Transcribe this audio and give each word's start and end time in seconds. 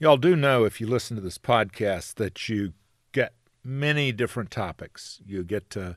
Y'all 0.00 0.16
do 0.16 0.34
know 0.34 0.64
if 0.64 0.80
you 0.80 0.88
listen 0.88 1.14
to 1.14 1.22
this 1.22 1.38
podcast 1.38 2.14
that 2.16 2.48
you 2.48 2.72
get 3.12 3.32
many 3.62 4.10
different 4.10 4.50
topics. 4.50 5.20
You 5.24 5.44
get 5.44 5.70
to 5.70 5.96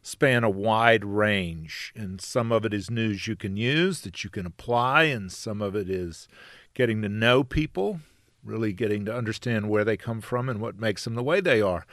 span 0.00 0.44
a 0.44 0.50
wide 0.50 1.04
range, 1.04 1.92
and 1.94 2.22
some 2.22 2.50
of 2.50 2.64
it 2.64 2.72
is 2.72 2.90
news 2.90 3.28
you 3.28 3.36
can 3.36 3.58
use 3.58 4.00
that 4.00 4.24
you 4.24 4.30
can 4.30 4.46
apply, 4.46 5.04
and 5.04 5.30
some 5.30 5.60
of 5.60 5.76
it 5.76 5.90
is 5.90 6.26
getting 6.72 7.02
to 7.02 7.08
know 7.10 7.44
people, 7.44 8.00
really 8.42 8.72
getting 8.72 9.04
to 9.04 9.14
understand 9.14 9.68
where 9.68 9.84
they 9.84 9.98
come 9.98 10.22
from 10.22 10.48
and 10.48 10.58
what 10.58 10.80
makes 10.80 11.04
them 11.04 11.14
the 11.14 11.22
way 11.22 11.42
they 11.42 11.60
are. 11.60 11.84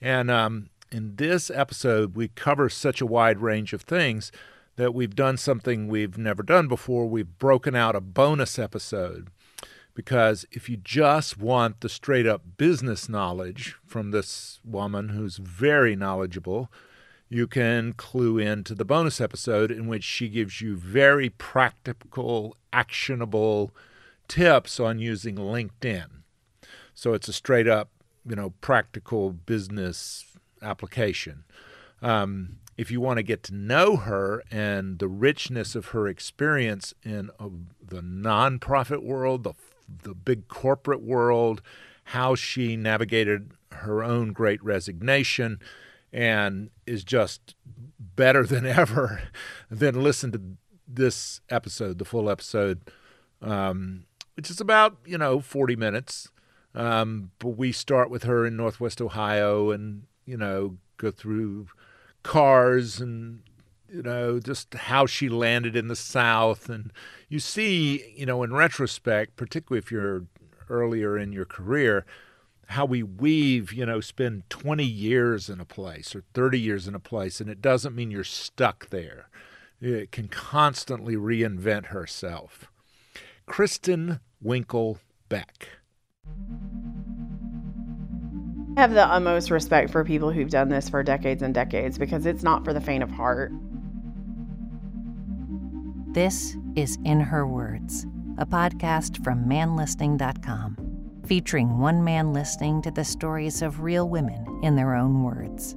And 0.00 0.28
um, 0.28 0.70
in 0.90 1.14
this 1.14 1.52
episode, 1.52 2.16
we 2.16 2.28
cover 2.28 2.68
such 2.68 3.00
a 3.00 3.06
wide 3.06 3.38
range 3.38 3.72
of 3.72 3.82
things 3.82 4.32
that 4.74 4.92
we've 4.92 5.14
done 5.14 5.36
something 5.36 5.86
we've 5.86 6.18
never 6.18 6.42
done 6.42 6.66
before. 6.66 7.06
We've 7.06 7.38
broken 7.38 7.76
out 7.76 7.94
a 7.94 8.00
bonus 8.00 8.58
episode 8.58 9.30
because 9.94 10.46
if 10.52 10.68
you 10.68 10.76
just 10.76 11.38
want 11.38 11.80
the 11.80 11.88
straight 11.88 12.26
up 12.26 12.42
business 12.56 13.08
knowledge 13.08 13.76
from 13.86 14.10
this 14.10 14.60
woman 14.64 15.10
who's 15.10 15.36
very 15.36 15.96
knowledgeable, 15.96 16.70
you 17.28 17.46
can 17.46 17.92
clue 17.92 18.38
into 18.38 18.74
the 18.74 18.84
bonus 18.84 19.20
episode 19.20 19.70
in 19.70 19.86
which 19.86 20.04
she 20.04 20.28
gives 20.28 20.60
you 20.60 20.76
very 20.76 21.30
practical, 21.30 22.56
actionable 22.72 23.72
tips 24.26 24.80
on 24.80 24.98
using 24.98 25.36
LinkedIn. 25.36 26.06
So 26.94 27.14
it's 27.14 27.28
a 27.28 27.32
straight 27.32 27.68
up, 27.68 27.90
you 28.26 28.36
know, 28.36 28.50
practical 28.60 29.30
business 29.30 30.26
application. 30.60 31.44
Um, 32.02 32.58
if 32.76 32.90
you 32.90 33.00
want 33.00 33.18
to 33.18 33.22
get 33.22 33.42
to 33.44 33.54
know 33.54 33.96
her 33.96 34.42
and 34.50 34.98
the 34.98 35.08
richness 35.08 35.74
of 35.74 35.86
her 35.88 36.08
experience 36.08 36.94
in 37.02 37.30
uh, 37.38 37.48
the 37.86 38.00
nonprofit 38.00 39.02
world, 39.02 39.44
the 39.44 39.52
the 40.02 40.14
big 40.14 40.48
corporate 40.48 41.02
world, 41.02 41.62
how 42.04 42.34
she 42.34 42.76
navigated 42.76 43.52
her 43.72 44.02
own 44.02 44.32
great 44.32 44.62
resignation, 44.62 45.60
and 46.12 46.70
is 46.86 47.04
just 47.04 47.54
better 47.98 48.44
than 48.46 48.66
ever, 48.66 49.22
then 49.70 50.02
listen 50.02 50.32
to 50.32 50.40
this 50.86 51.40
episode, 51.48 51.98
the 51.98 52.04
full 52.04 52.28
episode, 52.28 52.90
um, 53.42 54.04
which 54.34 54.50
is 54.50 54.60
about, 54.60 54.96
you 55.06 55.18
know, 55.18 55.40
40 55.40 55.76
minutes. 55.76 56.28
Um, 56.74 57.30
but 57.38 57.50
we 57.50 57.72
start 57.72 58.10
with 58.10 58.24
her 58.24 58.46
in 58.46 58.56
Northwest 58.56 59.00
Ohio 59.00 59.70
and, 59.70 60.04
you 60.24 60.36
know, 60.36 60.76
go 60.96 61.10
through 61.10 61.68
cars 62.22 63.00
and 63.00 63.42
you 63.92 64.02
know, 64.02 64.38
just 64.38 64.74
how 64.74 65.06
she 65.06 65.28
landed 65.28 65.76
in 65.76 65.88
the 65.88 65.96
South. 65.96 66.68
And 66.68 66.92
you 67.28 67.38
see, 67.38 68.14
you 68.16 68.26
know, 68.26 68.42
in 68.42 68.52
retrospect, 68.52 69.36
particularly 69.36 69.78
if 69.78 69.90
you're 69.90 70.26
earlier 70.68 71.18
in 71.18 71.32
your 71.32 71.44
career, 71.44 72.06
how 72.68 72.84
we 72.84 73.02
weave, 73.02 73.72
you 73.72 73.84
know, 73.84 74.00
spend 74.00 74.48
20 74.48 74.84
years 74.84 75.50
in 75.50 75.60
a 75.60 75.64
place 75.64 76.14
or 76.14 76.22
30 76.34 76.60
years 76.60 76.86
in 76.86 76.94
a 76.94 77.00
place, 77.00 77.40
and 77.40 77.50
it 77.50 77.60
doesn't 77.60 77.96
mean 77.96 78.12
you're 78.12 78.22
stuck 78.22 78.90
there. 78.90 79.28
It 79.80 80.12
can 80.12 80.28
constantly 80.28 81.16
reinvent 81.16 81.86
herself. 81.86 82.70
Kristen 83.46 84.20
Winkle 84.40 84.98
Beck. 85.28 85.68
I 88.76 88.82
have 88.82 88.92
the 88.92 89.04
utmost 89.04 89.50
respect 89.50 89.90
for 89.90 90.04
people 90.04 90.30
who've 90.30 90.48
done 90.48 90.68
this 90.68 90.88
for 90.88 91.02
decades 91.02 91.42
and 91.42 91.52
decades 91.52 91.98
because 91.98 92.24
it's 92.24 92.44
not 92.44 92.64
for 92.64 92.72
the 92.72 92.80
faint 92.80 93.02
of 93.02 93.10
heart. 93.10 93.52
This 96.12 96.56
is 96.74 96.98
In 97.04 97.20
Her 97.20 97.46
Words, 97.46 98.04
a 98.36 98.44
podcast 98.44 99.22
from 99.22 99.44
manlistening.com, 99.44 100.76
featuring 101.24 101.78
one 101.78 102.02
man 102.02 102.32
listening 102.32 102.82
to 102.82 102.90
the 102.90 103.04
stories 103.04 103.62
of 103.62 103.82
real 103.82 104.08
women 104.08 104.44
in 104.64 104.74
their 104.74 104.96
own 104.96 105.22
words. 105.22 105.76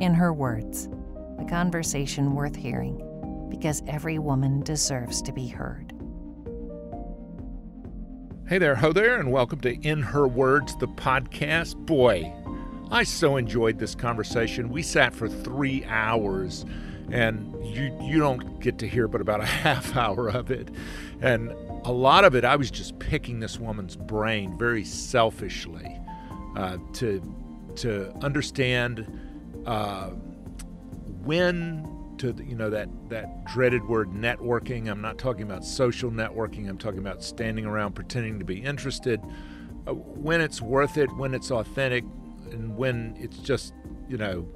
In 0.00 0.12
Her 0.12 0.34
Words, 0.34 0.90
a 1.38 1.46
conversation 1.46 2.34
worth 2.34 2.54
hearing 2.54 3.48
because 3.48 3.82
every 3.86 4.18
woman 4.18 4.60
deserves 4.60 5.22
to 5.22 5.32
be 5.32 5.48
heard. 5.48 5.94
Hey 8.46 8.58
there, 8.58 8.74
ho 8.74 8.92
there, 8.92 9.18
and 9.18 9.32
welcome 9.32 9.60
to 9.60 9.72
In 9.80 10.02
Her 10.02 10.28
Words, 10.28 10.76
the 10.76 10.88
podcast. 10.88 11.74
Boy, 11.86 12.30
I 12.90 13.04
so 13.04 13.38
enjoyed 13.38 13.78
this 13.78 13.94
conversation. 13.94 14.68
We 14.68 14.82
sat 14.82 15.14
for 15.14 15.26
three 15.26 15.86
hours 15.86 16.66
and 17.12 17.54
you 17.64 17.96
you 18.02 18.18
don't 18.18 18.58
get 18.58 18.78
to 18.78 18.88
hear 18.88 19.06
but 19.06 19.20
about 19.20 19.40
a 19.40 19.46
half 19.64 19.96
hour 19.96 20.28
of 20.28 20.50
it. 20.50 20.68
And 21.20 21.52
a 21.84 21.92
lot 21.92 22.24
of 22.24 22.36
it 22.36 22.44
i 22.44 22.54
was 22.54 22.70
just 22.70 22.96
picking 23.00 23.40
this 23.40 23.58
woman's 23.58 23.96
brain 23.96 24.56
very 24.56 24.84
selfishly 24.84 26.00
uh, 26.56 26.78
to 26.92 27.20
to 27.74 28.12
understand 28.22 29.06
uh, 29.66 30.10
when 31.24 32.14
to 32.18 32.34
you 32.46 32.54
know 32.54 32.70
that 32.70 32.88
that 33.08 33.44
dreaded 33.46 33.86
word 33.86 34.10
networking. 34.10 34.88
I'm 34.88 35.00
not 35.00 35.18
talking 35.18 35.42
about 35.42 35.64
social 35.64 36.10
networking. 36.10 36.68
I'm 36.68 36.78
talking 36.78 37.00
about 37.00 37.24
standing 37.24 37.64
around 37.64 37.94
pretending 37.94 38.38
to 38.38 38.44
be 38.44 38.62
interested. 38.62 39.20
Uh, 39.86 39.94
when 39.94 40.40
it's 40.40 40.62
worth 40.62 40.96
it 40.96 41.12
when 41.16 41.34
it's 41.34 41.50
authentic 41.50 42.04
and 42.52 42.76
when 42.76 43.16
it's 43.18 43.38
just 43.38 43.74
you 44.08 44.16
know 44.16 44.46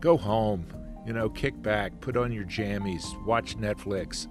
go 0.00 0.16
home 0.16 0.66
you 1.06 1.12
know, 1.12 1.28
kick 1.30 1.60
back, 1.62 2.00
put 2.00 2.16
on 2.16 2.32
your 2.32 2.44
jammies, 2.44 3.02
watch 3.24 3.56
Netflix. 3.56 4.26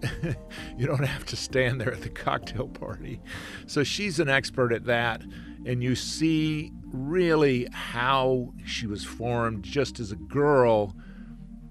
you 0.78 0.86
don't 0.86 1.04
have 1.04 1.26
to 1.28 1.36
stand 1.36 1.82
there 1.82 1.94
at 1.94 2.02
the 2.02 2.10
cocktail 2.10 2.68
party. 2.68 3.20
So 3.68 3.84
she's 3.84 4.20
an 4.20 4.30
expert 4.30 4.72
at 4.72 4.86
that. 4.86 5.24
And 5.66 5.84
you 5.84 5.96
see 5.96 6.72
really 6.92 7.68
how 7.72 8.54
she 8.66 8.88
was 8.88 9.04
formed 9.04 9.64
just 9.64 10.00
as 10.00 10.12
a 10.12 10.16
girl 10.16 10.96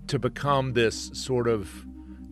to 0.08 0.18
become 0.18 0.72
this 0.72 1.10
sort 1.14 1.48
of 1.48 1.86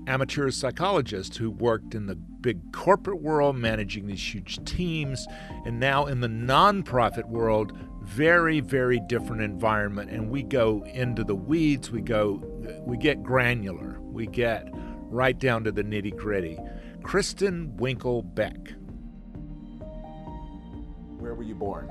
amateur 0.06 0.50
psychologist 0.50 1.36
who 1.36 1.50
worked 1.50 1.94
in 1.94 2.06
the 2.06 2.14
big 2.14 2.72
corporate 2.72 3.20
world, 3.20 3.56
managing 3.56 4.06
these 4.06 4.34
huge 4.34 4.64
teams, 4.64 5.26
and 5.64 5.80
now 5.80 6.06
in 6.06 6.20
the 6.20 6.28
nonprofit 6.28 7.28
world, 7.28 7.76
very, 8.06 8.60
very 8.60 9.00
different 9.00 9.42
environment. 9.42 10.10
And 10.10 10.30
we 10.30 10.42
go 10.42 10.84
into 10.84 11.24
the 11.24 11.34
weeds, 11.34 11.90
we 11.90 12.00
go, 12.00 12.40
we 12.86 12.96
get 12.96 13.22
granular, 13.22 13.98
we 14.00 14.26
get 14.26 14.68
right 15.10 15.38
down 15.38 15.64
to 15.64 15.72
the 15.72 15.82
nitty 15.82 16.16
gritty. 16.16 16.58
Kristen 17.02 17.76
Winkle 17.76 18.22
Beck. 18.22 18.72
Where 21.18 21.34
were 21.34 21.42
you 21.42 21.54
born? 21.54 21.90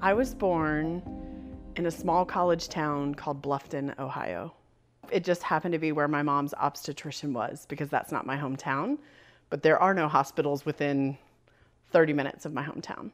I 0.00 0.12
was 0.12 0.34
born 0.34 1.02
in 1.76 1.86
a 1.86 1.90
small 1.90 2.24
college 2.24 2.68
town 2.68 3.14
called 3.14 3.42
Bluffton, 3.42 3.98
Ohio. 3.98 4.52
It 5.10 5.24
just 5.24 5.42
happened 5.42 5.72
to 5.72 5.78
be 5.78 5.92
where 5.92 6.08
my 6.08 6.22
mom's 6.22 6.52
obstetrician 6.54 7.32
was 7.32 7.66
because 7.66 7.88
that's 7.88 8.12
not 8.12 8.26
my 8.26 8.36
hometown. 8.36 8.98
But 9.48 9.62
there 9.62 9.78
are 9.78 9.94
no 9.94 10.08
hospitals 10.08 10.66
within 10.66 11.16
30 11.92 12.12
minutes 12.12 12.44
of 12.44 12.52
my 12.52 12.64
hometown. 12.64 13.10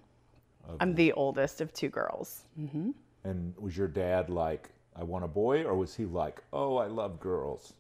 I'm 0.81 0.95
the 0.95 1.13
oldest 1.13 1.61
of 1.61 1.73
two 1.73 1.89
girls. 1.89 2.43
Mm-hmm. 2.59 2.91
And 3.25 3.55
was 3.59 3.77
your 3.77 3.89
dad 3.89 4.31
like, 4.31 4.71
I 4.97 5.05
want 5.05 5.25
a 5.25 5.29
boy, 5.29 5.65
or 5.65 5.75
was 5.75 5.95
he 5.95 6.05
like, 6.05 6.43
oh, 6.53 6.77
I 6.77 6.87
love 6.87 7.21
girls? 7.21 7.73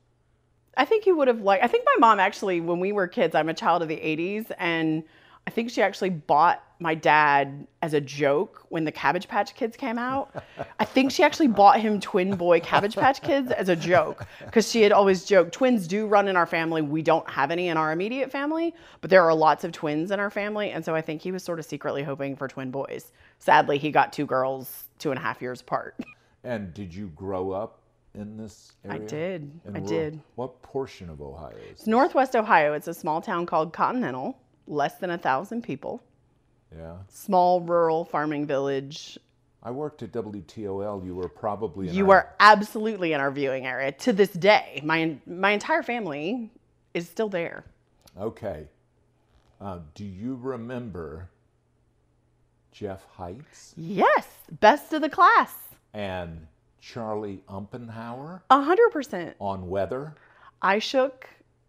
I 0.76 0.84
think 0.84 1.04
he 1.04 1.12
would 1.12 1.28
have 1.28 1.42
liked, 1.42 1.62
I 1.62 1.66
think 1.66 1.84
my 1.84 1.96
mom 1.98 2.20
actually, 2.20 2.60
when 2.60 2.80
we 2.80 2.92
were 2.92 3.06
kids, 3.06 3.34
I'm 3.34 3.48
a 3.48 3.54
child 3.54 3.82
of 3.82 3.88
the 3.88 3.96
80s, 3.96 4.50
and 4.58 5.04
I 5.46 5.50
think 5.50 5.70
she 5.70 5.82
actually 5.82 6.10
bought 6.10 6.62
my 6.82 6.94
dad 6.94 7.66
as 7.80 7.94
a 7.94 8.00
joke 8.00 8.66
when 8.68 8.84
the 8.84 8.92
Cabbage 8.92 9.28
Patch 9.28 9.54
Kids 9.54 9.76
came 9.76 9.98
out. 9.98 10.44
I 10.78 10.84
think 10.84 11.12
she 11.12 11.22
actually 11.22 11.46
bought 11.48 11.80
him 11.80 12.00
twin 12.00 12.36
boy 12.36 12.60
Cabbage 12.60 12.96
Patch 12.96 13.22
Kids 13.22 13.50
as 13.52 13.68
a 13.68 13.76
joke 13.76 14.26
because 14.44 14.70
she 14.70 14.82
had 14.82 14.92
always 14.92 15.24
joked 15.24 15.52
twins 15.52 15.86
do 15.86 16.06
run 16.06 16.28
in 16.28 16.36
our 16.36 16.46
family. 16.46 16.82
We 16.82 17.02
don't 17.02 17.28
have 17.30 17.50
any 17.50 17.68
in 17.68 17.76
our 17.76 17.92
immediate 17.92 18.30
family, 18.30 18.74
but 19.00 19.10
there 19.10 19.22
are 19.22 19.34
lots 19.34 19.64
of 19.64 19.72
twins 19.72 20.10
in 20.10 20.20
our 20.20 20.30
family. 20.30 20.70
And 20.70 20.84
so 20.84 20.94
I 20.94 21.00
think 21.00 21.22
he 21.22 21.32
was 21.32 21.42
sort 21.42 21.58
of 21.58 21.64
secretly 21.64 22.02
hoping 22.02 22.36
for 22.36 22.48
twin 22.48 22.70
boys. 22.70 23.12
Sadly, 23.38 23.78
he 23.78 23.90
got 23.90 24.12
two 24.12 24.26
girls 24.26 24.84
two 24.98 25.10
and 25.10 25.18
a 25.18 25.22
half 25.22 25.40
years 25.40 25.60
apart. 25.60 25.96
And 26.44 26.74
did 26.74 26.92
you 26.94 27.08
grow 27.14 27.52
up 27.52 27.80
in 28.14 28.36
this 28.36 28.72
area? 28.84 29.02
I 29.02 29.06
did. 29.06 29.60
In 29.64 29.76
I 29.76 29.78
rural, 29.78 29.86
did. 29.86 30.20
What 30.34 30.60
portion 30.62 31.08
of 31.08 31.20
Ohio 31.20 31.54
is 31.72 31.86
Northwest 31.86 32.34
Ohio. 32.34 32.72
It's 32.74 32.88
a 32.88 32.94
small 32.94 33.20
town 33.20 33.46
called 33.46 33.72
Continental 33.72 34.36
less 34.66 34.98
than 34.98 35.10
a 35.10 35.18
thousand 35.18 35.62
people. 35.62 36.02
Yeah. 36.76 36.96
Small 37.08 37.60
rural 37.60 38.04
farming 38.04 38.46
village. 38.46 39.18
I 39.62 39.70
worked 39.70 40.02
at 40.02 40.10
WTOL. 40.12 41.04
You 41.04 41.14
were 41.14 41.28
probably 41.28 41.88
in 41.88 41.94
You 41.94 42.04
our- 42.04 42.08
were 42.08 42.28
absolutely 42.40 43.12
in 43.12 43.20
our 43.20 43.30
viewing 43.30 43.66
area 43.66 43.92
to 43.92 44.12
this 44.12 44.30
day. 44.32 44.80
My 44.84 45.16
my 45.26 45.50
entire 45.50 45.82
family 45.82 46.50
is 46.94 47.08
still 47.08 47.28
there. 47.28 47.64
Okay. 48.18 48.66
Uh, 49.60 49.78
do 49.94 50.04
you 50.04 50.34
remember 50.42 51.28
Jeff 52.72 53.04
Heights 53.16 53.74
Yes, 53.76 54.26
best 54.60 54.92
of 54.92 55.02
the 55.02 55.08
class. 55.08 55.54
and 55.94 56.46
Charlie 56.80 57.42
Umpenhauer 57.48 58.40
A 58.50 58.60
hundred 58.62 58.90
percent. 58.90 59.36
on 59.38 59.68
weather? 59.68 60.14
I 60.60 60.78
shook 60.80 61.28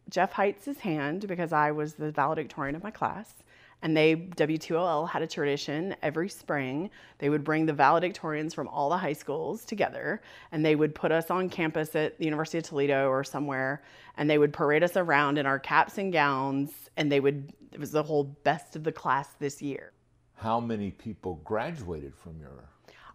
Jeff 0.09 0.31
Heights' 0.33 0.79
hand 0.79 1.27
because 1.27 1.53
I 1.53 1.71
was 1.71 1.93
the 1.95 2.11
valedictorian 2.11 2.75
of 2.75 2.81
my 2.83 2.91
class. 2.91 3.42
And 3.83 3.95
they, 3.95 4.15
WTOL, 4.15 5.09
had 5.09 5.21
a 5.21 5.27
tradition 5.27 5.93
every 6.01 6.29
spring. 6.29 6.89
They 7.17 7.29
would 7.29 7.43
bring 7.43 7.65
the 7.65 7.73
valedictorians 7.73 8.55
from 8.55 8.69
all 8.69 8.89
the 8.89 8.97
high 8.97 9.13
schools 9.13 9.65
together 9.65 10.21
and 10.53 10.65
they 10.65 10.75
would 10.75 10.95
put 10.95 11.11
us 11.11 11.29
on 11.29 11.49
campus 11.49 11.93
at 11.93 12.17
the 12.17 12.23
University 12.23 12.57
of 12.57 12.63
Toledo 12.63 13.09
or 13.09 13.25
somewhere 13.25 13.83
and 14.15 14.29
they 14.29 14.37
would 14.37 14.53
parade 14.53 14.83
us 14.83 14.95
around 14.95 15.37
in 15.37 15.45
our 15.45 15.59
caps 15.59 15.97
and 15.97 16.13
gowns. 16.13 16.71
And 16.95 17.11
they 17.11 17.19
would, 17.19 17.51
it 17.73 17.79
was 17.79 17.91
the 17.91 18.03
whole 18.03 18.23
best 18.23 18.77
of 18.77 18.85
the 18.85 18.91
class 18.91 19.27
this 19.37 19.61
year. 19.61 19.91
How 20.35 20.61
many 20.61 20.91
people 20.91 21.41
graduated 21.43 22.15
from 22.15 22.39
your? 22.39 22.69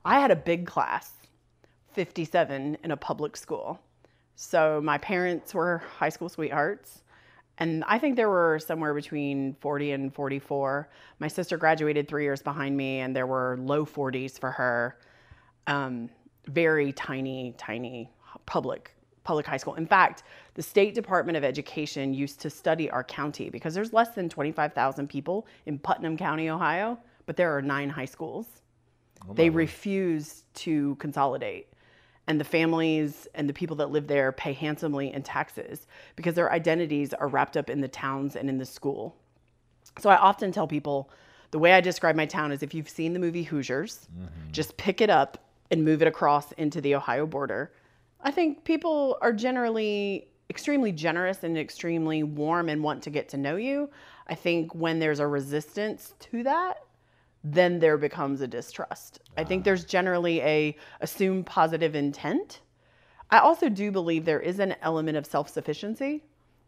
I 0.04 0.20
had 0.20 0.30
a 0.30 0.36
big 0.36 0.66
class, 0.66 1.12
57 1.92 2.76
in 2.84 2.90
a 2.90 2.96
public 2.96 3.38
school. 3.38 3.80
So 4.36 4.82
my 4.84 4.98
parents 4.98 5.54
were 5.54 5.82
high 5.96 6.10
school 6.10 6.28
sweethearts. 6.28 7.02
And 7.58 7.84
I 7.86 7.98
think 7.98 8.16
there 8.16 8.28
were 8.28 8.58
somewhere 8.58 8.94
between 8.94 9.56
40 9.60 9.92
and 9.92 10.14
44. 10.14 10.88
My 11.18 11.28
sister 11.28 11.56
graduated 11.56 12.08
three 12.08 12.24
years 12.24 12.42
behind 12.42 12.76
me, 12.76 13.00
and 13.00 13.14
there 13.14 13.26
were 13.26 13.58
low 13.60 13.84
40s 13.84 14.38
for 14.38 14.50
her. 14.52 14.98
Um, 15.66 16.08
very 16.46 16.92
tiny, 16.92 17.54
tiny 17.58 18.10
public 18.46 18.94
public 19.24 19.44
high 19.44 19.58
school. 19.58 19.74
In 19.74 19.86
fact, 19.86 20.22
the 20.54 20.62
State 20.62 20.94
Department 20.94 21.36
of 21.36 21.44
Education 21.44 22.14
used 22.14 22.40
to 22.40 22.48
study 22.48 22.88
our 22.88 23.04
county 23.04 23.50
because 23.50 23.74
there's 23.74 23.92
less 23.92 24.14
than 24.14 24.26
25,000 24.30 25.06
people 25.06 25.46
in 25.66 25.78
Putnam 25.78 26.16
County, 26.16 26.48
Ohio, 26.48 26.98
but 27.26 27.36
there 27.36 27.54
are 27.54 27.60
nine 27.60 27.90
high 27.90 28.06
schools 28.06 28.46
they 29.34 29.50
refuse 29.50 30.44
to 30.54 30.94
consolidate. 30.96 31.68
And 32.28 32.38
the 32.38 32.44
families 32.44 33.26
and 33.34 33.48
the 33.48 33.52
people 33.52 33.74
that 33.76 33.90
live 33.90 34.06
there 34.06 34.30
pay 34.30 34.52
handsomely 34.52 35.12
in 35.12 35.22
taxes 35.22 35.86
because 36.14 36.34
their 36.34 36.52
identities 36.52 37.12
are 37.14 37.26
wrapped 37.26 37.56
up 37.56 37.68
in 37.68 37.80
the 37.80 37.88
towns 37.88 38.36
and 38.36 38.48
in 38.48 38.58
the 38.58 38.66
school. 38.66 39.16
So 39.98 40.10
I 40.10 40.16
often 40.16 40.52
tell 40.52 40.68
people 40.68 41.10
the 41.50 41.58
way 41.58 41.72
I 41.72 41.80
describe 41.80 42.14
my 42.14 42.26
town 42.26 42.52
is 42.52 42.62
if 42.62 42.74
you've 42.74 42.88
seen 42.88 43.14
the 43.14 43.18
movie 43.18 43.42
Hoosiers, 43.42 44.06
mm-hmm. 44.14 44.52
just 44.52 44.76
pick 44.76 45.00
it 45.00 45.10
up 45.10 45.38
and 45.70 45.84
move 45.84 46.02
it 46.02 46.08
across 46.08 46.52
into 46.52 46.80
the 46.80 46.94
Ohio 46.94 47.26
border. 47.26 47.72
I 48.20 48.30
think 48.30 48.64
people 48.64 49.18
are 49.22 49.32
generally 49.32 50.28
extremely 50.50 50.92
generous 50.92 51.44
and 51.44 51.58
extremely 51.58 52.22
warm 52.22 52.68
and 52.68 52.82
want 52.82 53.02
to 53.02 53.10
get 53.10 53.28
to 53.30 53.36
know 53.36 53.56
you. 53.56 53.90
I 54.26 54.34
think 54.34 54.74
when 54.74 54.98
there's 54.98 55.20
a 55.20 55.26
resistance 55.26 56.14
to 56.20 56.42
that, 56.44 56.82
then 57.52 57.78
there 57.78 57.96
becomes 57.96 58.40
a 58.40 58.46
distrust. 58.46 59.20
I 59.36 59.44
think 59.44 59.62
ah. 59.62 59.64
there's 59.64 59.84
generally 59.84 60.40
a 60.40 60.76
assumed 61.00 61.46
positive 61.46 61.94
intent. 61.94 62.60
I 63.30 63.38
also 63.38 63.68
do 63.68 63.90
believe 63.90 64.24
there 64.24 64.40
is 64.40 64.58
an 64.58 64.76
element 64.82 65.16
of 65.16 65.26
self-sufficiency. 65.26 66.24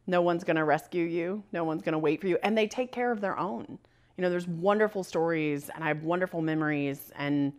No 0.06 0.22
one's 0.22 0.44
going 0.44 0.56
to 0.56 0.64
rescue 0.64 1.04
you. 1.04 1.42
No 1.52 1.64
one's 1.64 1.82
going 1.82 1.92
to 1.92 1.98
wait 1.98 2.20
for 2.20 2.26
you 2.26 2.38
and 2.42 2.56
they 2.56 2.66
take 2.66 2.92
care 2.92 3.12
of 3.12 3.20
their 3.20 3.38
own. 3.38 3.78
You 4.16 4.22
know, 4.22 4.30
there's 4.30 4.48
wonderful 4.48 5.04
stories 5.04 5.70
and 5.74 5.82
I 5.82 5.88
have 5.88 6.02
wonderful 6.02 6.42
memories 6.42 7.10
and 7.16 7.52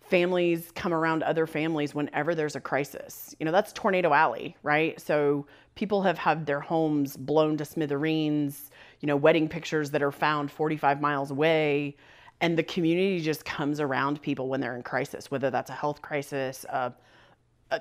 families 0.00 0.72
come 0.74 0.92
around 0.92 1.22
other 1.22 1.46
families 1.46 1.94
whenever 1.94 2.34
there's 2.34 2.56
a 2.56 2.60
crisis. 2.60 3.34
You 3.38 3.46
know, 3.46 3.52
that's 3.52 3.72
Tornado 3.72 4.12
Alley, 4.12 4.56
right? 4.62 5.00
So 5.00 5.46
people 5.76 6.02
have 6.02 6.18
had 6.18 6.44
their 6.46 6.60
homes 6.60 7.16
blown 7.16 7.56
to 7.58 7.64
smithereens, 7.64 8.70
you 9.00 9.06
know, 9.06 9.16
wedding 9.16 9.48
pictures 9.48 9.90
that 9.92 10.02
are 10.02 10.12
found 10.12 10.50
45 10.50 11.00
miles 11.00 11.30
away. 11.30 11.96
And 12.40 12.56
the 12.56 12.62
community 12.62 13.20
just 13.20 13.44
comes 13.44 13.80
around 13.80 14.22
people 14.22 14.48
when 14.48 14.60
they're 14.60 14.76
in 14.76 14.82
crisis, 14.82 15.30
whether 15.30 15.50
that's 15.50 15.70
a 15.70 15.74
health 15.74 16.00
crisis, 16.00 16.64
a, 16.64 16.92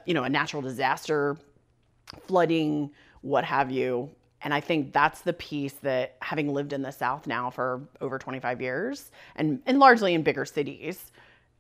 you 0.06 0.14
know, 0.14 0.24
a 0.24 0.30
natural 0.30 0.62
disaster, 0.62 1.38
flooding, 2.28 2.92
what 3.22 3.44
have 3.44 3.72
you. 3.72 4.10
And 4.42 4.54
I 4.54 4.62
think 4.62 4.94
that's 4.94 5.22
the 5.22 5.34
piece 5.34 5.74
that 5.82 6.16
having 6.22 6.54
lived 6.54 6.74
in 6.74 6.82
the 6.82 6.92
South 6.92 7.28
now 7.28 7.50
for 7.50 7.82
over 8.00 8.18
25 8.18 8.62
years 8.62 9.12
and, 9.36 9.62
and 9.66 9.80
largely 9.80 10.14
in 10.14 10.24
bigger 10.24 10.46
cities, 10.46 11.12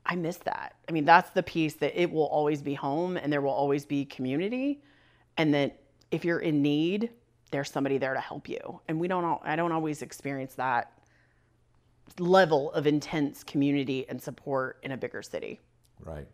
I 0.05 0.15
miss 0.15 0.37
that. 0.37 0.75
I 0.87 0.91
mean, 0.91 1.05
that's 1.05 1.29
the 1.31 1.43
piece 1.43 1.75
that 1.75 1.99
it 1.99 2.09
will 2.11 2.27
always 2.27 2.61
be 2.61 2.73
home 2.73 3.17
and 3.17 3.31
there 3.31 3.41
will 3.41 3.51
always 3.51 3.85
be 3.85 4.05
community. 4.05 4.81
And 5.37 5.53
that 5.53 5.77
if 6.11 6.23
you're 6.23 6.39
in 6.39 6.61
need, 6.61 7.11
there's 7.51 7.69
somebody 7.69 7.97
there 7.97 8.13
to 8.13 8.19
help 8.19 8.47
you. 8.47 8.79
And 8.87 8.99
we 8.99 9.07
don't, 9.07 9.23
al- 9.23 9.41
I 9.43 9.55
don't 9.55 9.71
always 9.71 10.01
experience 10.01 10.55
that 10.55 10.91
level 12.17 12.71
of 12.73 12.87
intense 12.87 13.43
community 13.43 14.05
and 14.09 14.21
support 14.21 14.79
in 14.83 14.91
a 14.91 14.97
bigger 14.97 15.21
city. 15.21 15.59
Right. 15.99 16.27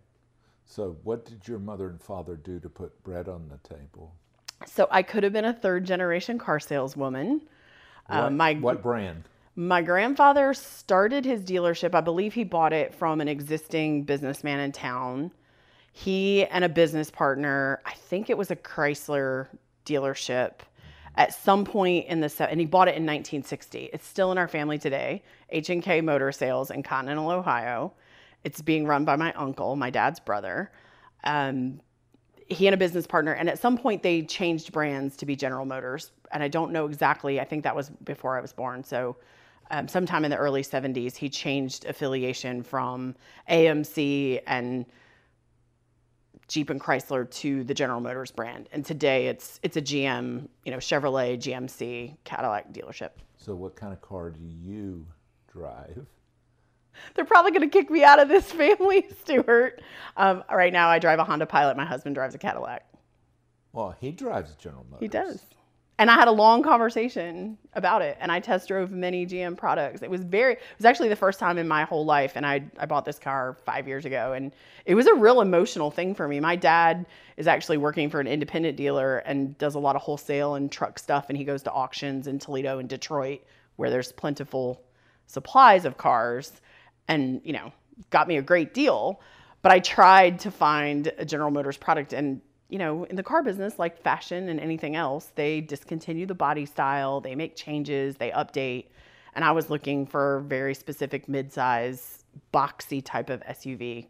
So, 0.66 0.98
what 1.04 1.26
did 1.26 1.48
your 1.48 1.60
mother 1.60 1.90
and 1.90 2.02
father 2.02 2.36
do 2.36 2.60
to 2.60 2.70
put 2.70 3.04
bread 3.04 3.28
on 3.28 3.50
the 3.50 3.76
table? 3.76 4.14
So 4.66 4.88
I 4.90 5.04
could 5.04 5.24
have 5.24 5.34
been 5.34 5.46
a 5.46 5.54
third 5.54 5.86
generation 5.86 6.38
car 6.38 6.60
saleswoman. 6.60 7.42
Uh, 8.10 8.30
my 8.30 8.54
what 8.54 8.82
brand? 8.82 9.24
my 9.56 9.82
grandfather 9.82 10.54
started 10.54 11.24
his 11.24 11.42
dealership. 11.42 11.96
I 11.96 12.02
believe 12.02 12.34
he 12.34 12.44
bought 12.44 12.74
it 12.74 12.94
from 12.94 13.22
an 13.22 13.28
existing 13.28 14.04
businessman 14.04 14.60
in 14.60 14.72
town. 14.72 15.32
He 15.94 16.46
and 16.46 16.66
a 16.66 16.70
business 16.70 17.10
partner, 17.10 17.82
I 17.86 17.94
think 17.94 18.30
it 18.30 18.38
was 18.38 18.52
a 18.52 18.56
Chrysler 18.56 19.48
dealership, 19.86 20.52
at 21.18 21.34
some 21.34 21.66
point 21.66 22.08
in 22.08 22.20
the 22.20 22.48
and 22.50 22.60
he 22.60 22.66
bought 22.66 22.88
it 22.88 22.96
in 22.96 23.04
1960. 23.04 23.90
It's 23.94 24.08
still 24.08 24.32
in 24.32 24.38
our 24.38 24.48
family 24.48 24.78
today. 24.78 25.24
H 25.50 25.70
and 25.70 25.82
K 25.82 26.02
Motor 26.02 26.32
Sales 26.32 26.72
in 26.72 26.84
Continental 26.84 27.30
Ohio. 27.30 27.94
It's 28.44 28.62
being 28.62 28.86
run 28.86 29.06
by 29.06 29.16
my 29.16 29.34
uncle, 29.34 29.76
my 29.76 29.90
dad's 29.90 30.20
brother. 30.20 30.72
Um, 31.24 31.80
he 32.48 32.68
and 32.68 32.74
a 32.74 32.78
business 32.78 33.08
partner 33.08 33.34
and 33.34 33.50
at 33.50 33.60
some 33.60 33.78
point 33.78 34.04
they 34.04 34.22
changed 34.22 34.72
brands 34.72 35.18
to 35.18 35.26
be 35.26 35.36
general 35.36 35.66
motors 35.66 36.12
and 36.32 36.44
i 36.44 36.48
don't 36.48 36.72
know 36.72 36.86
exactly 36.86 37.40
i 37.40 37.44
think 37.44 37.64
that 37.64 37.76
was 37.76 37.90
before 38.04 38.38
i 38.38 38.42
was 38.42 38.54
born 38.54 38.84
so 38.84 39.16
um, 39.72 39.88
sometime 39.88 40.24
in 40.24 40.30
the 40.30 40.38
early 40.38 40.62
70s 40.62 41.16
he 41.16 41.28
changed 41.28 41.86
affiliation 41.86 42.62
from 42.62 43.16
amc 43.50 44.42
and 44.46 44.86
jeep 46.48 46.70
and 46.70 46.80
chrysler 46.80 47.30
to 47.30 47.64
the 47.64 47.74
general 47.74 48.00
motors 48.00 48.32
brand 48.32 48.70
and 48.72 48.86
today 48.86 49.28
it's 49.28 49.60
it's 49.64 49.78
a 49.78 49.82
gm 49.82 50.48
you 50.64 50.72
know 50.72 50.78
chevrolet 50.78 51.38
gmc 51.38 52.16
cadillac 52.24 52.72
dealership 52.72 53.12
So, 53.38 53.56
what 53.56 53.76
kind 53.76 53.92
of 53.94 54.02
car 54.02 54.30
do 54.30 54.40
you 54.42 55.08
drive? 55.52 56.06
they're 57.14 57.26
probably 57.26 57.52
going 57.52 57.62
to 57.62 57.68
kick 57.68 57.90
me 57.90 58.04
out 58.04 58.20
of 58.20 58.28
this 58.30 58.52
family 58.52 59.06
stuart 59.24 59.82
um, 60.18 60.44
right 60.52 60.72
now 60.72 60.88
i 60.88 61.00
drive 61.00 61.20
a 61.20 61.24
honda 61.24 61.46
pilot 61.46 61.76
my 61.76 61.86
husband 61.86 62.16
drives 62.16 62.36
a 62.36 62.38
cadillac 62.38 62.86
Well, 63.74 63.96
he 64.00 64.12
drives 64.12 64.54
a 64.54 64.56
General 64.56 64.86
Motors. 64.90 65.02
He 65.02 65.08
does. 65.10 65.42
And 65.98 66.12
I 66.12 66.16
had 66.16 66.28
a 66.28 66.32
long 66.32 66.62
conversation 66.62 67.58
about 67.74 68.02
it 68.02 68.18
and 68.20 68.30
I 68.30 68.42
test 68.42 68.68
drove 68.68 68.92
many 68.92 69.26
GM 69.26 69.56
products. 69.56 70.02
It 70.02 70.10
was 70.10 70.24
very 70.24 70.54
it 70.54 70.60
was 70.78 70.86
actually 70.86 71.08
the 71.08 71.16
first 71.16 71.40
time 71.40 71.58
in 71.58 71.68
my 71.68 71.86
whole 71.86 72.04
life 72.04 72.34
and 72.36 72.46
I 72.46 72.64
I 72.78 72.86
bought 72.86 73.06
this 73.06 73.18
car 73.18 73.56
5 73.66 73.88
years 73.88 74.06
ago 74.06 74.34
and 74.34 74.52
it 74.86 74.96
was 74.96 75.08
a 75.08 75.14
real 75.14 75.40
emotional 75.40 75.92
thing 75.92 76.14
for 76.14 76.28
me. 76.28 76.40
My 76.42 76.58
dad 76.58 77.06
is 77.38 77.48
actually 77.48 77.78
working 77.78 78.10
for 78.10 78.20
an 78.20 78.28
independent 78.28 78.76
dealer 78.76 79.20
and 79.20 79.58
does 79.58 79.76
a 79.76 79.80
lot 79.80 79.96
of 79.96 80.02
wholesale 80.02 80.56
and 80.56 80.70
truck 80.70 81.00
stuff 81.00 81.28
and 81.30 81.38
he 81.38 81.46
goes 81.46 81.64
to 81.64 81.72
auctions 81.72 82.28
in 82.28 82.40
Toledo 82.40 82.80
and 82.80 82.90
Detroit 82.90 83.42
where 83.78 83.90
there's 83.90 84.12
plentiful 84.12 84.82
supplies 85.28 85.86
of 85.86 85.98
cars 85.98 86.62
and, 87.08 87.42
you 87.44 87.54
know, 87.54 87.72
got 88.10 88.28
me 88.28 88.38
a 88.38 88.42
great 88.42 88.74
deal. 88.74 89.22
But 89.62 89.72
I 89.72 89.80
tried 89.80 90.40
to 90.42 90.52
find 90.52 91.12
a 91.18 91.26
General 91.26 91.52
Motors 91.52 91.78
product 91.78 92.14
and 92.14 92.42
you 92.70 92.80
know, 92.80 93.04
in 93.06 93.16
the 93.16 93.24
car 93.24 93.44
business, 93.44 93.78
like 93.78 94.02
fashion 94.02 94.50
and 94.50 94.60
anything 94.60 94.96
else, 94.96 95.32
they 95.36 95.62
discontinue 95.62 96.26
the 96.26 96.36
body 96.36 96.66
style, 96.66 97.22
they 97.22 97.36
make 97.36 97.56
changes, 97.56 98.18
they 98.18 98.32
update. 98.32 98.88
And 99.34 99.44
I 99.44 99.52
was 99.52 99.70
looking 99.70 100.06
for 100.06 100.40
very 100.48 100.74
specific 100.74 101.28
midsize, 101.28 102.24
boxy 102.54 103.04
type 103.04 103.30
of 103.30 103.42
SUV. 103.42 104.08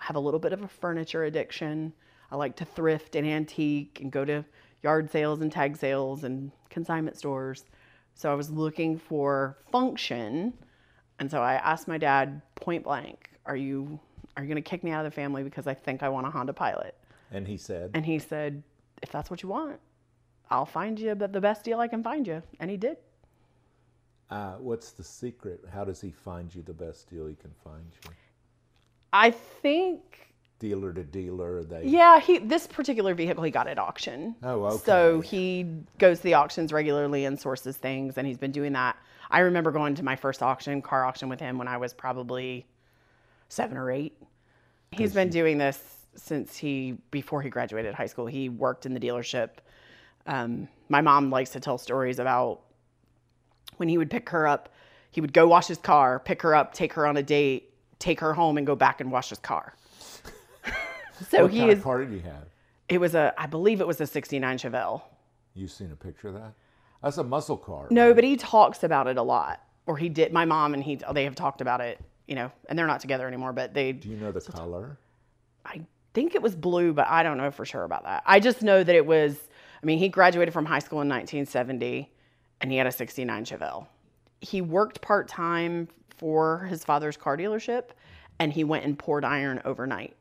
I 0.00 0.04
have 0.04 0.16
a 0.16 0.20
little 0.20 0.40
bit 0.40 0.52
of 0.52 0.62
a 0.62 0.68
furniture 0.68 1.24
addiction. 1.24 1.92
I 2.30 2.36
like 2.36 2.56
to 2.56 2.64
thrift 2.64 3.16
and 3.16 3.26
antique 3.26 3.98
and 4.00 4.10
go 4.10 4.24
to 4.24 4.44
yard 4.82 5.10
sales 5.10 5.40
and 5.40 5.52
tag 5.52 5.76
sales 5.76 6.24
and 6.24 6.52
consignment 6.70 7.18
stores. 7.18 7.64
So 8.14 8.30
I 8.30 8.34
was 8.34 8.50
looking 8.50 8.98
for 8.98 9.58
function. 9.70 10.54
And 11.18 11.30
so 11.30 11.42
I 11.42 11.54
asked 11.54 11.88
my 11.88 11.98
dad 11.98 12.40
point 12.54 12.84
blank, 12.84 13.30
"Are 13.44 13.56
you 13.56 13.98
are 14.36 14.42
you 14.42 14.48
going 14.48 14.62
to 14.62 14.68
kick 14.68 14.84
me 14.84 14.90
out 14.90 15.04
of 15.04 15.12
the 15.12 15.14
family 15.14 15.42
because 15.42 15.66
I 15.66 15.74
think 15.74 16.02
I 16.02 16.08
want 16.08 16.26
a 16.26 16.30
Honda 16.30 16.52
Pilot?" 16.52 16.94
And 17.30 17.46
he 17.46 17.56
said, 17.56 17.90
And 17.94 18.04
he 18.04 18.18
said, 18.18 18.62
if 19.02 19.10
that's 19.10 19.30
what 19.30 19.42
you 19.42 19.48
want, 19.48 19.78
I'll 20.50 20.66
find 20.66 20.98
you 20.98 21.14
the 21.14 21.28
best 21.28 21.64
deal 21.64 21.78
I 21.80 21.88
can 21.88 22.02
find 22.02 22.26
you. 22.26 22.42
And 22.58 22.70
he 22.70 22.76
did. 22.76 22.96
Uh, 24.30 24.54
what's 24.54 24.92
the 24.92 25.04
secret? 25.04 25.64
How 25.72 25.84
does 25.84 26.00
he 26.00 26.10
find 26.10 26.54
you 26.54 26.62
the 26.62 26.72
best 26.72 27.08
deal 27.10 27.26
he 27.26 27.34
can 27.34 27.52
find 27.64 27.84
you? 28.04 28.10
I 29.12 29.30
think 29.32 30.30
Dealer 30.60 30.92
to 30.92 31.02
dealer, 31.02 31.64
they 31.64 31.86
Yeah, 31.86 32.20
he 32.20 32.36
this 32.36 32.66
particular 32.66 33.14
vehicle 33.14 33.42
he 33.42 33.50
got 33.50 33.66
at 33.66 33.78
auction. 33.78 34.36
Oh, 34.42 34.64
okay. 34.66 34.84
So 34.84 35.20
he 35.22 35.66
goes 35.98 36.18
to 36.18 36.24
the 36.24 36.34
auctions 36.34 36.70
regularly 36.70 37.24
and 37.24 37.40
sources 37.40 37.78
things, 37.78 38.18
and 38.18 38.26
he's 38.26 38.36
been 38.36 38.52
doing 38.52 38.74
that. 38.74 38.98
I 39.30 39.40
remember 39.40 39.72
going 39.72 39.94
to 39.94 40.02
my 40.04 40.16
first 40.16 40.42
auction, 40.42 40.82
car 40.82 41.06
auction, 41.06 41.30
with 41.30 41.40
him 41.40 41.56
when 41.56 41.66
I 41.66 41.78
was 41.78 41.94
probably 41.94 42.66
seven 43.48 43.78
or 43.78 43.90
eight. 43.90 44.18
He's 44.92 45.14
been 45.14 45.30
doing 45.30 45.56
this 45.56 45.99
since 46.14 46.56
he 46.56 46.98
before 47.10 47.42
he 47.42 47.50
graduated 47.50 47.94
high 47.94 48.06
school. 48.06 48.26
He 48.26 48.48
worked 48.48 48.86
in 48.86 48.94
the 48.94 49.00
dealership. 49.00 49.50
Um, 50.26 50.68
my 50.88 51.00
mom 51.00 51.30
likes 51.30 51.50
to 51.50 51.60
tell 51.60 51.78
stories 51.78 52.18
about 52.18 52.60
when 53.76 53.88
he 53.88 53.98
would 53.98 54.10
pick 54.10 54.28
her 54.30 54.46
up. 54.46 54.68
He 55.10 55.20
would 55.20 55.32
go 55.32 55.48
wash 55.48 55.66
his 55.66 55.78
car, 55.78 56.20
pick 56.20 56.42
her 56.42 56.54
up, 56.54 56.72
take 56.72 56.92
her 56.92 57.06
on 57.06 57.16
a 57.16 57.22
date, 57.22 57.72
take 57.98 58.20
her 58.20 58.32
home, 58.32 58.58
and 58.58 58.66
go 58.66 58.76
back 58.76 59.00
and 59.00 59.10
wash 59.10 59.30
his 59.30 59.38
car. 59.38 59.74
so 61.28 61.42
what 61.42 61.52
he 61.52 61.60
kind 61.60 61.70
is. 61.72 61.78
of 61.78 61.84
car 61.84 62.04
did 62.04 62.12
he 62.12 62.20
have? 62.20 62.46
It 62.88 62.98
was 62.98 63.14
a, 63.14 63.32
I 63.38 63.46
believe 63.46 63.80
it 63.80 63.86
was 63.86 64.00
a 64.00 64.06
'69 64.06 64.58
Chevelle. 64.58 65.02
You've 65.54 65.70
seen 65.70 65.90
a 65.92 65.96
picture 65.96 66.28
of 66.28 66.34
that? 66.34 66.52
That's 67.02 67.18
a 67.18 67.24
muscle 67.24 67.56
car. 67.56 67.86
No, 67.90 68.08
right? 68.08 68.14
but 68.14 68.24
he 68.24 68.36
talks 68.36 68.84
about 68.84 69.06
it 69.08 69.16
a 69.16 69.22
lot, 69.22 69.62
or 69.86 69.96
he 69.96 70.08
did. 70.08 70.32
My 70.32 70.44
mom 70.44 70.74
and 70.74 70.82
he, 70.82 71.00
they 71.12 71.24
have 71.24 71.34
talked 71.34 71.60
about 71.60 71.80
it. 71.80 72.00
You 72.26 72.36
know, 72.36 72.52
and 72.68 72.78
they're 72.78 72.86
not 72.86 73.00
together 73.00 73.26
anymore. 73.26 73.52
But 73.52 73.74
they, 73.74 73.92
Do 73.92 74.08
you 74.08 74.16
know 74.16 74.30
the 74.30 74.40
color? 74.40 74.98
I 75.64 75.80
think 76.14 76.34
it 76.34 76.42
was 76.42 76.54
blue, 76.56 76.92
but 76.92 77.06
I 77.08 77.22
don't 77.22 77.36
know 77.38 77.50
for 77.50 77.64
sure 77.64 77.84
about 77.84 78.04
that. 78.04 78.22
I 78.26 78.40
just 78.40 78.62
know 78.62 78.82
that 78.82 78.94
it 78.94 79.06
was. 79.06 79.36
I 79.82 79.86
mean, 79.86 79.98
he 79.98 80.08
graduated 80.08 80.52
from 80.52 80.66
high 80.66 80.80
school 80.80 81.00
in 81.00 81.08
1970, 81.08 82.10
and 82.60 82.70
he 82.70 82.76
had 82.78 82.86
a 82.86 82.92
'69 82.92 83.44
Chevelle. 83.44 83.86
He 84.40 84.60
worked 84.62 85.00
part 85.02 85.28
time 85.28 85.88
for 86.16 86.66
his 86.70 86.84
father's 86.84 87.16
car 87.16 87.36
dealership, 87.36 87.90
and 88.38 88.52
he 88.52 88.64
went 88.64 88.84
and 88.84 88.98
poured 88.98 89.24
iron 89.24 89.60
overnight. 89.64 90.16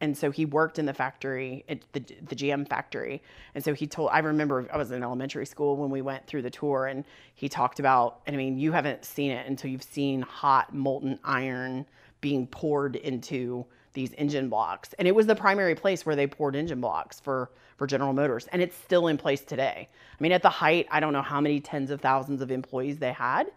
and 0.00 0.16
so 0.16 0.30
he 0.30 0.44
worked 0.44 0.78
in 0.78 0.86
the 0.86 0.92
factory 0.94 1.64
at 1.68 1.80
the, 1.92 2.00
the 2.28 2.36
gm 2.36 2.68
factory 2.68 3.22
and 3.54 3.64
so 3.64 3.72
he 3.74 3.86
told 3.86 4.10
i 4.12 4.18
remember 4.18 4.68
i 4.72 4.76
was 4.76 4.90
in 4.90 5.02
elementary 5.02 5.46
school 5.46 5.76
when 5.76 5.90
we 5.90 6.02
went 6.02 6.26
through 6.26 6.42
the 6.42 6.50
tour 6.50 6.86
and 6.86 7.04
he 7.34 7.48
talked 7.48 7.78
about 7.80 8.20
and 8.26 8.34
i 8.34 8.36
mean 8.36 8.58
you 8.58 8.72
haven't 8.72 9.04
seen 9.04 9.30
it 9.30 9.46
until 9.46 9.70
you've 9.70 9.82
seen 9.82 10.20
hot 10.22 10.74
molten 10.74 11.18
iron 11.24 11.86
being 12.20 12.46
poured 12.46 12.96
into 12.96 13.64
these 13.96 14.12
engine 14.12 14.48
blocks 14.48 14.94
and 15.00 15.08
it 15.08 15.14
was 15.14 15.26
the 15.26 15.34
primary 15.34 15.74
place 15.74 16.06
where 16.06 16.14
they 16.14 16.28
poured 16.28 16.54
engine 16.54 16.80
blocks 16.80 17.18
for 17.18 17.50
for 17.76 17.88
general 17.88 18.12
motors 18.12 18.46
and 18.52 18.62
it's 18.62 18.76
still 18.76 19.08
in 19.08 19.16
place 19.16 19.40
today 19.40 19.88
i 19.88 20.22
mean 20.22 20.30
at 20.30 20.42
the 20.42 20.48
height 20.48 20.86
i 20.92 21.00
don't 21.00 21.12
know 21.12 21.22
how 21.22 21.40
many 21.40 21.58
tens 21.58 21.90
of 21.90 22.00
thousands 22.00 22.40
of 22.40 22.52
employees 22.52 22.98
they 22.98 23.12
had 23.12 23.48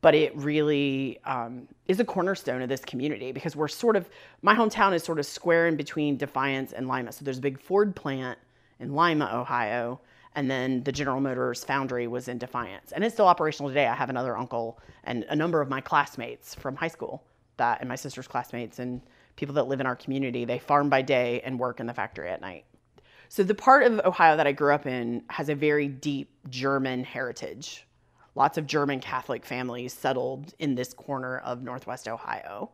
but 0.00 0.14
it 0.14 0.34
really 0.36 1.18
um, 1.24 1.66
is 1.86 1.98
a 2.00 2.04
cornerstone 2.04 2.62
of 2.62 2.68
this 2.68 2.84
community 2.84 3.32
because 3.32 3.56
we're 3.56 3.68
sort 3.68 3.96
of 3.96 4.08
my 4.42 4.54
hometown 4.54 4.92
is 4.94 5.02
sort 5.02 5.18
of 5.18 5.26
square 5.26 5.66
in 5.66 5.76
between 5.76 6.16
Defiance 6.16 6.72
and 6.72 6.86
Lima. 6.86 7.12
So 7.12 7.24
there's 7.24 7.38
a 7.38 7.42
big 7.42 7.60
Ford 7.60 7.96
plant 7.96 8.38
in 8.78 8.94
Lima, 8.94 9.28
Ohio, 9.32 10.00
and 10.36 10.48
then 10.48 10.84
the 10.84 10.92
General 10.92 11.20
Motors 11.20 11.64
foundry 11.64 12.06
was 12.06 12.28
in 12.28 12.38
Defiance, 12.38 12.92
and 12.92 13.02
it's 13.02 13.14
still 13.14 13.26
operational 13.26 13.70
today. 13.70 13.86
I 13.86 13.94
have 13.94 14.10
another 14.10 14.36
uncle 14.36 14.78
and 15.04 15.24
a 15.30 15.36
number 15.36 15.60
of 15.60 15.68
my 15.68 15.80
classmates 15.80 16.54
from 16.54 16.76
high 16.76 16.88
school 16.88 17.24
that, 17.56 17.80
and 17.80 17.88
my 17.88 17.96
sister's 17.96 18.28
classmates 18.28 18.78
and 18.78 19.00
people 19.38 19.54
that 19.54 19.68
live 19.68 19.80
in 19.80 19.86
our 19.86 19.96
community. 19.96 20.44
They 20.44 20.58
farm 20.58 20.90
by 20.90 21.00
day 21.00 21.40
and 21.40 21.58
work 21.58 21.80
in 21.80 21.86
the 21.86 21.94
factory 21.94 22.28
at 22.28 22.42
night. 22.42 22.66
So 23.30 23.42
the 23.42 23.54
part 23.54 23.84
of 23.84 24.00
Ohio 24.04 24.36
that 24.36 24.46
I 24.46 24.52
grew 24.52 24.74
up 24.74 24.86
in 24.86 25.22
has 25.30 25.48
a 25.48 25.54
very 25.54 25.88
deep 25.88 26.30
German 26.50 27.04
heritage 27.04 27.86
lots 28.38 28.56
of 28.56 28.66
German 28.66 29.00
Catholic 29.00 29.44
families 29.44 29.92
settled 29.92 30.54
in 30.60 30.76
this 30.76 30.94
corner 30.94 31.38
of 31.38 31.62
Northwest 31.62 32.08
Ohio. 32.08 32.70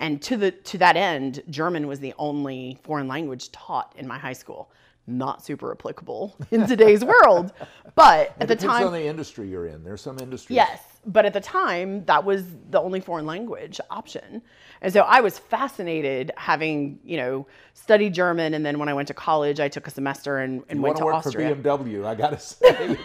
And 0.00 0.22
to 0.22 0.36
the 0.36 0.52
to 0.52 0.78
that 0.78 0.96
end, 0.96 1.42
German 1.50 1.88
was 1.88 1.98
the 1.98 2.14
only 2.18 2.78
foreign 2.84 3.08
language 3.08 3.50
taught 3.50 3.92
in 3.98 4.06
my 4.06 4.16
high 4.16 4.32
school. 4.32 4.70
Not 5.08 5.44
super 5.44 5.72
applicable 5.72 6.36
in 6.50 6.66
today's 6.66 7.04
world, 7.12 7.52
but 7.94 8.34
at 8.40 8.46
the 8.46 8.54
Depends 8.54 8.64
time, 8.64 8.86
on 8.86 8.92
the 8.92 9.04
industry 9.04 9.48
you're 9.48 9.66
in. 9.66 9.82
There's 9.82 10.00
some 10.02 10.18
industries. 10.20 10.56
Yes, 10.56 10.80
but 11.08 11.24
at 11.24 11.32
the 11.32 11.40
time, 11.40 12.04
that 12.04 12.22
was 12.22 12.44
the 12.68 12.78
only 12.78 13.00
foreign 13.00 13.24
language 13.24 13.80
option. 13.90 14.42
And 14.82 14.92
so 14.92 15.00
I 15.00 15.22
was 15.22 15.38
fascinated 15.38 16.30
having, 16.36 17.00
you 17.02 17.16
know, 17.16 17.46
studied 17.72 18.12
German. 18.12 18.52
And 18.52 18.64
then 18.64 18.78
when 18.78 18.90
I 18.90 18.94
went 18.94 19.08
to 19.08 19.14
college, 19.14 19.58
I 19.58 19.68
took 19.68 19.86
a 19.86 19.90
semester 19.90 20.38
and, 20.38 20.62
and 20.68 20.82
went 20.82 20.96
want 20.96 20.96
to 20.96 21.00
to 21.00 21.04
work 21.06 21.14
Austria. 21.14 21.56
for 21.56 21.62
BMW? 21.62 22.04
I 22.04 22.14
gotta 22.14 22.38
say. 22.38 22.98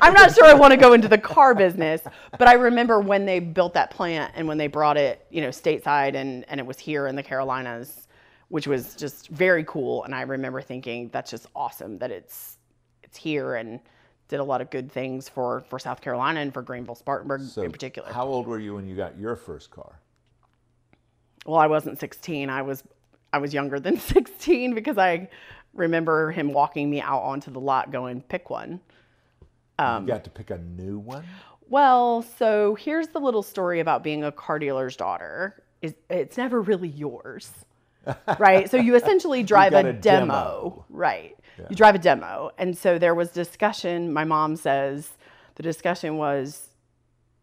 I'm 0.00 0.14
not 0.14 0.32
sure 0.32 0.44
I 0.44 0.54
want 0.54 0.70
to 0.70 0.76
go 0.76 0.92
into 0.92 1.08
the 1.08 1.18
car 1.18 1.52
business, 1.52 2.02
but 2.38 2.46
I 2.46 2.52
remember 2.52 3.00
when 3.00 3.26
they 3.26 3.40
built 3.40 3.74
that 3.74 3.90
plant 3.90 4.32
and 4.36 4.46
when 4.46 4.56
they 4.56 4.68
brought 4.68 4.96
it, 4.96 5.26
you 5.30 5.40
know, 5.40 5.48
stateside 5.48 6.14
and, 6.14 6.44
and 6.48 6.60
it 6.60 6.66
was 6.66 6.78
here 6.78 7.08
in 7.08 7.16
the 7.16 7.24
Carolinas, 7.24 8.06
which 8.48 8.68
was 8.68 8.94
just 8.94 9.28
very 9.28 9.64
cool. 9.64 10.04
And 10.04 10.14
I 10.14 10.22
remember 10.22 10.62
thinking 10.62 11.10
that's 11.12 11.32
just 11.32 11.48
awesome 11.56 11.98
that 11.98 12.12
it's 12.12 12.58
it's 13.02 13.18
here 13.18 13.56
and 13.56 13.80
did 14.32 14.40
a 14.40 14.44
lot 14.44 14.60
of 14.60 14.70
good 14.70 14.90
things 14.90 15.28
for, 15.28 15.60
for 15.68 15.78
South 15.78 16.00
Carolina 16.00 16.40
and 16.40 16.52
for 16.52 16.62
Greenville 16.62 16.94
Spartanburg 16.94 17.42
so, 17.42 17.62
in 17.62 17.70
particular. 17.70 18.10
how 18.10 18.26
old 18.26 18.46
were 18.46 18.58
you 18.58 18.74
when 18.74 18.88
you 18.88 18.96
got 18.96 19.18
your 19.18 19.36
first 19.36 19.70
car? 19.70 20.00
well, 21.46 21.58
I 21.58 21.66
wasn't 21.66 21.98
16. 21.98 22.50
I 22.50 22.62
was 22.62 22.84
I 23.32 23.38
was 23.38 23.54
younger 23.54 23.80
than 23.80 23.96
16 23.98 24.74
because 24.74 24.98
I 24.98 25.28
remember 25.74 26.30
him 26.30 26.52
walking 26.52 26.90
me 26.90 27.00
out 27.00 27.20
onto 27.20 27.50
the 27.50 27.60
lot 27.60 27.90
going, 27.90 28.22
pick 28.22 28.50
one. 28.50 28.80
Um, 29.78 30.04
you 30.04 30.08
got 30.08 30.24
to 30.24 30.30
pick 30.30 30.50
a 30.50 30.58
new 30.58 30.98
one. 30.98 31.24
Well, 31.68 32.22
so 32.22 32.74
here's 32.74 33.08
the 33.08 33.18
little 33.18 33.42
story 33.42 33.80
about 33.80 34.04
being 34.04 34.24
a 34.24 34.32
car 34.32 34.58
dealer's 34.58 34.96
daughter. 34.96 35.62
Is 35.80 35.94
it's 36.10 36.36
never 36.36 36.60
really 36.60 36.88
yours. 36.88 37.50
right? 38.38 38.70
So 38.70 38.76
you 38.76 38.94
essentially 38.94 39.42
drive 39.42 39.72
a, 39.72 39.78
a 39.78 39.92
demo. 39.92 40.00
demo. 40.00 40.84
Right. 40.90 41.36
You 41.68 41.76
drive 41.76 41.94
a 41.94 41.98
demo. 41.98 42.50
And 42.58 42.76
so 42.76 42.98
there 42.98 43.14
was 43.14 43.30
discussion, 43.30 44.12
my 44.12 44.24
mom 44.24 44.56
says 44.56 45.10
the 45.54 45.62
discussion 45.62 46.16
was 46.16 46.68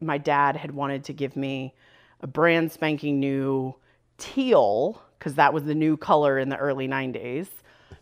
my 0.01 0.17
dad 0.17 0.55
had 0.55 0.71
wanted 0.71 1.03
to 1.05 1.13
give 1.13 1.35
me 1.35 1.73
a 2.21 2.27
brand 2.27 2.71
spanking 2.71 3.19
new 3.19 3.75
teal 4.17 5.01
because 5.17 5.35
that 5.35 5.53
was 5.53 5.63
the 5.63 5.75
new 5.75 5.97
color 5.97 6.37
in 6.39 6.49
the 6.49 6.57
early 6.57 6.87
90s 6.87 7.47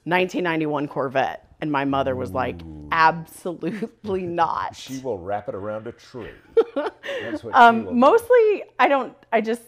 1991 0.03 0.87
corvette. 0.87 1.43
And 1.59 1.71
my 1.71 1.85
mother 1.85 2.15
was 2.15 2.31
like 2.31 2.61
absolutely 2.91 4.21
not. 4.27 4.75
She 4.75 4.99
will 4.99 5.17
wrap 5.17 5.49
it 5.49 5.55
around 5.55 5.87
a 5.87 5.91
tree. 5.91 6.29
Um, 7.53 7.99
mostly 7.99 8.63
i 8.79 8.87
don't 8.87 9.13
i 9.31 9.41
just 9.41 9.61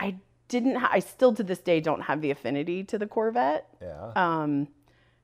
i 0.00 0.16
didn't 0.48 0.76
ha- 0.76 0.90
i 0.92 0.98
still 1.00 1.34
to 1.34 1.42
this 1.42 1.58
day 1.58 1.80
don't 1.80 2.00
have 2.02 2.20
the 2.20 2.30
affinity 2.30 2.84
to 2.84 2.98
the 2.98 3.06
corvette. 3.06 3.68
Yeah. 3.82 4.12
um, 4.16 4.68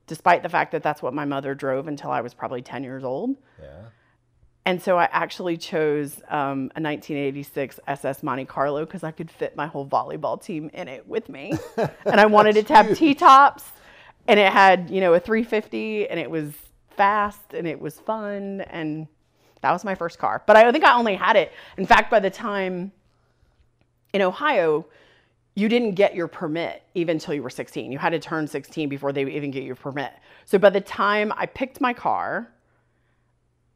despite 0.07 0.43
the 0.43 0.49
fact 0.49 0.71
that 0.71 0.83
that's 0.83 1.01
what 1.01 1.13
my 1.13 1.25
mother 1.25 1.55
drove 1.55 1.87
until 1.87 2.11
i 2.11 2.21
was 2.21 2.33
probably 2.33 2.61
10 2.61 2.83
years 2.83 3.03
old 3.03 3.35
yeah. 3.61 3.67
and 4.65 4.81
so 4.81 4.97
I 4.97 5.07
actually 5.11 5.57
chose 5.57 6.17
um, 6.27 6.71
a 6.75 6.81
1986 6.81 7.79
SS 7.87 8.23
Monte 8.23 8.45
Carlo 8.45 8.83
because 8.85 9.03
I 9.03 9.11
could 9.11 9.29
fit 9.29 9.55
my 9.55 9.67
whole 9.67 9.85
volleyball 9.85 10.41
team 10.41 10.71
in 10.73 10.87
it 10.87 11.07
with 11.07 11.29
me. 11.29 11.53
and 11.77 12.19
I 12.19 12.25
wanted 12.25 12.57
it 12.57 12.65
to 12.67 12.75
have 12.75 12.97
T 12.97 13.13
tops, 13.13 13.63
and 14.27 14.39
it 14.39 14.51
had, 14.51 14.89
you 14.89 15.01
know, 15.01 15.13
a 15.13 15.19
350, 15.19 16.09
and 16.09 16.19
it 16.19 16.29
was 16.29 16.51
fast 16.95 17.53
and 17.53 17.67
it 17.67 17.79
was 17.79 17.99
fun. 17.99 18.61
And 18.61 19.07
that 19.61 19.71
was 19.71 19.83
my 19.83 19.95
first 19.95 20.19
car. 20.19 20.43
But 20.45 20.55
I 20.55 20.71
think 20.71 20.83
I 20.83 20.95
only 20.95 21.15
had 21.15 21.35
it. 21.35 21.51
In 21.77 21.85
fact, 21.85 22.09
by 22.11 22.19
the 22.19 22.29
time 22.29 22.91
in 24.13 24.21
Ohio, 24.21 24.85
you 25.55 25.69
didn't 25.69 25.93
get 25.93 26.13
your 26.13 26.27
permit 26.27 26.83
even 26.93 27.15
until 27.15 27.33
you 27.33 27.41
were 27.41 27.49
16. 27.49 27.91
You 27.91 27.97
had 27.97 28.11
to 28.11 28.19
turn 28.19 28.45
16 28.47 28.89
before 28.89 29.13
they 29.13 29.23
even 29.23 29.51
get 29.51 29.63
your 29.63 29.75
permit. 29.75 30.11
So 30.45 30.59
by 30.59 30.69
the 30.69 30.81
time 30.81 31.33
I 31.35 31.45
picked 31.45 31.81
my 31.81 31.93
car, 31.93 32.51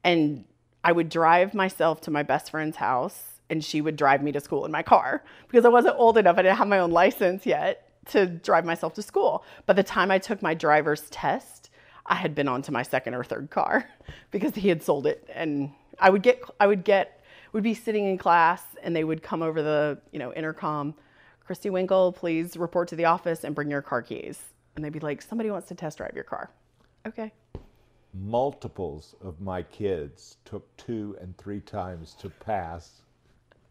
and 0.03 0.45
I 0.83 0.91
would 0.91 1.09
drive 1.09 1.53
myself 1.53 2.01
to 2.01 2.11
my 2.11 2.23
best 2.23 2.51
friend's 2.51 2.77
house 2.77 3.41
and 3.49 3.63
she 3.63 3.81
would 3.81 3.95
drive 3.95 4.21
me 4.21 4.31
to 4.31 4.39
school 4.39 4.65
in 4.65 4.71
my 4.71 4.83
car 4.83 5.23
because 5.47 5.65
I 5.65 5.69
wasn't 5.69 5.95
old 5.97 6.17
enough. 6.17 6.37
I 6.37 6.43
didn't 6.43 6.57
have 6.57 6.67
my 6.67 6.79
own 6.79 6.91
license 6.91 7.45
yet 7.45 7.89
to 8.07 8.27
drive 8.27 8.65
myself 8.65 8.93
to 8.93 9.01
school. 9.01 9.43
By 9.65 9.73
the 9.73 9.83
time 9.83 10.11
I 10.11 10.19
took 10.19 10.41
my 10.41 10.53
driver's 10.53 11.09
test, 11.09 11.69
I 12.05 12.15
had 12.15 12.33
been 12.33 12.47
on 12.47 12.61
to 12.63 12.71
my 12.71 12.83
second 12.83 13.13
or 13.13 13.23
third 13.23 13.49
car 13.49 13.89
because 14.31 14.55
he 14.55 14.69
had 14.69 14.81
sold 14.83 15.05
it 15.05 15.29
and 15.33 15.71
I 15.99 16.09
would 16.09 16.23
get 16.23 16.41
I 16.59 16.67
would 16.67 16.83
get 16.83 17.23
would 17.51 17.63
be 17.63 17.73
sitting 17.73 18.05
in 18.05 18.17
class 18.17 18.63
and 18.83 18.95
they 18.95 19.03
would 19.03 19.23
come 19.23 19.41
over 19.41 19.61
the, 19.61 19.99
you 20.11 20.19
know, 20.19 20.33
intercom, 20.33 20.93
Christy 21.49 21.71
Winkle, 21.71 22.11
please 22.11 22.55
report 22.55 22.87
to 22.89 22.95
the 22.95 23.05
office 23.05 23.43
and 23.43 23.55
bring 23.55 23.71
your 23.71 23.81
car 23.81 24.03
keys. 24.03 24.39
And 24.75 24.85
they'd 24.85 24.93
be 24.93 24.99
like, 24.99 25.19
somebody 25.19 25.49
wants 25.49 25.67
to 25.69 25.73
test 25.73 25.97
drive 25.97 26.11
your 26.13 26.23
car. 26.23 26.51
Okay. 27.07 27.33
Multiples 28.13 29.15
of 29.23 29.41
my 29.41 29.63
kids 29.63 30.37
took 30.45 30.77
two 30.77 31.17
and 31.19 31.35
three 31.39 31.59
times 31.59 32.15
to 32.19 32.29
pass 32.29 33.01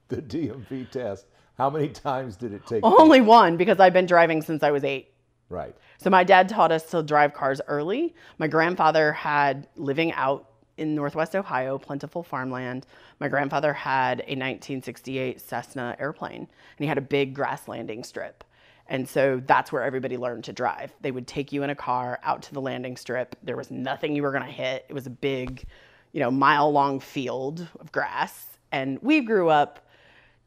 the 0.09 0.17
DMV 0.17 0.91
test. 0.91 1.27
How 1.57 1.71
many 1.71 1.89
times 1.91 2.35
did 2.35 2.53
it 2.53 2.67
take? 2.67 2.83
Only 2.83 3.21
one 3.21 3.57
because 3.57 3.79
I've 3.79 3.93
been 3.93 4.07
driving 4.07 4.43
since 4.43 4.65
I 4.65 4.73
was 4.73 4.83
eight. 4.83 5.13
Right. 5.49 5.77
So 5.99 6.11
my 6.11 6.25
dad 6.25 6.49
taught 6.49 6.73
us 6.73 6.91
to 6.91 7.05
drive 7.05 7.33
cars 7.33 7.61
early. 7.69 8.17
My 8.39 8.49
grandfather 8.49 9.13
had 9.13 9.69
living 9.77 10.11
out 10.15 10.51
in 10.79 10.95
Northwest 10.95 11.35
Ohio, 11.35 11.79
plentiful 11.79 12.23
farmland. 12.23 12.87
My 13.21 13.29
grandfather 13.29 13.73
had 13.73 14.21
a 14.21 14.35
1968 14.37 15.41
Cessna 15.41 15.97
airplane, 15.99 16.41
and 16.43 16.49
he 16.79 16.87
had 16.87 16.99
a 16.99 17.03
big 17.03 17.35
grass 17.35 17.69
landing 17.69 18.05
strip. 18.05 18.45
And 18.89 19.07
so 19.07 19.43
that's 19.47 19.71
where 19.71 19.83
everybody 19.83 20.17
learned 20.17 20.45
to 20.45 20.53
drive. 20.53 20.93
They 21.03 21.11
would 21.11 21.27
take 21.27 21.53
you 21.53 21.63
in 21.63 21.71
a 21.71 21.75
car 21.75 22.19
out 22.23 22.43
to 22.45 22.55
the 22.55 22.61
landing 22.61 22.97
strip. 22.97 23.37
There 23.43 23.57
was 23.57 23.71
nothing 23.71 24.17
you 24.17 24.23
were 24.23 24.33
going 24.33 24.45
to 24.45 24.51
hit. 24.51 24.87
It 24.89 24.95
was 24.95 25.07
a 25.07 25.11
big, 25.11 25.67
you 26.13 26.21
know, 26.21 26.31
mile 26.31 26.73
long 26.73 27.01
field 27.01 27.67
of 27.81 27.93
grass. 27.93 28.59
And 28.73 28.99
we 29.03 29.21
grew 29.21 29.51
up 29.51 29.87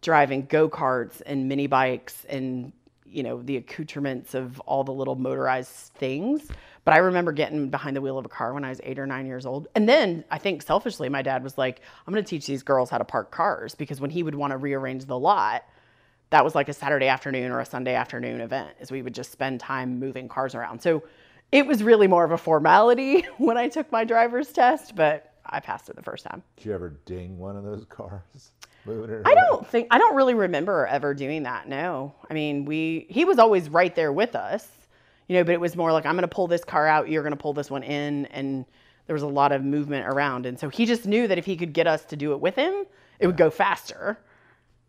driving 0.02 0.48
go 0.48 0.68
karts 0.68 1.22
and 1.26 1.48
mini 1.48 1.68
bikes 1.68 2.26
and, 2.28 2.74
you 3.06 3.22
know, 3.22 3.44
the 3.44 3.58
accoutrements 3.58 4.34
of 4.34 4.60
all 4.62 4.84
the 4.84 4.92
little 4.92 5.16
motorized 5.16 5.94
things. 5.94 6.48
But 6.84 6.96
I 6.96 6.98
remember 6.98 7.32
getting 7.32 7.70
behind 7.70 7.96
the 7.96 8.02
wheel 8.02 8.18
of 8.18 8.26
a 8.26 8.30
car 8.30 8.54
when 8.54 8.64
I 8.64 8.70
was 8.70 8.82
eight 8.84 8.98
or 8.98 9.06
nine 9.06 9.28
years 9.28 9.46
old. 9.46 9.68
And 9.76 9.88
then 9.88 10.24
I 10.32 10.40
think 10.40 10.64
selfishly, 10.64 11.10
my 11.10 11.22
dad 11.22 11.44
was 11.44 11.58
like, 11.58 11.82
I'm 12.06 12.14
going 12.14 12.24
to 12.24 12.30
teach 12.30 12.48
these 12.48 12.64
girls 12.64 12.90
how 12.90 12.98
to 12.98 13.06
park 13.06 13.30
cars 13.30 13.76
because 13.76 14.02
when 14.02 14.10
he 14.10 14.24
would 14.24 14.34
want 14.34 14.52
to 14.52 14.58
rearrange 14.58 15.06
the 15.06 15.18
lot, 15.18 15.64
that 16.32 16.44
was 16.44 16.56
like 16.56 16.70
a 16.70 16.74
Saturday 16.74 17.08
afternoon 17.08 17.52
or 17.52 17.60
a 17.60 17.66
Sunday 17.66 17.94
afternoon 17.94 18.42
event, 18.42 18.70
as 18.80 18.92
we 18.92 19.02
would 19.02 19.14
just 19.14 19.32
spend 19.32 19.60
time 19.60 20.00
moving 20.00 20.28
cars 20.28 20.56
around. 20.56 20.82
So 20.82 21.04
it 21.52 21.68
was 21.68 21.84
really 21.84 22.08
more 22.08 22.24
of 22.24 22.32
a 22.32 22.38
formality 22.38 23.22
when 23.38 23.58
I 23.58 23.68
took 23.68 23.92
my 23.92 24.04
driver's 24.04 24.52
test, 24.52 24.96
but 24.96 25.34
I 25.46 25.60
passed 25.60 25.90
it 25.90 25.96
the 25.96 26.02
first 26.02 26.26
time. 26.26 26.42
Did 26.56 26.66
you 26.66 26.74
ever 26.74 26.98
ding 27.06 27.38
one 27.38 27.58
of 27.58 27.64
those 27.64 27.86
cars? 27.90 28.52
I 28.88 29.36
don't 29.36 29.68
think 29.68 29.88
I 29.92 30.00
don't 30.00 30.16
really 30.16 30.34
remember 30.34 30.88
ever 30.88 31.14
doing 31.14 31.44
that. 31.44 31.68
No, 31.68 32.16
I 32.28 32.34
mean 32.34 32.66
we 32.66 33.06
he 33.10 33.26
was 33.26 33.38
always 33.38 33.70
right 33.70 33.94
there 33.94 34.12
with 34.12 34.36
us, 34.36 34.68
you 35.32 35.38
know. 35.38 35.44
But 35.46 35.54
it 35.54 35.62
was 35.62 35.78
more 35.78 35.94
like 35.94 36.06
I'm 36.06 36.16
going 36.16 36.24
to 36.24 36.28
pull 36.28 36.48
this 36.48 36.66
car 36.66 36.88
out, 36.88 37.10
you're 37.10 37.24
going 37.24 37.32
to 37.32 37.38
pull 37.38 37.54
this 37.54 37.72
one 37.72 37.84
in, 37.84 38.26
and 38.28 38.66
there 39.08 39.14
was 39.14 39.24
a 39.24 39.28
lot 39.28 39.54
of 39.54 39.64
movement 39.64 40.06
around, 40.08 40.46
and 40.46 40.60
so 40.60 40.68
he 40.68 40.86
just 40.86 41.06
knew 41.06 41.28
that 41.28 41.38
if 41.38 41.46
he 41.46 41.56
could 41.56 41.72
get 41.74 41.88
us 41.88 42.04
to 42.06 42.18
do 42.18 42.34
it 42.34 42.42
with 42.42 42.56
him, 42.56 42.86
it 43.20 43.28
would 43.28 43.38
go 43.38 43.50
faster. 43.50 44.18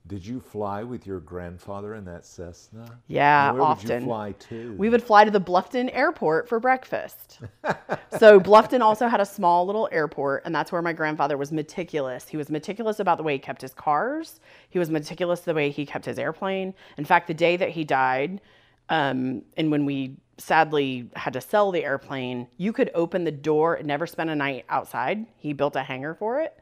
Did 0.09 0.27
you 0.27 0.41
fly 0.41 0.83
with 0.83 1.07
your 1.07 1.21
grandfather 1.21 1.95
in 1.95 2.05
that 2.07 2.27
Cessna? 2.27 2.99
Yeah, 3.07 3.53
Where 3.53 3.63
often. 3.63 3.89
Would 3.89 4.01
you 4.01 4.07
fly 4.07 4.33
to? 4.33 4.75
We 4.77 4.89
would 4.89 5.03
fly 5.03 5.25
to 5.25 5.31
the 5.31 5.41
Bluffton 5.41 5.91
airport 5.93 6.49
for 6.49 6.59
breakfast. 6.59 7.39
so 8.19 8.41
Bluffton 8.41 8.81
also 8.81 9.07
had 9.07 9.21
a 9.21 9.25
small 9.25 9.65
little 9.65 9.89
airport, 9.93 10.43
and 10.45 10.53
that's 10.53 10.73
where 10.73 10.83
my 10.83 10.93
grandfather 10.93 11.37
was 11.37 11.53
meticulous. 11.53 12.29
He 12.29 12.37
was 12.37 12.51
meticulous 12.51 12.99
about 12.99 13.17
the 13.17 13.23
way 13.23 13.35
he 13.35 13.39
kept 13.39 13.63
his 13.63 13.75
cars. 13.75 14.41
He 14.71 14.81
was 14.81 14.91
meticulous 14.91 15.41
the 15.41 15.55
way 15.55 15.71
he 15.71 15.87
kept 15.87 16.05
his 16.05 16.19
airplane. 16.19 16.75
In 16.99 17.05
fact, 17.05 17.29
the 17.29 17.35
day 17.35 17.57
that 17.57 17.71
he 17.71 17.85
died, 17.85 18.41
um, 18.93 19.43
and 19.57 19.71
when 19.71 19.87
we 19.87 20.19
sadly 20.37 21.09
had 21.17 21.33
to 21.33 21.41
sell 21.41 21.73
the 21.73 21.83
airplane, 21.83 22.47
you 22.59 22.75
could 22.75 22.91
open 22.95 23.25
the 23.25 23.33
door 23.33 23.77
and 23.77 23.87
never 23.87 24.07
spend 24.07 24.29
a 24.29 24.37
night 24.37 24.67
outside. 24.69 25.25
He 25.39 25.55
built 25.55 25.77
a 25.77 25.83
hangar 25.83 26.15
for 26.15 26.41
it. 26.41 26.61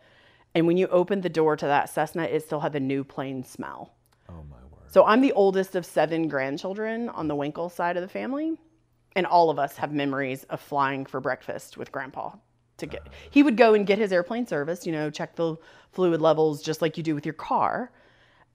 And 0.54 0.64
when 0.64 0.76
you 0.76 0.86
opened 0.86 1.24
the 1.24 1.28
door 1.28 1.56
to 1.56 1.66
that 1.66 1.90
Cessna, 1.90 2.22
it 2.22 2.44
still 2.44 2.60
had 2.60 2.72
the 2.72 2.78
new 2.78 3.02
plane 3.02 3.42
smell. 3.42 3.94
Oh 4.28 4.44
my 4.48 4.58
word. 4.70 4.86
So 4.86 5.04
I'm 5.04 5.20
the 5.20 5.32
oldest 5.32 5.74
of 5.74 5.84
seven 5.84 6.28
grandchildren 6.28 7.08
on 7.08 7.26
the 7.26 7.34
Winkle 7.34 7.68
side 7.68 7.96
of 7.96 8.02
the 8.02 8.08
family. 8.08 8.56
And 9.16 9.26
all 9.26 9.50
of 9.50 9.58
us 9.58 9.76
have 9.78 9.92
memories 9.92 10.44
of 10.44 10.60
flying 10.60 11.06
for 11.06 11.20
breakfast 11.20 11.76
with 11.76 11.90
grandpa 11.90 12.30
to 12.76 12.86
get 12.86 13.08
he 13.30 13.42
would 13.42 13.56
go 13.56 13.74
and 13.74 13.88
get 13.88 13.98
his 13.98 14.12
airplane 14.12 14.46
service, 14.46 14.86
you 14.86 14.92
know, 14.92 15.10
check 15.10 15.34
the 15.34 15.56
fluid 15.90 16.20
levels 16.20 16.62
just 16.62 16.80
like 16.80 16.96
you 16.96 17.02
do 17.02 17.16
with 17.16 17.26
your 17.26 17.34
car. 17.34 17.90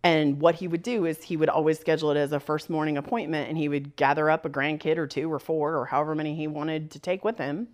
And 0.06 0.40
what 0.40 0.54
he 0.54 0.68
would 0.68 0.84
do 0.84 1.06
is 1.06 1.24
he 1.24 1.36
would 1.36 1.50
always 1.50 1.80
schedule 1.80 2.12
it 2.12 2.18
as 2.18 2.32
a 2.32 2.40
first 2.40 2.70
morning 2.70 2.96
appointment 2.96 3.50
and 3.50 3.58
he 3.58 3.68
would 3.68 3.96
gather 3.96 4.30
up 4.30 4.46
a 4.46 4.50
grandkid 4.52 4.98
or 4.98 5.08
two 5.08 5.34
or 5.34 5.40
four 5.40 5.76
or 5.76 5.88
however 5.88 6.14
many 6.14 6.36
he 6.36 6.46
wanted 6.46 6.92
to 6.92 7.00
take 7.00 7.26
with 7.26 7.40
him 7.40 7.68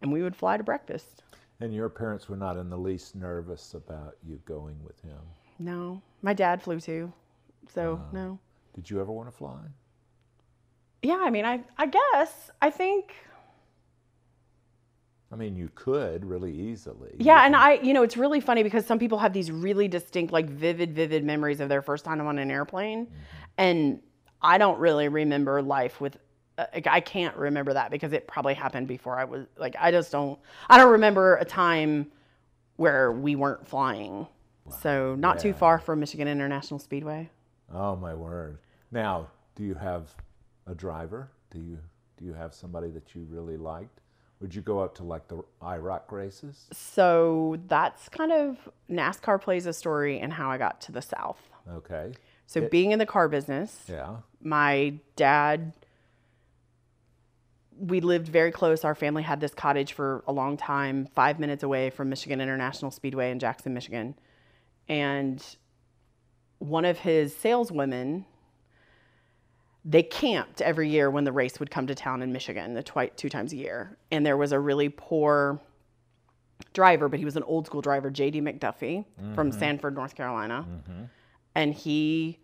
and 0.00 0.10
we 0.10 0.22
would 0.22 0.34
fly 0.34 0.56
to 0.56 0.62
breakfast. 0.62 1.22
And 1.60 1.74
your 1.74 1.90
parents 1.90 2.26
were 2.26 2.38
not 2.38 2.56
in 2.56 2.70
the 2.70 2.78
least 2.78 3.14
nervous 3.14 3.74
about 3.74 4.16
you 4.26 4.40
going 4.46 4.82
with 4.82 4.98
him? 5.02 5.18
No. 5.58 6.00
My 6.22 6.32
dad 6.32 6.62
flew 6.62 6.80
too. 6.80 7.12
So, 7.68 7.94
uh-huh. 7.94 8.04
no. 8.12 8.38
Did 8.74 8.88
you 8.88 8.98
ever 8.98 9.12
want 9.12 9.30
to 9.30 9.36
fly? 9.36 9.60
Yeah, 11.02 11.20
I 11.20 11.28
mean, 11.28 11.44
I 11.44 11.60
I 11.76 11.84
guess 11.84 12.50
I 12.62 12.70
think 12.70 13.12
I 15.34 15.36
mean, 15.36 15.56
you 15.56 15.68
could 15.74 16.24
really 16.24 16.52
easily. 16.52 17.10
Yeah, 17.18 17.40
You 17.40 17.46
and 17.46 17.54
can- 17.54 17.62
I, 17.62 17.72
you 17.82 17.92
know, 17.92 18.04
it's 18.04 18.16
really 18.16 18.40
funny 18.40 18.62
because 18.62 18.86
some 18.86 19.00
people 19.00 19.18
have 19.18 19.32
these 19.32 19.50
really 19.50 19.88
distinct, 19.88 20.32
like 20.32 20.48
vivid, 20.48 20.94
vivid 20.94 21.24
memories 21.24 21.58
of 21.58 21.68
their 21.68 21.82
first 21.82 22.04
time 22.04 22.20
on 22.20 22.38
an 22.38 22.52
airplane. 22.52 23.08
And 23.58 24.00
I 24.40 24.58
don't 24.58 24.78
really 24.78 25.08
remember 25.08 25.60
life 25.60 26.00
with, 26.00 26.18
uh, 26.56 26.66
like, 26.72 26.86
I 26.86 27.00
can't 27.00 27.36
remember 27.36 27.72
that 27.72 27.90
because 27.90 28.12
it 28.12 28.28
probably 28.28 28.54
happened 28.54 28.86
before 28.86 29.18
I 29.18 29.24
was, 29.24 29.46
like, 29.58 29.74
I 29.80 29.90
just 29.90 30.12
don't, 30.12 30.38
I 30.70 30.78
don't 30.78 30.92
remember 30.92 31.34
a 31.38 31.44
time 31.44 32.12
where 32.76 33.10
we 33.10 33.34
weren't 33.34 33.66
flying. 33.66 34.28
Wow. 34.64 34.76
So, 34.82 35.14
not 35.16 35.40
too 35.40 35.52
far 35.52 35.80
from 35.80 35.98
Michigan 35.98 36.28
International 36.28 36.78
Speedway. 36.78 37.28
Oh 37.72 37.96
my 37.96 38.14
word! 38.14 38.58
Now, 38.92 39.28
do 39.56 39.64
you 39.64 39.74
have 39.74 40.14
a 40.66 40.74
driver? 40.74 41.28
Do 41.50 41.58
you 41.58 41.78
do 42.16 42.24
you 42.24 42.32
have 42.32 42.54
somebody 42.54 42.88
that 42.90 43.14
you 43.14 43.26
really 43.28 43.56
liked? 43.56 44.00
Would 44.40 44.54
you 44.54 44.62
go 44.62 44.82
out 44.82 44.94
to 44.96 45.04
like 45.04 45.28
the 45.28 45.42
Iraq 45.62 46.10
races? 46.12 46.66
So, 46.72 47.56
that's 47.66 48.08
kind 48.08 48.32
of 48.32 48.68
NASCAR 48.90 49.40
plays 49.40 49.66
a 49.66 49.72
story 49.72 50.18
in 50.20 50.30
how 50.30 50.50
I 50.50 50.58
got 50.58 50.80
to 50.82 50.92
the 50.92 51.02
South. 51.02 51.40
Okay. 51.70 52.12
So, 52.46 52.68
being 52.68 52.92
in 52.92 52.98
the 52.98 53.06
car 53.06 53.28
business, 53.28 53.84
Yeah. 53.88 54.16
my 54.42 54.94
dad 55.16 55.72
we 57.76 58.00
lived 58.00 58.28
very 58.28 58.52
close 58.52 58.84
our 58.84 58.94
family 58.94 59.22
had 59.22 59.40
this 59.40 59.52
cottage 59.52 59.92
for 59.94 60.22
a 60.28 60.32
long 60.32 60.56
time 60.56 61.08
five 61.14 61.40
minutes 61.40 61.64
away 61.64 61.90
from 61.90 62.08
michigan 62.08 62.40
international 62.40 62.92
speedway 62.92 63.32
in 63.32 63.38
jackson 63.40 63.74
michigan 63.74 64.14
and 64.88 65.56
one 66.58 66.84
of 66.84 67.00
his 67.00 67.34
saleswomen 67.36 68.24
they 69.84 70.02
camped 70.02 70.62
every 70.62 70.88
year 70.88 71.10
when 71.10 71.24
the 71.24 71.32
race 71.32 71.60
would 71.60 71.70
come 71.70 71.86
to 71.86 71.94
town 71.94 72.22
in 72.22 72.32
michigan 72.32 72.74
the 72.74 72.82
twi- 72.82 73.10
two 73.16 73.28
times 73.28 73.52
a 73.52 73.56
year. 73.56 73.96
And 74.10 74.24
there 74.24 74.36
was 74.36 74.52
a 74.52 74.58
really 74.58 74.88
poor 74.88 75.60
driver 76.72 77.08
but 77.08 77.18
he 77.18 77.24
was 77.24 77.36
an 77.36 77.42
old 77.44 77.66
school 77.66 77.80
driver 77.80 78.10
jd 78.10 78.36
mcduffie 78.36 79.04
from 79.34 79.50
mm-hmm. 79.50 79.58
sanford 79.58 79.94
north 79.94 80.14
carolina. 80.14 80.66
Mm-hmm. 80.68 81.04
And 81.54 81.74
he 81.74 82.38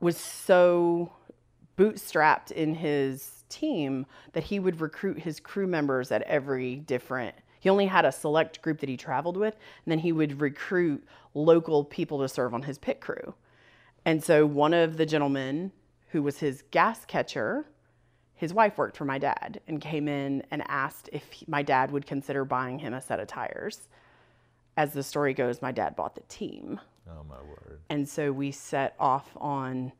was 0.00 0.16
so 0.16 1.12
bootstrapped 1.76 2.50
in 2.50 2.74
his 2.74 3.44
team 3.48 4.06
that 4.32 4.44
he 4.44 4.58
would 4.58 4.80
recruit 4.80 5.18
his 5.18 5.40
crew 5.40 5.66
members 5.66 6.10
at 6.10 6.22
every 6.22 6.76
different 6.76 7.34
he 7.60 7.68
only 7.68 7.86
had 7.86 8.04
a 8.04 8.12
select 8.12 8.62
group 8.62 8.80
that 8.80 8.88
he 8.88 8.96
traveled 8.96 9.36
with 9.36 9.54
and 9.84 9.92
then 9.92 9.98
he 9.98 10.12
would 10.12 10.40
recruit 10.40 11.04
local 11.34 11.84
people 11.84 12.20
to 12.20 12.28
serve 12.28 12.54
on 12.54 12.62
his 12.62 12.78
pit 12.78 13.00
crew. 13.00 13.34
And 14.04 14.22
so 14.22 14.46
one 14.46 14.72
of 14.72 14.96
the 14.96 15.06
gentlemen 15.06 15.72
who 16.08 16.22
was 16.22 16.38
his 16.38 16.62
gas 16.70 17.04
catcher 17.04 17.66
his 18.34 18.54
wife 18.54 18.78
worked 18.78 18.96
for 18.96 19.04
my 19.04 19.18
dad 19.18 19.60
and 19.66 19.80
came 19.80 20.06
in 20.06 20.44
and 20.50 20.62
asked 20.68 21.08
if 21.12 21.32
he- 21.32 21.44
my 21.48 21.62
dad 21.62 21.90
would 21.90 22.06
consider 22.06 22.44
buying 22.44 22.78
him 22.78 22.94
a 22.94 23.00
set 23.00 23.18
of 23.18 23.26
tires 23.26 23.88
as 24.76 24.92
the 24.92 25.02
story 25.02 25.34
goes 25.34 25.60
my 25.60 25.72
dad 25.72 25.96
bought 25.96 26.14
the 26.14 26.22
team 26.22 26.80
Oh 27.08 27.24
my 27.28 27.40
word! 27.42 27.80
and 27.88 28.08
so 28.08 28.30
we 28.32 28.50
set 28.52 28.94
off 28.98 29.30
on 29.36 29.92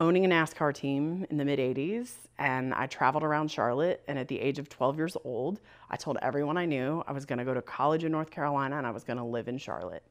owning 0.00 0.24
a 0.24 0.28
NASCAR 0.28 0.74
team 0.74 1.26
in 1.30 1.36
the 1.36 1.44
mid 1.44 1.58
80s. 1.58 2.12
And 2.38 2.74
I 2.74 2.86
traveled 2.86 3.24
around 3.24 3.50
Charlotte. 3.50 4.02
And 4.06 4.18
at 4.18 4.28
the 4.28 4.38
age 4.40 4.58
of 4.58 4.68
12 4.68 4.98
years 4.98 5.16
old, 5.24 5.60
I 5.90 5.96
told 5.96 6.18
everyone 6.20 6.58
I 6.58 6.66
knew 6.66 7.02
I 7.06 7.12
was 7.12 7.24
going 7.24 7.38
to 7.38 7.46
go 7.46 7.54
to 7.54 7.62
college 7.62 8.04
in 8.04 8.12
North 8.12 8.30
Carolina 8.30 8.76
and 8.76 8.86
I 8.86 8.90
was 8.90 9.04
going 9.04 9.16
to 9.16 9.24
live 9.24 9.48
in 9.48 9.56
Charlotte. 9.56 10.02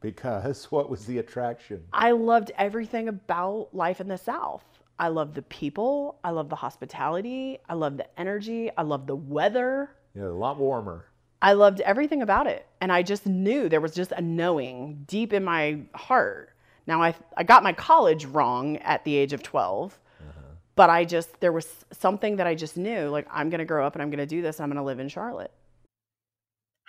Because 0.00 0.64
what 0.70 0.90
was 0.90 1.06
the 1.06 1.18
attraction? 1.18 1.84
I 1.92 2.12
loved 2.12 2.52
everything 2.56 3.08
about 3.08 3.68
life 3.72 4.00
in 4.00 4.08
the 4.08 4.18
South. 4.18 4.64
I 4.98 5.08
loved 5.08 5.34
the 5.34 5.42
people. 5.42 6.18
I 6.24 6.30
loved 6.30 6.50
the 6.50 6.56
hospitality. 6.56 7.58
I 7.68 7.74
loved 7.74 7.98
the 7.98 8.20
energy. 8.20 8.70
I 8.76 8.82
loved 8.82 9.06
the 9.06 9.16
weather. 9.16 9.90
Yeah, 10.14 10.24
a 10.24 10.28
lot 10.28 10.58
warmer. 10.58 11.06
I 11.40 11.52
loved 11.52 11.80
everything 11.82 12.22
about 12.22 12.48
it. 12.48 12.66
And 12.80 12.90
I 12.90 13.02
just 13.02 13.26
knew 13.26 13.68
there 13.68 13.80
was 13.80 13.94
just 13.94 14.12
a 14.12 14.20
knowing 14.20 15.04
deep 15.06 15.32
in 15.32 15.44
my 15.44 15.80
heart. 15.94 16.52
Now, 16.86 17.02
I, 17.02 17.14
I 17.36 17.44
got 17.44 17.62
my 17.62 17.72
college 17.72 18.24
wrong 18.24 18.78
at 18.78 19.04
the 19.04 19.14
age 19.14 19.32
of 19.32 19.42
12, 19.42 19.98
uh-huh. 20.20 20.40
but 20.74 20.90
I 20.90 21.04
just, 21.04 21.38
there 21.40 21.52
was 21.52 21.84
something 21.92 22.36
that 22.36 22.46
I 22.46 22.54
just 22.54 22.76
knew 22.76 23.08
like, 23.08 23.26
I'm 23.30 23.50
going 23.50 23.60
to 23.60 23.64
grow 23.64 23.86
up 23.86 23.94
and 23.94 24.02
I'm 24.02 24.10
going 24.10 24.18
to 24.18 24.26
do 24.26 24.42
this. 24.42 24.56
And 24.56 24.64
I'm 24.64 24.70
going 24.70 24.82
to 24.82 24.86
live 24.86 24.98
in 24.98 25.08
Charlotte. 25.08 25.52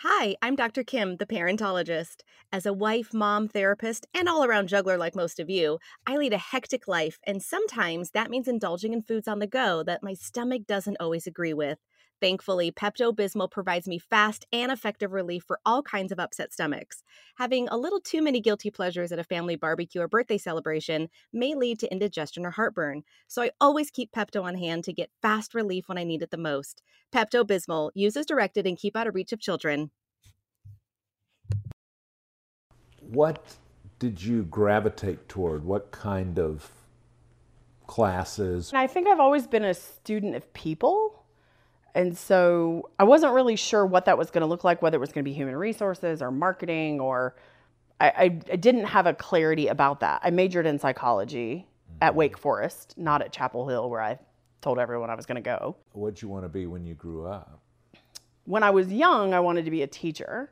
Hi, 0.02 0.36
I'm 0.42 0.56
Dr. 0.56 0.84
Kim, 0.84 1.18
the 1.18 1.26
parentologist. 1.26 2.22
As 2.54 2.66
a 2.66 2.72
wife, 2.74 3.14
mom, 3.14 3.50
therapist, 3.50 4.08
and 4.14 4.30
all 4.30 4.46
around 4.46 4.70
juggler 4.70 4.98
like 4.98 5.14
most 5.16 5.40
of 5.42 5.50
you, 5.50 5.78
I 6.08 6.16
lead 6.16 6.32
a 6.34 6.38
hectic 6.38 6.88
life, 6.88 7.20
and 7.26 7.44
sometimes 7.44 8.12
that 8.12 8.30
means 8.30 8.48
indulging 8.48 8.94
in 8.94 9.04
foods 9.04 9.28
on 9.28 9.40
the 9.40 9.48
go 9.48 9.84
that 9.84 10.02
my 10.02 10.14
stomach 10.14 10.66
doesn't 10.68 10.98
always 11.02 11.28
agree 11.28 11.54
with. 11.54 11.80
Thankfully, 12.22 12.72
Pepto 12.72 13.16
Bismol 13.16 13.50
provides 13.50 13.88
me 13.88 13.98
fast 13.98 14.46
and 14.52 14.72
effective 14.72 15.14
relief 15.14 15.44
for 15.44 15.60
all 15.66 15.82
kinds 15.82 16.12
of 16.12 16.20
upset 16.20 16.52
stomachs. 16.52 17.04
Having 17.36 17.70
a 17.70 17.78
little 17.78 18.02
too 18.02 18.22
many 18.22 18.42
guilty 18.42 18.70
pleasures 18.70 19.12
at 19.12 19.20
a 19.20 19.24
family 19.24 19.56
barbecue 19.56 20.02
or 20.02 20.08
birthday 20.08 20.38
celebration 20.38 21.10
may 21.32 21.56
lead 21.56 21.80
to 21.80 21.92
indigestion 21.92 22.46
or 22.46 22.52
heartburn, 22.52 23.04
so 23.28 23.42
I 23.42 23.52
always 23.62 23.90
keep 23.90 24.12
Pepto 24.12 24.44
on 24.44 24.56
hand 24.56 24.84
to 24.84 24.94
get 24.94 25.12
fast 25.22 25.54
relief 25.54 25.88
when 25.88 25.98
I 25.98 26.04
need 26.04 26.22
it 26.22 26.32
the 26.32 26.38
most. 26.38 26.82
Pepto 27.14 27.46
Bismol, 27.46 27.92
use 27.94 28.18
as 28.18 28.26
directed 28.26 28.68
and 28.68 28.78
keep 28.78 28.98
out 28.98 29.08
of 29.08 29.16
reach 29.16 29.32
of 29.32 29.40
children. 29.40 29.92
What 33.02 33.56
did 33.98 34.22
you 34.22 34.44
gravitate 34.44 35.28
toward? 35.30 35.64
What 35.64 35.92
kind 35.92 36.38
of 36.38 36.72
classes? 37.88 38.72
I 38.74 38.88
think 38.88 39.08
I've 39.08 39.20
always 39.20 39.48
been 39.48 39.64
a 39.64 39.74
student 39.74 40.36
of 40.36 40.52
people. 40.54 41.19
And 41.96 42.18
so 42.18 42.90
I 43.00 43.04
wasn't 43.04 43.34
really 43.34 43.56
sure 43.56 43.86
what 43.86 44.06
that 44.06 44.18
was 44.18 44.30
going 44.32 44.42
to 44.42 44.48
look 44.48 44.64
like, 44.64 44.82
whether 44.82 44.98
it 44.98 45.00
was 45.00 45.12
going 45.12 45.24
to 45.24 45.30
be 45.30 45.34
human 45.34 45.56
resources 45.56 46.22
or 46.22 46.32
marketing, 46.32 47.00
or 47.00 47.36
I, 48.00 48.08
I, 48.08 48.24
I 48.24 48.56
didn't 48.56 48.86
have 48.86 49.08
a 49.08 49.14
clarity 49.14 49.68
about 49.68 50.00
that. 50.02 50.22
I 50.24 50.30
majored 50.30 50.66
in 50.66 50.80
psychology 50.80 51.68
at 52.02 52.16
Wake 52.16 52.34
mm-hmm. 52.34 52.42
Forest, 52.42 52.96
not 52.98 53.22
at 53.22 53.32
Chapel 53.32 53.68
Hill, 53.68 53.90
where 53.90 54.02
I 54.02 54.20
told 54.62 54.80
everyone 54.80 55.10
I 55.10 55.16
was 55.16 55.26
going 55.26 55.42
to 55.42 55.42
go. 55.42 55.76
What'd 55.94 56.22
you 56.22 56.28
want 56.28 56.46
to 56.46 56.50
be 56.50 56.68
when 56.68 56.86
you 56.86 56.94
grew 56.94 57.26
up? 57.26 57.60
When 58.46 58.64
I 58.64 58.70
was 58.70 58.92
young, 58.92 59.34
I 59.34 59.40
wanted 59.40 59.66
to 59.66 59.72
be 59.72 59.84
a 59.84 59.88
teacher. 59.88 60.52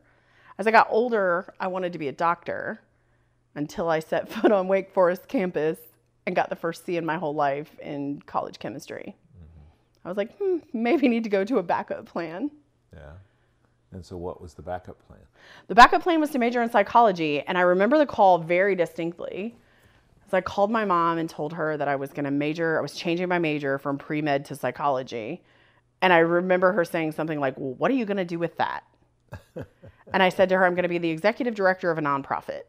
As 0.58 0.68
I 0.68 0.72
got 0.72 0.88
older, 0.90 1.54
I 1.60 1.68
wanted 1.68 1.94
to 1.94 2.00
be 2.00 2.08
a 2.08 2.12
doctor 2.12 2.80
until 3.56 3.90
I 3.90 4.00
set 4.00 4.30
foot 4.32 4.52
on 4.52 4.68
Wake 4.68 4.92
Forest 4.92 5.28
campus 5.28 5.78
and 6.26 6.36
got 6.36 6.50
the 6.50 6.56
first 6.56 6.86
C 6.86 6.98
in 6.98 7.06
my 7.06 7.18
whole 7.18 7.34
life 7.34 7.80
in 7.80 8.22
college 8.26 8.60
chemistry. 8.60 9.16
I 10.08 10.10
was 10.10 10.16
like, 10.16 10.38
hmm, 10.38 10.60
maybe 10.72 11.10
need 11.10 11.26
to 11.26 11.30
go 11.30 11.44
to 11.44 11.58
a 11.58 11.64
backup 11.64 12.06
plan. 12.06 12.50
Yeah. 12.94 13.12
And 13.92 14.06
so, 14.06 14.16
what 14.16 14.42
was 14.42 14.54
the 14.54 14.62
backup 14.62 15.06
plan? 15.06 15.20
The 15.68 15.76
backup 15.76 16.02
plan 16.02 16.22
was 16.22 16.30
to 16.30 16.40
major 16.40 16.64
in 16.64 16.72
psychology, 16.72 17.42
and 17.42 17.58
I 17.58 17.62
remember 17.62 17.98
the 17.98 18.06
call 18.06 18.38
very 18.38 18.74
distinctly. 18.74 19.58
So 20.32 20.38
I 20.38 20.42
called 20.42 20.72
my 20.72 20.86
mom 20.86 21.18
and 21.18 21.30
told 21.30 21.52
her 21.54 21.76
that 21.76 21.90
I 21.90 21.98
was 21.98 22.14
going 22.14 22.24
to 22.24 22.32
major. 22.32 22.78
I 22.78 22.82
was 22.82 22.94
changing 22.94 23.28
my 23.28 23.38
major 23.38 23.78
from 23.78 23.98
pre 23.98 24.22
med 24.22 24.46
to 24.46 24.56
psychology, 24.56 25.44
and 26.02 26.14
I 26.14 26.20
remember 26.20 26.72
her 26.72 26.86
saying 26.86 27.12
something 27.12 27.42
like, 27.42 27.58
"Well, 27.58 27.74
what 27.74 27.92
are 27.92 27.96
you 27.96 28.06
going 28.06 28.16
to 28.16 28.26
do 28.26 28.40
with 28.40 28.56
that?" 28.56 28.86
and 29.56 30.24
I 30.24 30.30
said 30.30 30.48
to 30.50 30.58
her, 30.58 30.66
"I'm 30.66 30.74
going 30.74 30.84
to 30.84 30.90
be 30.90 31.00
the 31.00 31.10
executive 31.10 31.54
director 31.54 31.92
of 31.92 31.98
a 31.98 32.02
nonprofit." 32.02 32.64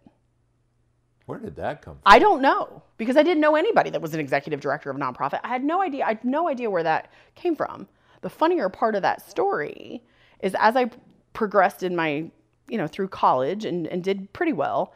Where 1.29 1.39
did 1.39 1.57
that 1.57 1.83
come 1.83 1.97
from? 1.97 2.03
I 2.07 2.19
don't 2.19 2.41
know 2.41 2.83
because 2.97 3.19
I 3.19 3.23
didn't 3.23 3.43
know 3.43 3.55
anybody 3.55 3.91
that 3.91 4.01
was 4.01 4.15
an 4.15 4.21
executive 4.21 4.61
director 4.61 4.89
of 4.89 4.97
a 4.97 4.99
nonprofit. 4.99 5.41
I 5.45 5.49
had 5.49 5.63
no 5.63 5.83
idea. 5.83 6.07
I 6.07 6.09
had 6.09 6.25
no 6.25 6.49
idea 6.49 6.71
where 6.71 6.83
that 6.83 7.13
came 7.35 7.55
from. 7.55 7.87
The 8.23 8.31
funnier 8.31 8.71
part 8.71 8.95
of 8.95 9.03
that 9.03 9.21
story 9.29 10.03
is 10.41 10.57
as 10.59 10.75
I 10.75 10.91
progressed 11.35 11.83
in 11.83 11.95
my, 11.95 12.31
you 12.67 12.79
know, 12.79 12.87
through 12.87 13.09
college 13.09 13.67
and, 13.67 13.87
and 13.89 14.03
did 14.03 14.33
pretty 14.33 14.55
well, 14.55 14.95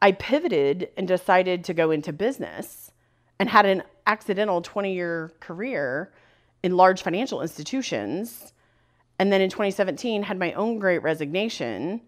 I 0.00 0.12
pivoted 0.12 0.88
and 0.96 1.06
decided 1.06 1.64
to 1.64 1.74
go 1.74 1.90
into 1.90 2.14
business 2.14 2.90
and 3.38 3.50
had 3.50 3.66
an 3.66 3.82
accidental 4.06 4.62
20 4.62 4.94
year 4.94 5.34
career 5.40 6.14
in 6.62 6.78
large 6.78 7.02
financial 7.02 7.42
institutions. 7.42 8.54
And 9.18 9.30
then 9.30 9.42
in 9.42 9.50
2017, 9.50 10.22
had 10.22 10.38
my 10.38 10.54
own 10.54 10.78
great 10.78 11.02
resignation. 11.02 12.00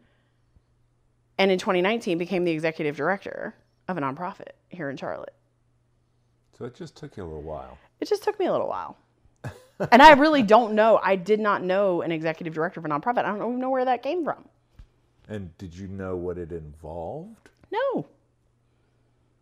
And 1.37 1.51
in 1.51 1.59
2019, 1.59 2.17
became 2.17 2.45
the 2.45 2.53
executive 2.53 2.97
director 2.97 3.55
of 3.89 3.97
a 3.97 4.01
nonprofit 4.01 4.53
here 4.69 4.91
in 4.91 4.97
Charlotte. 4.97 5.35
So 6.59 6.65
it 6.65 6.75
just 6.75 6.97
took 6.97 7.17
you 7.17 7.23
a 7.23 7.27
little 7.27 7.43
while. 7.43 7.79
It 8.01 8.09
just 8.09 8.23
took 8.23 8.39
me 8.39 8.47
a 8.47 8.53
little 8.53 8.69
while. 8.69 8.97
and 9.93 10.03
I 10.03 10.13
really 10.13 10.43
don't 10.43 10.75
know. 10.75 10.99
I 11.03 11.17
did 11.17 11.41
not 11.41 11.63
know 11.63 12.03
an 12.03 12.13
executive 12.13 12.55
director 12.55 12.81
of 12.81 12.87
a 12.87 12.89
nonprofit. 12.89 13.19
I 13.19 13.23
don't 13.23 13.37
even 13.37 13.59
know 13.59 13.71
where 13.71 13.85
that 13.85 14.03
came 14.03 14.25
from. 14.25 14.45
And 15.29 15.57
did 15.59 15.75
you 15.75 15.89
know 15.89 16.17
what 16.17 16.39
it 16.39 16.53
involved? 16.53 17.51
No. 17.71 18.07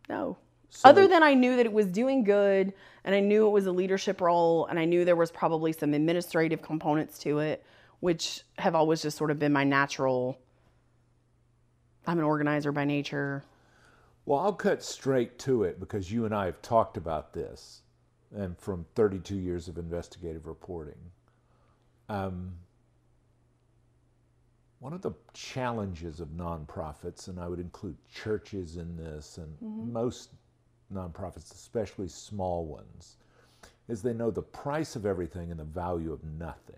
No. 0.09 0.37
So, 0.71 0.89
Other 0.89 1.07
than 1.07 1.23
I 1.23 1.35
knew 1.35 1.57
that 1.57 1.67
it 1.67 1.73
was 1.73 1.87
doing 1.87 2.25
good 2.25 2.73
and 3.05 3.15
I 3.15 3.21
knew 3.21 3.47
it 3.47 3.51
was 3.51 3.67
a 3.67 3.73
leadership 3.73 4.21
role 4.21 4.67
and 4.67 4.79
I 4.79 4.87
knew 4.87 5.05
there 5.05 5.15
was 5.15 5.31
probably 5.31 5.73
some 5.73 5.95
administrative 5.95 6.63
components 6.63 7.19
to 7.21 7.39
it, 7.39 7.65
which 8.01 8.43
have 8.59 8.75
always 8.75 9.03
just 9.03 9.17
sort 9.17 9.31
of 9.31 9.39
been 9.39 9.53
my 9.53 9.63
natural. 9.63 10.39
I'm 12.07 12.19
an 12.19 12.25
organizer 12.25 12.73
by 12.73 12.85
nature. 12.85 13.45
Well, 14.27 14.41
I'll 14.41 14.55
cut 14.55 14.83
straight 14.83 15.39
to 15.41 15.65
it 15.65 15.79
because 15.79 16.11
you 16.11 16.25
and 16.25 16.35
I 16.35 16.47
have 16.47 16.63
talked 16.63 16.97
about 16.97 17.33
this, 17.33 17.83
and 18.35 18.59
from 18.59 18.87
32 18.95 19.37
years 19.37 19.69
of 19.69 19.79
investigative 19.79 20.47
reporting. 20.47 20.99
Um, 22.09 22.53
one 24.79 24.93
of 24.93 25.03
the 25.03 25.13
challenges 25.33 26.21
of 26.21 26.29
nonprofits, 26.29 27.29
and 27.29 27.39
I 27.39 27.49
would 27.49 27.61
include 27.61 27.97
churches 28.13 28.77
in 28.77 28.97
this, 28.97 29.39
and 29.39 29.55
mm-hmm. 29.61 29.93
most 29.93 30.31
nonprofits, 30.93 31.53
especially 31.55 32.09
small 32.09 32.67
ones, 32.67 33.17
is 33.89 34.03
they 34.03 34.13
know 34.13 34.31
the 34.31 34.43
price 34.43 34.97
of 34.97 35.07
everything 35.07 35.51
and 35.51 35.61
the 35.61 35.65
value 35.65 36.13
of 36.13 36.23
nothing. 36.25 36.77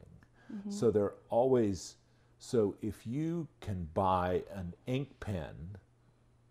Mm-hmm. 0.52 0.70
So 0.70 0.90
they're 0.90 1.14
always, 1.30 1.96
so 2.38 2.76
if 2.82 3.06
you 3.06 3.46
can 3.60 3.88
buy 3.94 4.42
an 4.54 4.74
ink 4.86 5.08
pen 5.20 5.54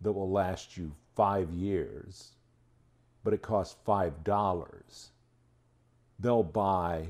that 0.06 0.13
will 0.13 0.32
last 0.32 0.78
you 0.78 0.94
five 1.15 1.52
years, 1.52 2.34
but 3.24 3.34
it 3.34 3.44
costs 3.44 3.78
five 3.86 4.24
dollars, 4.24 5.12
they'll 6.20 6.44
buy 6.44 7.08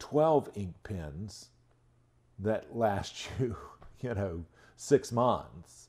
12 0.00 0.50
ink 0.56 0.74
pens 0.84 1.50
that 2.38 2.76
last 2.76 3.28
you, 3.40 3.56
you 4.00 4.14
know, 4.14 4.44
six 4.76 5.12
months. 5.12 5.88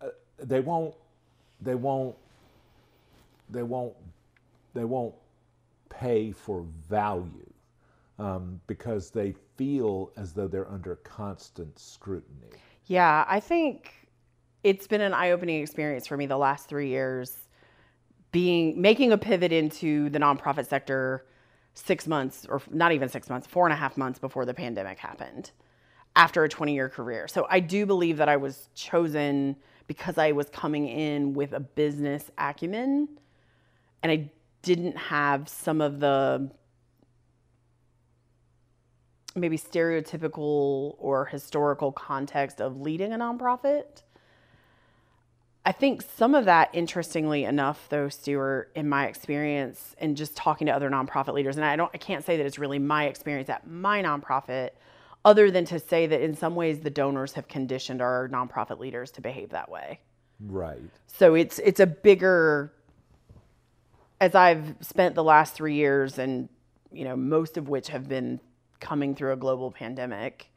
Uh, 0.00 0.08
they 0.38 0.60
won't, 0.60 0.94
they 1.60 1.74
won't, 1.74 2.16
they 3.50 3.62
won't, 3.62 3.94
they 4.74 4.84
won't 4.84 5.14
pay 5.90 6.32
for 6.32 6.64
value 6.88 7.52
um, 8.18 8.60
because 8.66 9.10
they 9.10 9.34
feel 9.56 10.12
as 10.16 10.32
though 10.32 10.48
they're 10.48 10.70
under 10.70 10.96
constant 10.96 11.78
scrutiny. 11.78 12.62
Yeah, 12.86 13.24
I 13.28 13.40
think 13.40 14.03
it's 14.64 14.86
been 14.86 15.02
an 15.02 15.12
eye-opening 15.12 15.62
experience 15.62 16.06
for 16.06 16.16
me 16.16 16.26
the 16.26 16.38
last 16.38 16.68
three 16.68 16.88
years 16.88 17.36
being 18.32 18.80
making 18.80 19.12
a 19.12 19.18
pivot 19.18 19.52
into 19.52 20.10
the 20.10 20.18
nonprofit 20.18 20.66
sector 20.66 21.26
six 21.74 22.06
months 22.08 22.46
or 22.48 22.60
not 22.70 22.90
even 22.90 23.08
six 23.08 23.28
months 23.28 23.46
four 23.46 23.66
and 23.66 23.72
a 23.72 23.76
half 23.76 23.96
months 23.96 24.18
before 24.18 24.44
the 24.44 24.54
pandemic 24.54 24.98
happened 24.98 25.52
after 26.16 26.42
a 26.44 26.48
20 26.48 26.74
year 26.74 26.88
career. 26.88 27.28
So 27.28 27.46
i 27.48 27.60
do 27.60 27.86
believe 27.86 28.16
that 28.16 28.28
i 28.28 28.36
was 28.36 28.68
chosen 28.74 29.54
because 29.86 30.18
i 30.18 30.32
was 30.32 30.48
coming 30.48 30.88
in 30.88 31.34
with 31.34 31.52
a 31.52 31.60
business 31.60 32.30
acumen 32.38 33.08
and 34.02 34.10
i 34.10 34.30
didn't 34.62 34.96
have 34.96 35.48
some 35.48 35.80
of 35.80 36.00
the 36.00 36.50
maybe 39.36 39.58
stereotypical 39.58 40.94
or 40.98 41.26
historical 41.26 41.92
context 41.92 42.60
of 42.60 42.80
leading 42.80 43.12
a 43.12 43.18
nonprofit 43.18 44.02
I 45.66 45.72
think 45.72 46.02
some 46.16 46.34
of 46.34 46.44
that, 46.44 46.68
interestingly 46.74 47.44
enough, 47.44 47.86
though, 47.88 48.10
Stuart, 48.10 48.70
in 48.74 48.86
my 48.88 49.06
experience 49.06 49.96
and 49.98 50.16
just 50.16 50.36
talking 50.36 50.66
to 50.66 50.72
other 50.72 50.90
nonprofit 50.90 51.32
leaders, 51.32 51.56
and 51.56 51.64
I 51.64 51.74
don't, 51.74 51.90
I 51.94 51.98
can't 51.98 52.24
say 52.24 52.36
that 52.36 52.44
it's 52.44 52.58
really 52.58 52.78
my 52.78 53.06
experience 53.06 53.48
at 53.48 53.66
my 53.66 54.02
nonprofit, 54.02 54.70
other 55.24 55.50
than 55.50 55.64
to 55.66 55.78
say 55.78 56.06
that 56.06 56.20
in 56.20 56.36
some 56.36 56.54
ways 56.54 56.80
the 56.80 56.90
donors 56.90 57.32
have 57.32 57.48
conditioned 57.48 58.02
our 58.02 58.28
nonprofit 58.28 58.78
leaders 58.78 59.10
to 59.12 59.22
behave 59.22 59.50
that 59.50 59.70
way. 59.70 60.00
Right. 60.38 60.82
So 61.06 61.34
it's 61.34 61.58
it's 61.60 61.80
a 61.80 61.86
bigger. 61.86 62.72
As 64.20 64.34
I've 64.34 64.74
spent 64.80 65.14
the 65.14 65.24
last 65.24 65.54
three 65.54 65.74
years, 65.74 66.18
and 66.18 66.48
you 66.92 67.04
know, 67.04 67.16
most 67.16 67.56
of 67.56 67.68
which 67.68 67.88
have 67.88 68.08
been 68.08 68.38
coming 68.80 69.14
through 69.14 69.32
a 69.32 69.36
global 69.36 69.70
pandemic 69.70 70.50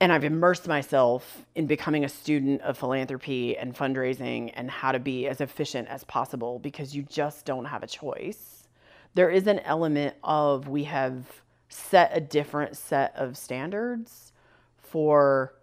and 0.00 0.12
I've 0.12 0.24
immersed 0.24 0.68
myself 0.68 1.44
in 1.54 1.66
becoming 1.66 2.04
a 2.04 2.08
student 2.08 2.62
of 2.62 2.78
philanthropy 2.78 3.56
and 3.56 3.74
fundraising 3.74 4.52
and 4.54 4.70
how 4.70 4.92
to 4.92 5.00
be 5.00 5.26
as 5.26 5.40
efficient 5.40 5.88
as 5.88 6.04
possible 6.04 6.60
because 6.60 6.94
you 6.94 7.02
just 7.02 7.44
don't 7.44 7.64
have 7.64 7.82
a 7.82 7.88
choice. 7.88 8.68
There 9.14 9.30
is 9.30 9.46
an 9.48 9.58
element 9.60 10.14
of 10.22 10.68
we 10.68 10.84
have 10.84 11.24
set 11.68 12.10
a 12.14 12.20
different 12.20 12.76
set 12.76 13.14
of 13.16 13.36
standards 13.36 14.32
for 14.76 15.54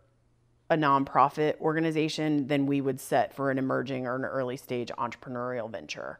a 0.69 0.75
nonprofit 0.75 1.59
organization 1.61 2.47
than 2.47 2.65
we 2.65 2.81
would 2.81 2.99
set 2.99 3.33
for 3.33 3.51
an 3.51 3.57
emerging 3.57 4.05
or 4.05 4.15
an 4.15 4.25
early 4.25 4.57
stage 4.57 4.91
entrepreneurial 4.97 5.71
venture. 5.71 6.19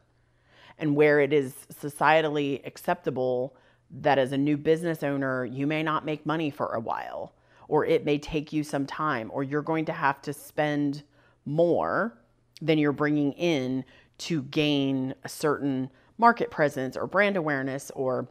And 0.78 0.96
where 0.96 1.20
it 1.20 1.32
is 1.32 1.54
societally 1.72 2.66
acceptable 2.66 3.56
that 3.90 4.18
as 4.18 4.32
a 4.32 4.38
new 4.38 4.56
business 4.56 5.02
owner, 5.02 5.44
you 5.44 5.66
may 5.66 5.82
not 5.82 6.04
make 6.04 6.24
money 6.24 6.50
for 6.50 6.68
a 6.68 6.80
while 6.80 7.32
or 7.68 7.84
it 7.84 8.04
may 8.04 8.18
take 8.18 8.52
you 8.52 8.62
some 8.62 8.86
time, 8.86 9.30
or 9.32 9.42
you're 9.42 9.62
going 9.62 9.84
to 9.86 9.92
have 9.92 10.20
to 10.22 10.32
spend 10.32 11.02
more 11.44 12.16
than 12.60 12.78
you're 12.78 12.92
bringing 12.92 13.32
in 13.32 13.84
to 14.18 14.42
gain 14.42 15.14
a 15.24 15.28
certain 15.28 15.90
market 16.18 16.50
presence 16.50 16.96
or 16.96 17.06
brand 17.06 17.36
awareness 17.36 17.90
or 17.94 18.28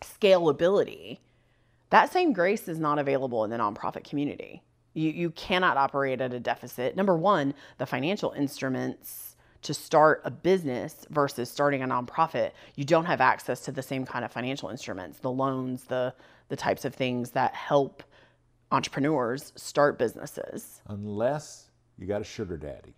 scalability, 0.00 1.18
that 1.90 2.10
same 2.12 2.32
grace 2.32 2.68
is 2.68 2.78
not 2.78 2.98
available 2.98 3.44
in 3.44 3.50
the 3.50 3.56
nonprofit 3.56 4.04
community. 4.04 4.62
You, 4.94 5.10
you 5.10 5.30
cannot 5.30 5.76
operate 5.76 6.20
at 6.20 6.32
a 6.32 6.40
deficit. 6.40 6.96
Number 6.96 7.16
one, 7.16 7.54
the 7.78 7.86
financial 7.86 8.32
instruments 8.32 9.36
to 9.62 9.72
start 9.72 10.22
a 10.24 10.30
business 10.30 11.06
versus 11.10 11.48
starting 11.50 11.82
a 11.82 11.86
nonprofit, 11.86 12.50
you 12.74 12.84
don't 12.84 13.04
have 13.04 13.20
access 13.20 13.60
to 13.60 13.72
the 13.72 13.82
same 13.82 14.04
kind 14.04 14.24
of 14.24 14.32
financial 14.32 14.68
instruments, 14.70 15.18
the 15.18 15.30
loans, 15.30 15.84
the 15.84 16.14
the 16.48 16.56
types 16.56 16.84
of 16.84 16.94
things 16.94 17.30
that 17.30 17.54
help 17.54 18.02
entrepreneurs 18.72 19.52
start 19.54 19.98
businesses. 19.98 20.80
Unless 20.88 21.70
you 21.98 22.06
got 22.06 22.22
a 22.22 22.24
sugar 22.24 22.56
daddy. 22.56 22.94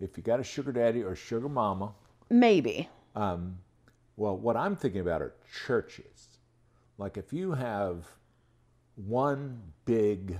If 0.00 0.16
you 0.16 0.22
got 0.22 0.38
a 0.38 0.44
sugar 0.44 0.72
daddy 0.72 1.02
or 1.02 1.16
sugar 1.16 1.48
mama, 1.48 1.92
maybe. 2.30 2.88
Um, 3.16 3.58
well, 4.16 4.36
what 4.36 4.56
I'm 4.56 4.76
thinking 4.76 5.00
about 5.00 5.22
are 5.22 5.34
churches. 5.66 6.38
Like 6.98 7.16
if 7.16 7.32
you 7.32 7.52
have 7.52 8.06
one 8.94 9.60
big, 9.84 10.38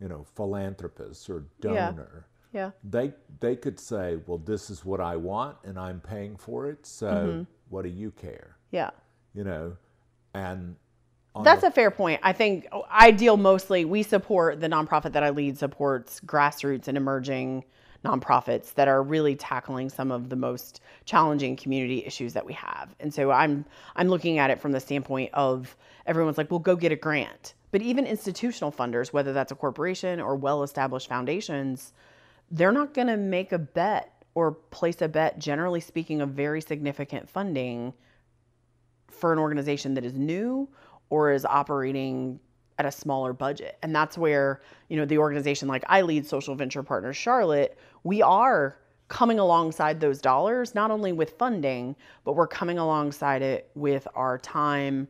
you 0.00 0.08
know, 0.08 0.24
philanthropist 0.36 1.28
or 1.28 1.44
donor, 1.60 2.26
yeah. 2.52 2.60
yeah. 2.66 2.70
they 2.88 3.12
they 3.40 3.56
could 3.56 3.78
say, 3.78 4.18
well, 4.26 4.38
this 4.38 4.70
is 4.70 4.84
what 4.84 5.00
I 5.00 5.16
want, 5.16 5.56
and 5.64 5.78
I'm 5.78 6.00
paying 6.00 6.36
for 6.36 6.68
it. 6.68 6.86
So 6.86 7.06
mm-hmm. 7.06 7.42
what 7.70 7.82
do 7.82 7.88
you 7.88 8.12
care? 8.12 8.56
Yeah. 8.70 8.90
You 9.34 9.44
know, 9.44 9.76
and 10.34 10.76
that's 11.40 11.62
a 11.62 11.70
fair 11.70 11.90
point. 11.90 12.20
I 12.22 12.32
think 12.32 12.68
I 12.90 13.10
deal 13.10 13.36
mostly. 13.36 13.84
We 13.84 14.02
support 14.02 14.60
the 14.60 14.68
nonprofit 14.68 15.12
that 15.12 15.22
I 15.22 15.30
lead 15.30 15.58
supports 15.58 16.20
grassroots 16.20 16.88
and 16.88 16.96
emerging 16.96 17.64
nonprofits 18.04 18.74
that 18.74 18.88
are 18.88 19.02
really 19.02 19.36
tackling 19.36 19.88
some 19.88 20.10
of 20.10 20.28
the 20.28 20.36
most 20.36 20.80
challenging 21.04 21.56
community 21.56 22.04
issues 22.04 22.32
that 22.34 22.44
we 22.44 22.52
have. 22.52 22.94
And 23.00 23.14
so 23.14 23.30
I'm 23.30 23.64
I'm 23.96 24.08
looking 24.08 24.38
at 24.38 24.50
it 24.50 24.60
from 24.60 24.72
the 24.72 24.80
standpoint 24.80 25.30
of 25.32 25.76
everyone's 26.06 26.36
like, 26.36 26.50
"Well, 26.50 26.60
go 26.60 26.76
get 26.76 26.92
a 26.92 26.96
grant." 26.96 27.54
But 27.70 27.80
even 27.80 28.06
institutional 28.06 28.70
funders, 28.70 29.12
whether 29.12 29.32
that's 29.32 29.50
a 29.50 29.54
corporation 29.54 30.20
or 30.20 30.36
well-established 30.36 31.08
foundations, 31.08 31.94
they're 32.50 32.72
not 32.72 32.92
going 32.92 33.06
to 33.06 33.16
make 33.16 33.52
a 33.52 33.58
bet 33.58 34.12
or 34.34 34.52
place 34.52 35.00
a 35.00 35.08
bet 35.08 35.38
generally 35.38 35.80
speaking 35.80 36.20
of 36.20 36.30
very 36.30 36.60
significant 36.60 37.30
funding 37.30 37.94
for 39.08 39.32
an 39.32 39.38
organization 39.38 39.94
that 39.94 40.04
is 40.04 40.14
new 40.14 40.68
or 41.12 41.30
is 41.30 41.44
operating 41.44 42.40
at 42.78 42.86
a 42.86 42.90
smaller 42.90 43.34
budget. 43.34 43.76
And 43.82 43.94
that's 43.94 44.16
where, 44.16 44.62
you 44.88 44.96
know, 44.96 45.04
the 45.04 45.18
organization 45.18 45.68
like 45.68 45.84
I 45.86 46.00
lead 46.00 46.26
Social 46.26 46.54
Venture 46.54 46.82
Partners 46.82 47.18
Charlotte, 47.18 47.76
we 48.02 48.22
are 48.22 48.78
coming 49.08 49.38
alongside 49.38 50.00
those 50.00 50.22
dollars, 50.22 50.74
not 50.74 50.90
only 50.90 51.12
with 51.12 51.32
funding, 51.32 51.94
but 52.24 52.32
we're 52.32 52.46
coming 52.46 52.78
alongside 52.78 53.42
it 53.42 53.70
with 53.74 54.08
our 54.14 54.38
time, 54.38 55.06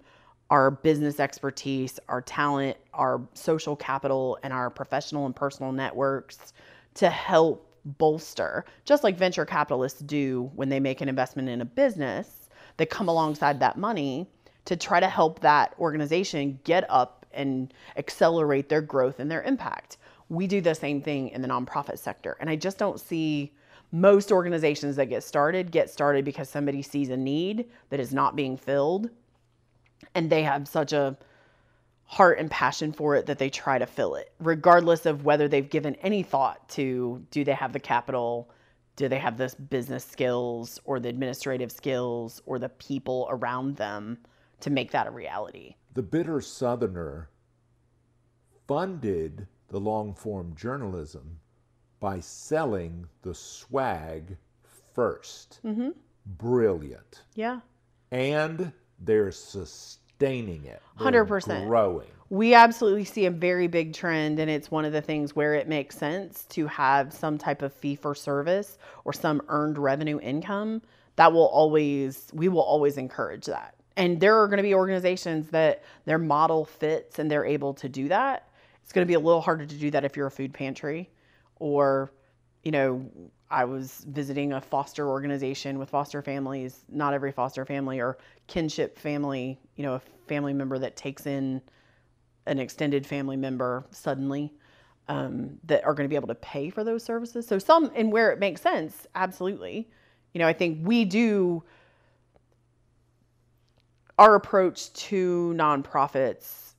our 0.50 0.72
business 0.72 1.20
expertise, 1.20 2.00
our 2.08 2.20
talent, 2.20 2.76
our 2.94 3.20
social 3.34 3.76
capital, 3.76 4.40
and 4.42 4.52
our 4.52 4.70
professional 4.70 5.24
and 5.26 5.36
personal 5.36 5.70
networks 5.70 6.52
to 6.94 7.10
help 7.10 7.72
bolster, 7.84 8.64
just 8.84 9.04
like 9.04 9.16
venture 9.16 9.44
capitalists 9.44 10.00
do 10.00 10.50
when 10.56 10.68
they 10.68 10.80
make 10.80 11.00
an 11.00 11.08
investment 11.08 11.48
in 11.48 11.60
a 11.60 11.64
business, 11.64 12.48
they 12.76 12.86
come 12.86 13.06
alongside 13.06 13.60
that 13.60 13.78
money 13.78 14.26
to 14.64 14.76
try 14.76 15.00
to 15.00 15.08
help 15.08 15.40
that 15.40 15.74
organization 15.78 16.58
get 16.64 16.84
up 16.88 17.26
and 17.32 17.72
accelerate 17.96 18.68
their 18.68 18.82
growth 18.82 19.18
and 19.18 19.30
their 19.30 19.42
impact. 19.42 19.96
We 20.28 20.46
do 20.46 20.60
the 20.60 20.74
same 20.74 21.02
thing 21.02 21.28
in 21.30 21.42
the 21.42 21.48
nonprofit 21.48 21.98
sector. 21.98 22.36
And 22.40 22.48
I 22.48 22.56
just 22.56 22.78
don't 22.78 23.00
see 23.00 23.52
most 23.92 24.32
organizations 24.32 24.96
that 24.96 25.06
get 25.06 25.22
started 25.22 25.70
get 25.70 25.90
started 25.90 26.24
because 26.24 26.48
somebody 26.48 26.80
sees 26.80 27.10
a 27.10 27.16
need 27.16 27.66
that 27.90 28.00
is 28.00 28.12
not 28.12 28.34
being 28.34 28.56
filled 28.56 29.10
and 30.14 30.30
they 30.30 30.42
have 30.42 30.66
such 30.66 30.94
a 30.94 31.16
heart 32.04 32.38
and 32.38 32.50
passion 32.50 32.90
for 32.92 33.14
it 33.14 33.26
that 33.26 33.38
they 33.38 33.50
try 33.50 33.78
to 33.78 33.86
fill 33.86 34.14
it 34.14 34.32
regardless 34.40 35.04
of 35.04 35.24
whether 35.24 35.46
they've 35.46 35.68
given 35.68 35.94
any 35.96 36.22
thought 36.22 36.66
to 36.70 37.22
do 37.30 37.44
they 37.44 37.52
have 37.52 37.74
the 37.74 37.80
capital 37.80 38.50
do 38.96 39.08
they 39.08 39.18
have 39.18 39.36
the 39.36 39.54
business 39.70 40.04
skills 40.04 40.80
or 40.84 40.98
the 40.98 41.08
administrative 41.08 41.70
skills 41.70 42.40
or 42.46 42.58
the 42.58 42.68
people 42.70 43.26
around 43.30 43.76
them 43.76 44.16
to 44.62 44.70
make 44.70 44.90
that 44.90 45.06
a 45.06 45.10
reality 45.10 45.74
the 45.94 46.02
bitter 46.02 46.40
southerner 46.40 47.28
funded 48.66 49.46
the 49.68 49.80
long 49.80 50.14
form 50.14 50.54
journalism 50.54 51.38
by 52.00 52.18
selling 52.18 53.06
the 53.22 53.34
swag 53.34 54.36
1st 54.96 55.60
mm-hmm. 55.64 55.90
Brilliant. 56.24 57.22
Yeah. 57.34 57.60
And 58.10 58.72
they're 59.00 59.32
sustaining 59.32 60.64
it. 60.64 60.80
Hundred 60.96 61.26
percent 61.26 61.66
growing. 61.66 62.06
We 62.30 62.54
absolutely 62.54 63.04
see 63.04 63.26
a 63.26 63.30
very 63.30 63.66
big 63.66 63.92
trend, 63.92 64.38
and 64.38 64.50
it's 64.50 64.70
one 64.70 64.84
of 64.84 64.92
the 64.92 65.02
things 65.02 65.36
where 65.36 65.54
it 65.54 65.68
makes 65.68 65.98
sense 65.98 66.44
to 66.50 66.66
have 66.66 67.12
some 67.12 67.36
type 67.36 67.60
of 67.60 67.74
fee 67.74 67.94
for 67.94 68.14
service 68.14 68.78
or 69.04 69.12
some 69.12 69.42
earned 69.48 69.76
revenue 69.76 70.18
income. 70.20 70.80
That 71.16 71.32
will 71.32 71.48
always, 71.48 72.28
we 72.32 72.48
will 72.48 72.62
always 72.62 72.96
encourage 72.96 73.46
that. 73.46 73.74
And 73.96 74.20
there 74.20 74.40
are 74.40 74.46
going 74.46 74.58
to 74.58 74.62
be 74.62 74.74
organizations 74.74 75.48
that 75.50 75.82
their 76.04 76.18
model 76.18 76.64
fits 76.64 77.18
and 77.18 77.30
they're 77.30 77.44
able 77.44 77.74
to 77.74 77.88
do 77.88 78.08
that. 78.08 78.48
It's 78.82 78.92
going 78.92 79.06
to 79.06 79.08
be 79.08 79.14
a 79.14 79.20
little 79.20 79.40
harder 79.40 79.66
to 79.66 79.74
do 79.74 79.90
that 79.90 80.04
if 80.04 80.16
you're 80.16 80.26
a 80.26 80.30
food 80.30 80.52
pantry 80.52 81.10
or, 81.56 82.12
you 82.62 82.72
know, 82.72 83.04
I 83.50 83.64
was 83.64 84.04
visiting 84.08 84.54
a 84.54 84.60
foster 84.60 85.08
organization 85.08 85.78
with 85.78 85.90
foster 85.90 86.22
families, 86.22 86.84
not 86.88 87.12
every 87.12 87.32
foster 87.32 87.66
family 87.66 88.00
or 88.00 88.16
kinship 88.46 88.98
family, 88.98 89.60
you 89.76 89.82
know, 89.82 89.94
a 89.94 90.00
family 90.26 90.54
member 90.54 90.78
that 90.78 90.96
takes 90.96 91.26
in 91.26 91.60
an 92.46 92.58
extended 92.58 93.06
family 93.06 93.36
member 93.36 93.84
suddenly 93.90 94.52
um, 95.08 95.58
that 95.64 95.84
are 95.84 95.94
going 95.94 96.06
to 96.06 96.08
be 96.08 96.16
able 96.16 96.28
to 96.28 96.34
pay 96.36 96.70
for 96.70 96.82
those 96.82 97.04
services. 97.04 97.46
So, 97.46 97.58
some, 97.58 97.90
and 97.94 98.10
where 98.10 98.32
it 98.32 98.38
makes 98.38 98.62
sense, 98.62 99.06
absolutely. 99.14 99.88
You 100.32 100.38
know, 100.38 100.48
I 100.48 100.52
think 100.54 100.78
we 100.82 101.04
do 101.04 101.62
our 104.18 104.34
approach 104.34 104.92
to 104.92 105.54
nonprofits 105.56 106.72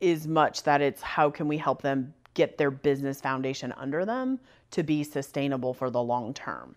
is 0.00 0.26
much 0.26 0.62
that 0.64 0.80
it's 0.80 1.02
how 1.02 1.30
can 1.30 1.48
we 1.48 1.56
help 1.56 1.82
them 1.82 2.12
get 2.34 2.58
their 2.58 2.70
business 2.70 3.20
foundation 3.20 3.72
under 3.76 4.04
them 4.04 4.38
to 4.70 4.82
be 4.82 5.02
sustainable 5.02 5.72
for 5.72 5.90
the 5.90 6.02
long 6.02 6.34
term. 6.34 6.76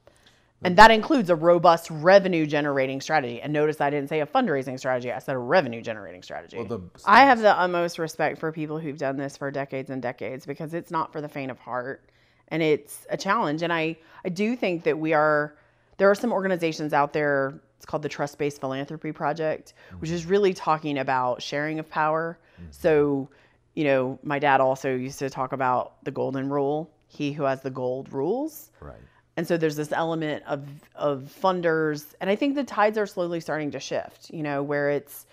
And 0.62 0.78
that 0.78 0.92
includes 0.92 1.30
a 1.30 1.36
robust 1.36 1.90
revenue 1.90 2.46
generating 2.46 3.00
strategy. 3.00 3.42
And 3.42 3.54
notice 3.54 3.80
I 3.80 3.90
didn't 3.90 4.10
say 4.10 4.20
a 4.20 4.26
fundraising 4.26 4.78
strategy, 4.78 5.12
I 5.12 5.20
said 5.20 5.36
a 5.36 5.40
revenue 5.40 5.82
generating 5.82 6.22
strategy. 6.22 6.58
Well, 6.58 6.66
the, 6.66 6.82
I 7.06 7.22
have 7.22 7.40
the 7.40 7.58
utmost 7.58 7.98
respect 7.98 8.40
for 8.40 8.52
people 8.52 8.78
who've 8.78 8.98
done 8.98 9.16
this 9.16 9.38
for 9.38 9.52
decades 9.52 9.90
and 9.90 10.02
decades 10.02 10.46
because 10.46 10.74
it's 10.74 10.92
not 10.92 11.14
for 11.14 11.22
the 11.22 11.30
faint 11.30 11.50
of 11.50 11.60
heart 11.60 12.10
and 12.50 12.62
it's 12.62 13.06
a 13.10 13.16
challenge. 13.16 13.62
And 13.62 13.72
I, 13.72 13.98
I 14.26 14.30
do 14.30 14.56
think 14.56 14.84
that 14.84 14.98
we 14.98 15.14
are, 15.14 15.56
there 15.98 16.10
are 16.10 16.16
some 16.16 16.34
organizations 16.34 16.92
out 16.92 17.14
there 17.14 17.62
it's 17.80 17.86
called 17.86 18.04
the 18.04 18.10
Trust 18.10 18.38
Based 18.38 18.60
Philanthropy 18.60 19.14
Project, 19.14 19.74
mm-hmm. 19.88 20.00
which 20.02 20.10
is 20.10 20.26
really 20.26 20.54
talking 20.54 20.98
about 20.98 21.42
sharing 21.42 21.80
of 21.80 21.90
power. 21.90 22.38
Mm-hmm. 22.56 22.72
So, 22.72 23.30
you 23.74 23.86
know, 23.86 24.20
my 24.22 24.38
dad 24.38 24.60
also 24.60 24.94
used 24.94 25.20
to 25.20 25.30
talk 25.30 25.54
about 25.54 26.04
the 26.04 26.12
golden 26.12 26.50
rule 26.50 26.92
he 27.10 27.32
who 27.32 27.44
has 27.44 27.62
the 27.62 27.72
gold 27.72 28.14
rules. 28.14 28.70
Right. 28.80 28.96
And 29.36 29.48
so 29.48 29.58
there's 29.58 29.78
this 29.78 29.92
element 29.92 30.44
of 30.46 30.68
of 30.96 31.34
funders, 31.42 32.06
and 32.20 32.30
I 32.30 32.36
think 32.36 32.56
the 32.56 32.64
tides 32.64 32.98
are 32.98 33.08
slowly 33.08 33.40
starting 33.40 33.72
to 33.72 33.80
shift. 33.80 34.30
You 34.32 34.44
know, 34.44 34.62
where 34.62 34.90
it's 34.90 35.26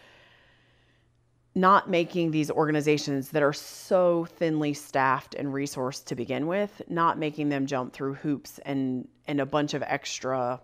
not 1.57 1.91
making 1.91 2.31
these 2.31 2.51
organizations 2.51 3.31
that 3.31 3.43
are 3.43 3.53
so 3.53 4.27
thinly 4.27 4.75
staffed 4.75 5.35
and 5.35 5.49
resourced 5.49 6.05
to 6.05 6.15
begin 6.15 6.47
with, 6.47 6.83
not 6.89 7.19
making 7.19 7.49
them 7.49 7.67
jump 7.67 7.93
through 7.93 8.15
hoops 8.15 8.61
and 8.65 9.09
and 9.27 9.41
a 9.41 9.47
bunch 9.47 9.75
of 9.75 9.83
extra 9.83 10.61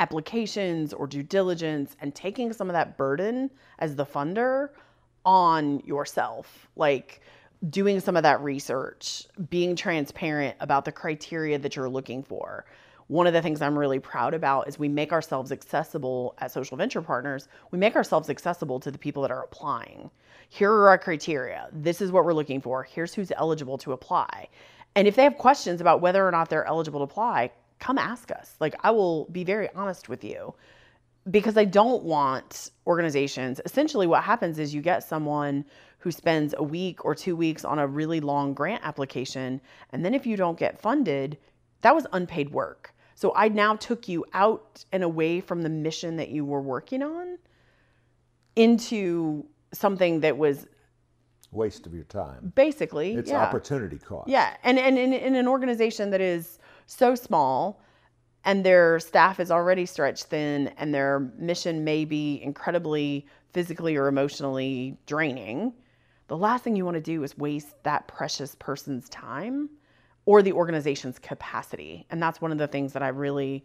applications 0.00 0.92
or 0.92 1.06
due 1.06 1.22
diligence 1.22 1.96
and 2.00 2.14
taking 2.14 2.52
some 2.52 2.68
of 2.68 2.74
that 2.74 2.96
burden 2.96 3.50
as 3.78 3.94
the 3.96 4.04
funder 4.04 4.70
on 5.24 5.80
yourself. 5.80 6.68
Like 6.76 7.20
doing 7.70 8.00
some 8.00 8.16
of 8.16 8.22
that 8.24 8.40
research, 8.42 9.26
being 9.48 9.76
transparent 9.76 10.56
about 10.60 10.84
the 10.84 10.92
criteria 10.92 11.58
that 11.58 11.76
you're 11.76 11.88
looking 11.88 12.22
for. 12.22 12.66
One 13.06 13.26
of 13.26 13.32
the 13.34 13.42
things 13.42 13.60
I'm 13.60 13.78
really 13.78 13.98
proud 13.98 14.34
about 14.34 14.66
is 14.66 14.78
we 14.78 14.88
make 14.88 15.12
ourselves 15.12 15.52
accessible 15.52 16.34
at 16.38 16.50
Social 16.50 16.76
Venture 16.76 17.02
Partners. 17.02 17.48
We 17.70 17.78
make 17.78 17.96
ourselves 17.96 18.30
accessible 18.30 18.80
to 18.80 18.90
the 18.90 18.98
people 18.98 19.22
that 19.22 19.30
are 19.30 19.42
applying. 19.42 20.10
Here 20.48 20.72
are 20.72 20.88
our 20.88 20.98
criteria. 20.98 21.68
This 21.72 22.00
is 22.00 22.12
what 22.12 22.24
we're 22.24 22.32
looking 22.32 22.60
for. 22.60 22.82
Here's 22.82 23.14
who's 23.14 23.32
eligible 23.32 23.76
to 23.78 23.92
apply. 23.92 24.48
And 24.94 25.06
if 25.08 25.16
they 25.16 25.24
have 25.24 25.36
questions 25.36 25.80
about 25.80 26.00
whether 26.00 26.26
or 26.26 26.30
not 26.30 26.48
they're 26.48 26.66
eligible 26.66 27.00
to 27.00 27.04
apply, 27.04 27.50
come 27.78 27.98
ask 27.98 28.30
us. 28.30 28.54
Like, 28.60 28.74
I 28.82 28.90
will 28.90 29.26
be 29.26 29.44
very 29.44 29.68
honest 29.74 30.08
with 30.08 30.24
you 30.24 30.54
because 31.30 31.56
I 31.56 31.64
don't 31.64 32.02
want 32.04 32.70
organizations. 32.86 33.60
Essentially, 33.64 34.06
what 34.06 34.22
happens 34.22 34.58
is 34.58 34.74
you 34.74 34.82
get 34.82 35.02
someone 35.02 35.64
who 35.98 36.10
spends 36.10 36.54
a 36.58 36.62
week 36.62 37.04
or 37.04 37.14
two 37.14 37.34
weeks 37.34 37.64
on 37.64 37.78
a 37.78 37.86
really 37.86 38.20
long 38.20 38.52
grant 38.52 38.84
application. 38.84 39.60
And 39.90 40.04
then 40.04 40.12
if 40.12 40.26
you 40.26 40.36
don't 40.36 40.58
get 40.58 40.78
funded, 40.78 41.38
that 41.80 41.94
was 41.94 42.06
unpaid 42.12 42.50
work. 42.50 42.94
So 43.14 43.32
I 43.34 43.48
now 43.48 43.76
took 43.76 44.08
you 44.08 44.24
out 44.34 44.84
and 44.92 45.02
away 45.02 45.40
from 45.40 45.62
the 45.62 45.70
mission 45.70 46.16
that 46.16 46.28
you 46.28 46.44
were 46.44 46.60
working 46.60 47.02
on 47.02 47.38
into 48.56 49.46
something 49.72 50.20
that 50.20 50.36
was 50.36 50.66
Waste 51.52 51.86
of 51.86 51.94
your 51.94 52.04
time. 52.04 52.52
basically 52.54 53.14
It's 53.14 53.30
yeah. 53.30 53.42
opportunity 53.42 53.96
cost. 53.96 54.28
Yeah, 54.28 54.56
and 54.64 54.78
and 54.78 54.98
in, 54.98 55.12
in 55.12 55.36
an 55.36 55.46
organization 55.46 56.10
that 56.10 56.20
is 56.20 56.58
so 56.86 57.14
small, 57.14 57.80
and 58.44 58.64
their 58.64 58.98
staff 59.00 59.40
is 59.40 59.50
already 59.50 59.86
stretched 59.86 60.24
thin, 60.24 60.68
and 60.76 60.94
their 60.94 61.32
mission 61.38 61.84
may 61.84 62.04
be 62.04 62.40
incredibly 62.42 63.26
physically 63.52 63.96
or 63.96 64.08
emotionally 64.08 64.98
draining, 65.06 65.72
the 66.26 66.36
last 66.36 66.64
thing 66.64 66.76
you 66.76 66.84
want 66.84 66.96
to 66.96 67.00
do 67.00 67.22
is 67.22 67.38
waste 67.38 67.82
that 67.84 68.08
precious 68.08 68.54
person's 68.54 69.08
time 69.08 69.70
or 70.26 70.42
the 70.42 70.52
organization's 70.52 71.18
capacity. 71.18 72.06
And 72.10 72.22
that's 72.22 72.40
one 72.40 72.50
of 72.50 72.58
the 72.58 72.66
things 72.66 72.92
that 72.94 73.02
I 73.02 73.08
really 73.08 73.64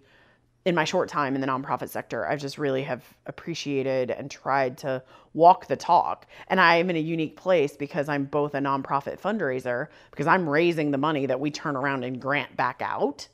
in 0.65 0.75
my 0.75 0.83
short 0.83 1.09
time 1.09 1.35
in 1.35 1.41
the 1.41 1.47
nonprofit 1.47 1.89
sector, 1.89 2.27
I've 2.27 2.39
just 2.39 2.57
really 2.57 2.83
have 2.83 3.03
appreciated 3.25 4.11
and 4.11 4.29
tried 4.29 4.77
to 4.79 5.01
walk 5.33 5.67
the 5.67 5.77
talk. 5.77 6.27
And 6.47 6.59
I 6.59 6.75
am 6.75 6.89
in 6.89 6.95
a 6.95 6.99
unique 6.99 7.37
place 7.37 7.77
because 7.77 8.09
I'm 8.09 8.25
both 8.25 8.53
a 8.53 8.59
nonprofit 8.59 9.19
fundraiser 9.19 9.87
because 10.11 10.27
I'm 10.27 10.47
raising 10.47 10.91
the 10.91 10.97
money 10.97 11.25
that 11.25 11.39
we 11.39 11.49
turn 11.49 11.75
around 11.75 12.03
and 12.03 12.21
grant 12.21 12.55
back 12.57 12.81
out. 12.83 13.27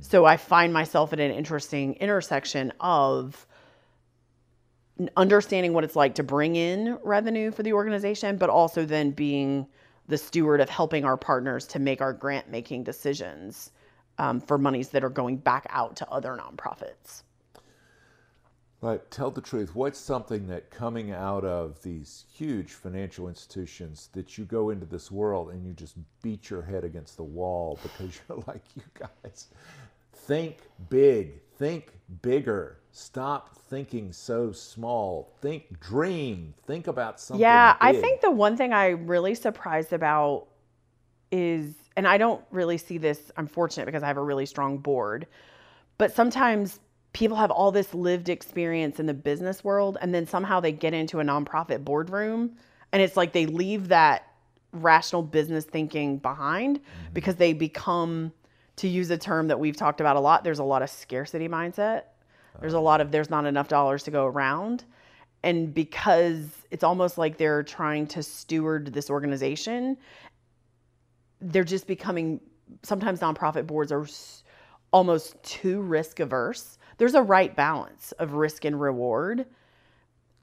So 0.00 0.24
I 0.24 0.36
find 0.36 0.72
myself 0.72 1.12
at 1.12 1.20
an 1.20 1.30
interesting 1.30 1.94
intersection 1.94 2.72
of 2.80 3.46
understanding 5.16 5.72
what 5.72 5.84
it's 5.84 5.96
like 5.96 6.16
to 6.16 6.22
bring 6.22 6.56
in 6.56 6.98
revenue 7.04 7.52
for 7.52 7.62
the 7.62 7.72
organization, 7.72 8.36
but 8.36 8.50
also 8.50 8.84
then 8.84 9.12
being 9.12 9.66
the 10.08 10.18
steward 10.18 10.60
of 10.60 10.68
helping 10.68 11.04
our 11.04 11.16
partners 11.16 11.66
to 11.68 11.78
make 11.78 12.00
our 12.00 12.12
grant 12.12 12.50
making 12.50 12.82
decisions 12.82 13.70
um, 14.22 14.40
for 14.40 14.56
monies 14.56 14.90
that 14.90 15.02
are 15.02 15.10
going 15.10 15.36
back 15.36 15.66
out 15.68 15.96
to 15.96 16.08
other 16.08 16.38
nonprofits. 16.40 17.24
But 18.80 19.10
tell 19.10 19.32
the 19.32 19.40
truth, 19.40 19.74
what's 19.74 19.98
something 19.98 20.46
that 20.46 20.70
coming 20.70 21.10
out 21.10 21.44
of 21.44 21.82
these 21.82 22.24
huge 22.32 22.70
financial 22.72 23.28
institutions 23.28 24.10
that 24.12 24.38
you 24.38 24.44
go 24.44 24.70
into 24.70 24.86
this 24.86 25.10
world 25.10 25.50
and 25.50 25.66
you 25.66 25.72
just 25.72 25.96
beat 26.22 26.50
your 26.50 26.62
head 26.62 26.84
against 26.84 27.16
the 27.16 27.24
wall 27.24 27.80
because 27.82 28.20
you're 28.28 28.42
like, 28.46 28.62
you 28.76 28.82
guys, 28.94 29.48
think 30.14 30.58
big, 30.88 31.40
think 31.58 31.92
bigger. 32.22 32.78
Stop 32.92 33.56
thinking 33.70 34.12
so 34.12 34.52
small. 34.52 35.32
Think 35.40 35.80
dream. 35.80 36.54
Think 36.66 36.86
about 36.86 37.20
something. 37.20 37.40
Yeah, 37.40 37.76
I 37.80 37.92
think 37.94 38.20
the 38.20 38.30
one 38.30 38.56
thing 38.56 38.72
I'm 38.72 39.08
really 39.08 39.34
surprised 39.34 39.92
about 39.92 40.46
is, 41.32 41.74
and 41.96 42.06
I 42.06 42.18
don't 42.18 42.42
really 42.52 42.78
see 42.78 42.98
this, 42.98 43.32
I'm 43.36 43.48
fortunate 43.48 43.86
because 43.86 44.04
I 44.04 44.06
have 44.06 44.18
a 44.18 44.22
really 44.22 44.46
strong 44.46 44.78
board, 44.78 45.26
but 45.98 46.14
sometimes 46.14 46.78
people 47.12 47.36
have 47.36 47.50
all 47.50 47.72
this 47.72 47.92
lived 47.94 48.28
experience 48.28 49.00
in 49.00 49.06
the 49.06 49.14
business 49.14 49.64
world 49.64 49.98
and 50.00 50.14
then 50.14 50.26
somehow 50.26 50.60
they 50.60 50.72
get 50.72 50.94
into 50.94 51.20
a 51.20 51.24
nonprofit 51.24 51.84
boardroom 51.84 52.52
and 52.92 53.02
it's 53.02 53.16
like 53.16 53.32
they 53.32 53.46
leave 53.46 53.88
that 53.88 54.28
rational 54.72 55.22
business 55.22 55.64
thinking 55.64 56.18
behind 56.18 56.78
mm-hmm. 56.78 57.12
because 57.12 57.36
they 57.36 57.52
become 57.52 58.32
to 58.76 58.88
use 58.88 59.10
a 59.10 59.18
term 59.18 59.48
that 59.48 59.60
we've 59.60 59.76
talked 59.76 60.00
about 60.00 60.16
a 60.16 60.20
lot 60.20 60.44
there's 60.44 60.58
a 60.58 60.64
lot 60.64 60.82
of 60.82 60.90
scarcity 60.90 61.48
mindset. 61.48 62.04
There's 62.60 62.74
a 62.74 62.76
uh-huh. 62.76 62.84
lot 62.84 63.00
of 63.00 63.10
there's 63.10 63.30
not 63.30 63.44
enough 63.44 63.68
dollars 63.68 64.02
to 64.04 64.10
go 64.10 64.26
around 64.26 64.84
and 65.42 65.74
because 65.74 66.48
it's 66.70 66.84
almost 66.84 67.18
like 67.18 67.36
they're 67.36 67.62
trying 67.62 68.06
to 68.06 68.22
steward 68.22 68.92
this 68.92 69.10
organization 69.10 69.96
they're 71.42 71.64
just 71.64 71.86
becoming 71.86 72.40
sometimes 72.82 73.20
nonprofit 73.20 73.66
boards 73.66 73.92
are 73.92 74.06
almost 74.92 75.42
too 75.42 75.80
risk 75.80 76.20
averse. 76.20 76.78
There's 76.98 77.14
a 77.14 77.22
right 77.22 77.54
balance 77.54 78.12
of 78.12 78.34
risk 78.34 78.64
and 78.64 78.80
reward. 78.80 79.46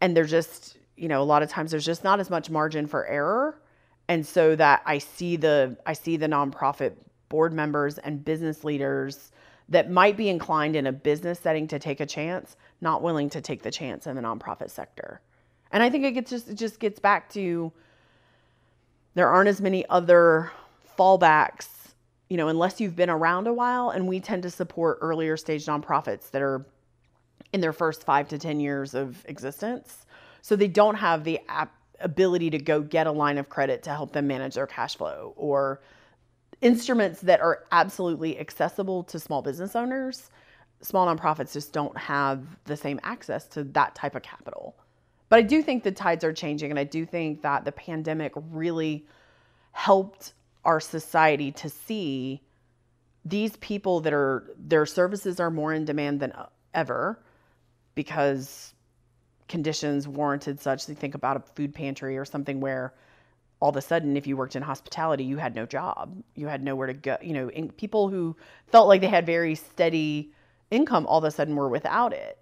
And 0.02 0.16
they're 0.16 0.26
just 0.26 0.78
you 0.98 1.08
know 1.08 1.22
a 1.22 1.24
lot 1.24 1.44
of 1.44 1.50
times 1.50 1.72
there's 1.72 1.86
just 1.86 2.04
not 2.04 2.20
as 2.20 2.30
much 2.30 2.50
margin 2.50 2.88
for 2.88 3.06
error. 3.08 3.62
And 4.08 4.26
so 4.26 4.56
that 4.56 4.82
i 4.86 4.98
see 4.98 5.36
the 5.36 5.78
i 5.86 5.94
see 5.94 6.18
the 6.18 6.28
nonprofit 6.28 6.94
board 7.30 7.54
members 7.54 7.98
and 8.00 8.26
business 8.26 8.64
leaders 8.64 9.32
that 9.70 9.92
might 9.92 10.18
be 10.18 10.30
inclined 10.30 10.76
in 10.76 10.88
a 10.88 10.92
business 10.92 11.40
setting 11.40 11.68
to 11.68 11.78
take 11.78 12.00
a 12.00 12.06
chance 12.06 12.58
not 12.82 13.04
willing 13.04 13.30
to 13.30 13.40
take 13.40 13.62
the 13.62 13.70
chance 13.70 14.08
in 14.08 14.16
the 14.16 14.22
nonprofit 14.22 14.70
sector. 14.70 15.22
And 15.72 15.84
i 15.84 15.90
think 15.90 16.06
it 16.06 16.12
gets 16.14 16.32
just 16.32 16.50
it 16.50 16.56
just 16.56 16.80
gets 16.80 17.00
back 17.00 17.30
to 17.34 17.72
there 19.14 19.30
aren't 19.30 19.50
as 19.50 19.62
many 19.62 19.86
other 19.90 20.52
fallbacks 21.00 21.68
you 22.28 22.38
know 22.38 22.50
unless 22.50 22.82
you've 22.82 22.96
been 22.96 23.10
around 23.10 23.48
a 23.48 23.54
while 23.54 23.90
and 23.90 24.08
we 24.08 24.20
tend 24.20 24.44
to 24.44 24.50
support 24.50 24.98
earlier 25.02 25.38
stage 25.38 25.66
nonprofits 25.66 26.30
that 26.32 26.42
are 26.42 26.66
in 27.54 27.62
their 27.62 27.74
first 27.74 28.04
five 28.04 28.28
to 28.30 28.38
10 28.38 28.60
years 28.60 28.94
of 28.94 29.26
existence. 29.28 30.06
So 30.42 30.56
they 30.56 30.68
don't 30.68 30.96
have 30.96 31.24
the 31.24 31.40
ap- 31.48 31.76
ability 32.00 32.50
to 32.52 32.60
go 32.60 32.82
get 32.82 33.08
a 33.08 33.12
line 33.12 33.38
of 33.38 33.50
credit 33.50 33.84
to 33.84 33.90
help 33.90 34.14
them 34.14 34.28
manage 34.28 34.56
their 34.56 34.68
cash 34.68 34.96
flow 34.96 35.34
or 35.36 35.82
instruments 36.62 37.22
that 37.22 37.42
are 37.42 37.66
absolutely 37.72 38.40
accessible 38.40 39.04
to 39.06 39.20
small 39.20 39.42
business 39.42 39.76
owners. 39.76 40.30
Small 40.82 41.14
nonprofits 41.14 41.54
just 41.54 41.74
don't 41.74 41.98
have 41.98 42.46
the 42.66 42.78
same 42.78 43.00
access 43.04 43.48
to 43.48 43.64
that 43.66 43.96
type 43.96 44.16
of 44.16 44.22
capital. 44.22 44.76
But 45.28 45.40
I 45.40 45.42
do 45.44 45.62
think 45.62 45.84
the 45.84 45.92
tides 45.92 46.24
are 46.24 46.34
changing, 46.34 46.72
and 46.72 46.80
I 46.80 46.86
do 46.86 47.06
think 47.06 47.42
that 47.42 47.66
the 47.66 47.72
pandemic 47.72 48.34
really 48.36 49.06
helped 49.72 50.34
our 50.66 50.80
society 50.80 51.52
to 51.54 51.70
see 51.70 52.42
these 53.26 53.56
people 53.58 54.00
that 54.02 54.14
are 54.14 54.52
their 54.58 54.86
services 54.86 55.40
are 55.40 55.52
more 55.52 55.74
in 55.74 55.86
demand 55.86 56.20
than 56.20 56.34
ever 56.74 57.20
because 57.96 58.74
conditions 59.48 60.08
warranted 60.08 60.60
such. 60.60 60.88
You 60.88 60.96
think 60.96 61.16
about 61.16 61.38
a 61.38 61.40
food 61.40 61.74
pantry 61.74 62.18
or 62.18 62.26
something 62.26 62.60
where 62.60 62.94
all 63.60 63.70
of 63.70 63.76
a 63.76 63.82
sudden, 63.82 64.16
if 64.16 64.26
you 64.26 64.38
worked 64.38 64.56
in 64.56 64.64
hospitality, 64.64 65.26
you 65.26 65.38
had 65.38 65.54
no 65.54 65.66
job, 65.66 66.16
you 66.36 66.48
had 66.48 66.64
nowhere 66.64 66.88
to 66.88 66.94
go. 66.94 67.18
You 67.22 67.34
know, 67.34 67.50
people 67.76 68.08
who 68.08 68.38
felt 68.68 68.88
like 68.88 69.02
they 69.02 69.08
had 69.08 69.26
very 69.26 69.56
steady 69.56 70.32
income 70.72 71.06
all 71.08 71.18
of 71.18 71.26
a 71.26 71.32
sudden 71.32 71.56
were 71.56 71.68
without 71.68 72.14
it. 72.14 72.38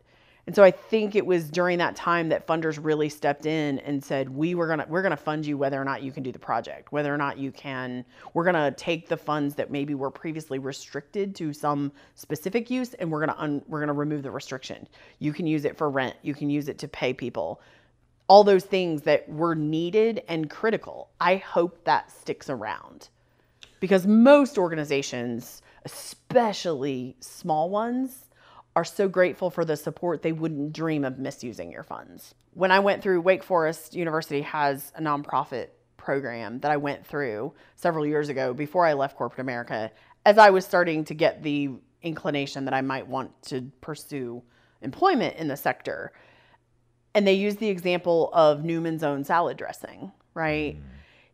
And 0.47 0.55
so 0.55 0.63
I 0.63 0.71
think 0.71 1.13
it 1.15 1.25
was 1.25 1.49
during 1.49 1.77
that 1.79 1.97
time 1.97 2.29
that 2.29 2.47
funders 2.47 2.79
really 2.81 3.09
stepped 3.09 3.45
in 3.45 3.79
and 3.79 4.01
said, 4.01 4.29
"We 4.29 4.55
were 4.55 4.65
gonna 4.65 4.85
we're 4.87 5.01
gonna 5.01 5.17
fund 5.17 5.45
you 5.45 5.57
whether 5.57 5.79
or 5.79 5.83
not 5.83 6.01
you 6.01 6.13
can 6.13 6.23
do 6.23 6.31
the 6.31 6.39
project, 6.39 6.93
whether 6.93 7.13
or 7.13 7.17
not 7.17 7.37
you 7.37 7.51
can. 7.51 8.05
We're 8.33 8.45
gonna 8.45 8.71
take 8.71 9.09
the 9.09 9.17
funds 9.17 9.55
that 9.55 9.69
maybe 9.69 9.93
were 9.93 10.09
previously 10.09 10.57
restricted 10.57 11.35
to 11.35 11.51
some 11.51 11.91
specific 12.15 12.71
use, 12.71 12.93
and 12.93 13.11
we're 13.11 13.19
gonna 13.19 13.35
un, 13.37 13.61
we're 13.67 13.81
gonna 13.81 13.91
remove 13.91 14.23
the 14.23 14.31
restriction. 14.31 14.87
You 15.19 15.33
can 15.33 15.47
use 15.47 15.65
it 15.65 15.77
for 15.77 15.89
rent. 15.89 16.15
You 16.21 16.33
can 16.33 16.49
use 16.49 16.69
it 16.69 16.77
to 16.79 16.87
pay 16.87 17.13
people. 17.13 17.59
All 18.29 18.45
those 18.45 18.63
things 18.63 19.01
that 19.01 19.27
were 19.27 19.53
needed 19.53 20.23
and 20.29 20.49
critical. 20.49 21.09
I 21.19 21.35
hope 21.35 21.83
that 21.83 22.09
sticks 22.09 22.49
around 22.49 23.09
because 23.81 24.07
most 24.07 24.57
organizations, 24.57 25.61
especially 25.83 27.17
small 27.19 27.69
ones, 27.69 28.26
are 28.77 28.85
so 28.85 29.07
grateful 29.07 29.49
for 29.49 29.65
the 29.65 29.75
support 29.75 30.21
they 30.21 30.31
wouldn't 30.31 30.71
dream 30.71 31.03
of 31.03 31.17
misusing 31.17 31.71
your 31.71 31.81
funds. 31.81 32.35
When 32.53 32.69
I 32.69 32.79
went 32.79 33.01
through 33.01 33.21
Wake 33.21 33.41
Forest 33.41 33.95
University 33.95 34.41
has 34.41 34.91
a 34.95 35.01
nonprofit 35.01 35.69
program 35.97 36.59
that 36.59 36.69
I 36.69 36.77
went 36.77 37.03
through 37.03 37.55
several 37.75 38.05
years 38.05 38.29
ago 38.29 38.53
before 38.53 38.85
I 38.85 38.93
left 38.93 39.17
corporate 39.17 39.39
America 39.39 39.89
as 40.27 40.37
I 40.37 40.51
was 40.51 40.63
starting 40.63 41.03
to 41.05 41.15
get 41.15 41.41
the 41.41 41.71
inclination 42.03 42.65
that 42.65 42.75
I 42.75 42.81
might 42.81 43.07
want 43.07 43.31
to 43.45 43.71
pursue 43.81 44.43
employment 44.83 45.37
in 45.37 45.47
the 45.47 45.57
sector. 45.57 46.11
And 47.15 47.25
they 47.25 47.33
used 47.33 47.57
the 47.57 47.69
example 47.69 48.29
of 48.31 48.63
Newman's 48.63 49.01
own 49.01 49.23
salad 49.23 49.57
dressing, 49.57 50.11
right? 50.35 50.75
Mm. 50.75 50.81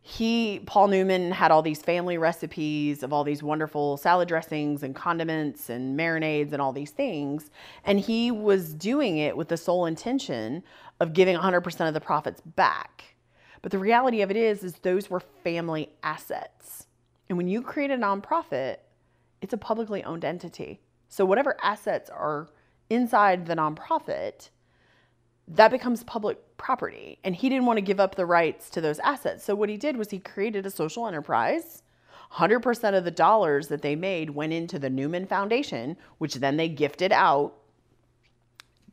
He 0.06 0.60
paul 0.66 0.90
newman 0.90 1.32
had 1.32 1.50
all 1.50 1.62
these 1.62 1.82
family 1.82 2.18
recipes 2.18 3.04
of 3.04 3.14
all 3.14 3.24
these 3.24 3.42
wonderful 3.42 3.96
salad 3.96 4.28
dressings 4.28 4.84
and 4.84 4.94
condiments 4.94 5.70
and 5.70 5.98
marinades 5.98 6.52
and 6.52 6.62
all 6.62 6.74
these 6.74 6.92
things. 6.92 7.50
And 7.86 8.00
he 8.00 8.30
was 8.30 8.74
doing 8.74 9.18
it 9.18 9.38
with 9.38 9.48
the 9.48 9.58
sole 9.58 9.86
intention 9.86 10.62
of 11.00 11.14
giving 11.14 11.38
100% 11.38 11.88
of 11.88 11.94
the 11.94 12.02
profits 12.02 12.42
back. 12.42 13.16
But 13.62 13.72
the 13.72 13.80
reality 13.80 14.22
of 14.22 14.30
it 14.30 14.36
is 14.38 14.62
is 14.62 14.74
those 14.76 15.10
were 15.10 15.22
family 15.22 15.90
assets. 16.04 16.88
And 17.30 17.38
when 17.38 17.48
you 17.48 17.62
create 17.62 17.90
a 17.90 17.96
nonprofit 17.96 18.78
it's 19.44 19.54
a 19.54 19.58
publicly 19.58 20.04
owned 20.06 20.24
entity. 20.24 20.80
So 21.10 21.26
whatever 21.26 21.58
assets 21.62 22.10
are 22.10 22.48
inside 22.90 23.46
the 23.46 23.56
nonprofit 23.56 24.50
that 25.48 25.72
becomes 25.72 26.04
public 26.04 26.38
property. 26.58 27.20
And 27.24 27.36
he 27.36 27.50
didn't 27.50 27.66
want 27.66 27.78
to 27.78 27.82
give 27.82 28.00
up 28.00 28.16
the 28.16 28.26
rights 28.26 28.70
to 28.72 28.82
those 28.82 29.00
assets. 29.00 29.44
So 29.44 29.56
what 29.56 29.70
he 29.70 29.78
did 29.78 29.98
was 29.98 30.10
he 30.10 30.20
created 30.20 30.66
a 30.66 30.70
social 30.70 31.08
enterprise. 31.08 31.84
100% 32.34 32.98
of 32.98 33.04
the 33.04 33.12
dollars 33.12 33.68
that 33.68 33.82
they 33.82 33.96
made 33.96 34.32
went 34.32 34.54
into 34.54 34.80
the 34.80 34.90
Newman 34.90 35.28
Foundation, 35.28 35.98
which 36.18 36.36
then 36.36 36.58
they 36.58 36.70
gifted 36.70 37.12
out. 37.12 37.54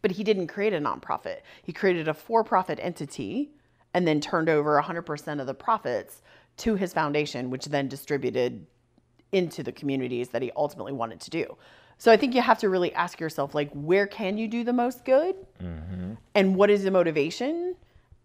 But 0.02 0.12
he 0.12 0.24
didn't 0.24 0.48
create 0.48 0.74
a 0.74 0.80
nonprofit. 0.80 1.38
He 1.62 1.72
created 1.72 2.08
a 2.08 2.14
for 2.14 2.42
profit 2.42 2.78
entity 2.82 3.52
and 3.94 4.06
then 4.06 4.20
turned 4.20 4.48
over 4.48 4.80
100% 4.80 5.40
of 5.40 5.46
the 5.46 5.54
profits 5.54 6.22
to 6.58 6.74
his 6.74 6.92
foundation, 6.92 7.50
which 7.50 7.66
then 7.66 7.88
distributed 7.88 8.66
into 9.32 9.62
the 9.62 9.72
communities 9.72 10.28
that 10.30 10.42
he 10.42 10.50
ultimately 10.56 10.92
wanted 10.92 11.20
to 11.20 11.30
do. 11.30 11.56
So 12.00 12.10
I 12.10 12.16
think 12.16 12.34
you 12.34 12.40
have 12.40 12.56
to 12.60 12.70
really 12.70 12.94
ask 12.94 13.20
yourself, 13.20 13.54
like, 13.54 13.70
where 13.74 14.06
can 14.06 14.38
you 14.38 14.48
do 14.48 14.64
the 14.64 14.72
most 14.72 15.04
good? 15.04 15.36
Mm-hmm. 15.62 16.14
And 16.34 16.56
what 16.56 16.70
is 16.70 16.82
the 16.82 16.90
motivation? 16.90 17.76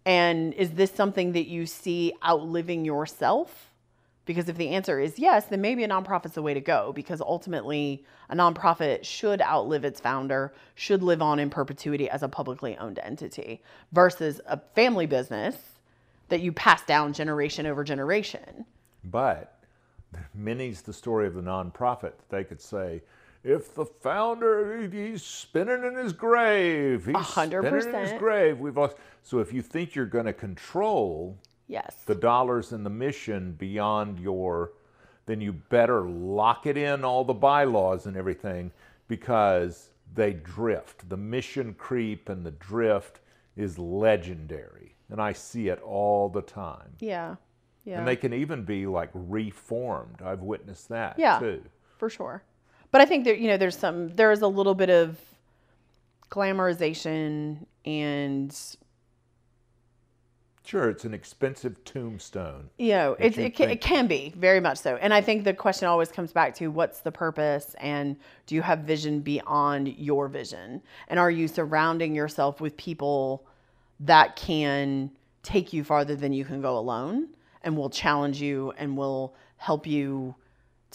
And 0.06 0.54
is 0.54 0.70
this 0.70 0.90
something 0.90 1.32
that 1.32 1.46
you 1.46 1.66
see 1.66 2.14
outliving 2.24 2.86
yourself? 2.86 3.74
Because 4.24 4.48
if 4.48 4.56
the 4.56 4.70
answer 4.70 4.98
is 4.98 5.18
yes, 5.18 5.44
then 5.44 5.60
maybe 5.60 5.84
a 5.84 5.88
nonprofit's 5.88 6.36
the 6.36 6.42
way 6.42 6.54
to 6.54 6.60
go 6.60 6.94
because 6.94 7.20
ultimately 7.20 8.02
a 8.30 8.34
nonprofit 8.34 9.04
should 9.04 9.42
outlive 9.42 9.84
its 9.84 10.00
founder, 10.00 10.54
should 10.74 11.02
live 11.02 11.20
on 11.20 11.38
in 11.38 11.50
perpetuity 11.50 12.08
as 12.08 12.22
a 12.22 12.28
publicly 12.28 12.78
owned 12.78 12.98
entity 13.00 13.62
versus 13.92 14.40
a 14.46 14.58
family 14.74 15.04
business 15.04 15.54
that 16.30 16.40
you 16.40 16.50
pass 16.50 16.82
down 16.86 17.12
generation 17.12 17.66
over 17.66 17.84
generation. 17.84 18.64
But 19.04 19.60
many's 20.34 20.80
the 20.80 20.94
story 20.94 21.26
of 21.26 21.34
the 21.34 21.42
nonprofit. 21.42 22.00
That 22.16 22.30
they 22.30 22.42
could 22.44 22.62
say, 22.62 23.02
if 23.46 23.74
the 23.74 23.84
founder 23.86 24.88
he's 24.88 25.22
spinning 25.22 25.84
in 25.84 25.94
his 25.94 26.12
grave, 26.12 27.06
he's 27.06 27.14
100%. 27.14 27.62
spinning 27.82 27.94
in 27.94 28.00
his 28.00 28.12
grave. 28.18 28.58
We've 28.58 28.76
lost. 28.76 28.96
So 29.22 29.38
if 29.38 29.52
you 29.52 29.62
think 29.62 29.94
you're 29.94 30.06
going 30.06 30.26
to 30.26 30.32
control 30.32 31.38
Yes. 31.68 32.02
the 32.06 32.14
dollars 32.14 32.72
and 32.72 32.84
the 32.84 32.90
mission 32.90 33.52
beyond 33.52 34.18
your, 34.20 34.72
then 35.26 35.40
you 35.40 35.52
better 35.52 36.02
lock 36.08 36.66
it 36.66 36.76
in 36.76 37.04
all 37.04 37.24
the 37.24 37.34
bylaws 37.34 38.06
and 38.06 38.16
everything 38.16 38.70
because 39.08 39.90
they 40.14 40.32
drift. 40.32 41.08
The 41.08 41.16
mission 41.16 41.74
creep 41.74 42.28
and 42.28 42.44
the 42.44 42.52
drift 42.52 43.20
is 43.56 43.78
legendary, 43.78 44.94
and 45.10 45.20
I 45.20 45.32
see 45.32 45.68
it 45.68 45.80
all 45.82 46.28
the 46.28 46.42
time. 46.42 46.90
yeah. 47.00 47.36
Yeah. 47.84 47.98
And 48.00 48.08
they 48.08 48.16
can 48.16 48.32
even 48.32 48.64
be 48.64 48.84
like 48.84 49.10
reformed. 49.14 50.20
I've 50.20 50.42
witnessed 50.42 50.88
that 50.88 51.16
Yeah. 51.20 51.38
too. 51.38 51.62
for 51.98 52.10
sure. 52.10 52.42
But 52.96 53.02
I 53.02 53.04
think 53.04 53.26
that 53.26 53.40
you 53.40 53.48
know 53.48 53.58
there's 53.58 53.76
some 53.76 54.08
there 54.16 54.32
is 54.32 54.40
a 54.40 54.48
little 54.48 54.74
bit 54.74 54.88
of 54.88 55.20
glamorization 56.30 57.66
and 57.84 58.58
Sure, 60.64 60.88
it's 60.88 61.04
an 61.04 61.12
expensive 61.12 61.84
tombstone. 61.84 62.70
you 62.78 62.92
know 62.92 63.14
it, 63.18 63.36
you 63.36 63.44
it, 63.44 63.54
can, 63.54 63.68
it 63.68 63.82
can 63.82 64.06
be 64.06 64.32
very 64.34 64.60
much 64.60 64.78
so. 64.78 64.96
And 64.96 65.12
I 65.12 65.20
think 65.20 65.44
the 65.44 65.52
question 65.52 65.86
always 65.88 66.10
comes 66.10 66.32
back 66.32 66.54
to 66.54 66.68
what's 66.68 67.00
the 67.00 67.12
purpose 67.12 67.76
and 67.80 68.16
do 68.46 68.54
you 68.54 68.62
have 68.62 68.78
vision 68.78 69.20
beyond 69.20 69.88
your 69.98 70.26
vision? 70.26 70.80
And 71.08 71.20
are 71.20 71.30
you 71.30 71.48
surrounding 71.48 72.14
yourself 72.14 72.62
with 72.62 72.78
people 72.78 73.46
that 74.00 74.36
can 74.36 75.10
take 75.42 75.74
you 75.74 75.84
farther 75.84 76.16
than 76.16 76.32
you 76.32 76.46
can 76.46 76.62
go 76.62 76.78
alone 76.78 77.28
and 77.62 77.76
will 77.76 77.90
challenge 77.90 78.40
you 78.40 78.72
and 78.78 78.96
will 78.96 79.34
help 79.58 79.86
you 79.86 80.34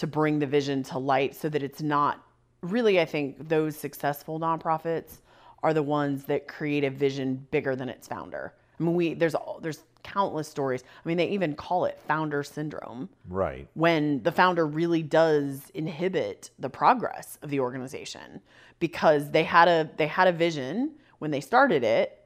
to 0.01 0.07
bring 0.07 0.39
the 0.39 0.47
vision 0.47 0.81
to 0.81 0.97
light 0.97 1.35
so 1.35 1.47
that 1.47 1.61
it's 1.61 1.81
not 1.81 2.23
really 2.63 2.99
I 2.99 3.05
think 3.05 3.47
those 3.49 3.75
successful 3.77 4.39
nonprofits 4.39 5.19
are 5.61 5.75
the 5.75 5.83
ones 5.83 6.23
that 6.25 6.47
create 6.47 6.83
a 6.83 6.89
vision 6.89 7.47
bigger 7.51 7.75
than 7.75 7.87
its 7.87 8.07
founder. 8.07 8.53
I 8.79 8.83
mean 8.83 8.95
we 8.95 9.13
there's 9.13 9.35
all 9.35 9.59
there's 9.61 9.83
countless 10.03 10.47
stories. 10.47 10.83
I 10.83 11.07
mean 11.07 11.17
they 11.17 11.27
even 11.29 11.53
call 11.53 11.85
it 11.85 11.99
founder 12.07 12.41
syndrome 12.41 13.09
Right. 13.29 13.67
when 13.75 14.23
the 14.23 14.31
founder 14.31 14.65
really 14.65 15.03
does 15.03 15.69
inhibit 15.75 16.49
the 16.57 16.69
progress 16.69 17.37
of 17.43 17.51
the 17.51 17.59
organization 17.59 18.41
because 18.79 19.29
they 19.29 19.43
had 19.43 19.67
a 19.67 19.87
they 19.97 20.07
had 20.07 20.27
a 20.27 20.31
vision 20.31 20.93
when 21.19 21.29
they 21.29 21.41
started 21.41 21.83
it 21.83 22.17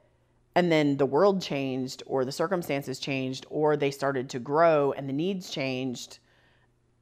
and 0.54 0.72
then 0.72 0.96
the 0.96 1.04
world 1.04 1.42
changed 1.42 2.02
or 2.06 2.24
the 2.24 2.32
circumstances 2.32 2.98
changed 2.98 3.44
or 3.50 3.76
they 3.76 3.90
started 3.90 4.30
to 4.30 4.38
grow 4.38 4.92
and 4.92 5.06
the 5.06 5.12
needs 5.12 5.50
changed 5.50 6.20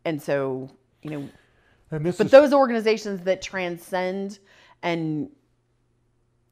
and 0.05 0.20
so 0.20 0.70
you 1.02 1.11
know 1.11 1.28
And 1.90 2.05
this 2.05 2.16
but 2.18 2.26
is 2.26 2.32
those 2.32 2.52
organizations 2.52 3.22
that 3.24 3.42
transcend 3.42 4.38
and 4.82 5.30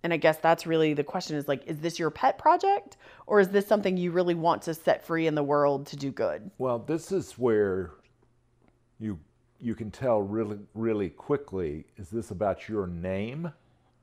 and 0.04 0.12
I 0.12 0.16
guess 0.16 0.38
that's 0.38 0.66
really 0.66 0.94
the 0.94 1.04
question 1.04 1.36
is 1.36 1.48
like 1.48 1.66
is 1.66 1.78
this 1.78 1.98
your 1.98 2.10
pet 2.10 2.38
project 2.38 2.96
or 3.26 3.40
is 3.40 3.48
this 3.48 3.66
something 3.66 3.96
you 3.96 4.10
really 4.10 4.34
want 4.34 4.62
to 4.62 4.74
set 4.74 5.04
free 5.04 5.26
in 5.26 5.34
the 5.34 5.42
world 5.42 5.86
to 5.88 5.96
do 5.96 6.10
good 6.10 6.50
well, 6.58 6.78
this 6.78 7.12
is 7.12 7.32
where 7.32 7.92
you 8.98 9.18
you 9.60 9.74
can 9.74 9.90
tell 9.90 10.22
really 10.22 10.58
really 10.74 11.10
quickly 11.10 11.86
is 11.96 12.10
this 12.10 12.30
about 12.30 12.68
your 12.68 12.86
name 12.86 13.52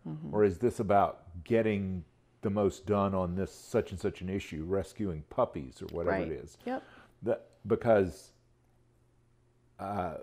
mm-hmm. 0.08 0.34
or 0.34 0.44
is 0.44 0.58
this 0.58 0.80
about 0.80 1.24
getting 1.44 2.04
the 2.42 2.50
most 2.50 2.86
done 2.86 3.14
on 3.14 3.36
this 3.36 3.54
such 3.54 3.92
and 3.92 4.00
such 4.00 4.22
an 4.22 4.30
issue, 4.30 4.64
rescuing 4.66 5.24
puppies 5.30 5.82
or 5.82 5.88
whatever 5.88 6.18
Right. 6.18 6.32
it 6.32 6.44
is. 6.44 6.58
Yep. 6.66 6.84
That 7.24 7.48
because 7.68 8.32
uh, 9.80 10.16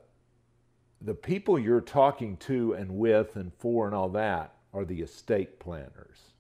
the 1.01 1.15
people 1.15 1.59
you're 1.59 1.81
talking 1.81 2.37
to 2.39 2.73
and 2.75 2.91
with 2.99 3.37
and 3.37 3.53
for 3.59 3.87
and 3.87 3.95
all 3.95 4.09
that 4.11 4.55
are 4.73 4.85
the 4.85 5.01
estate 5.03 5.59
planners 5.59 6.33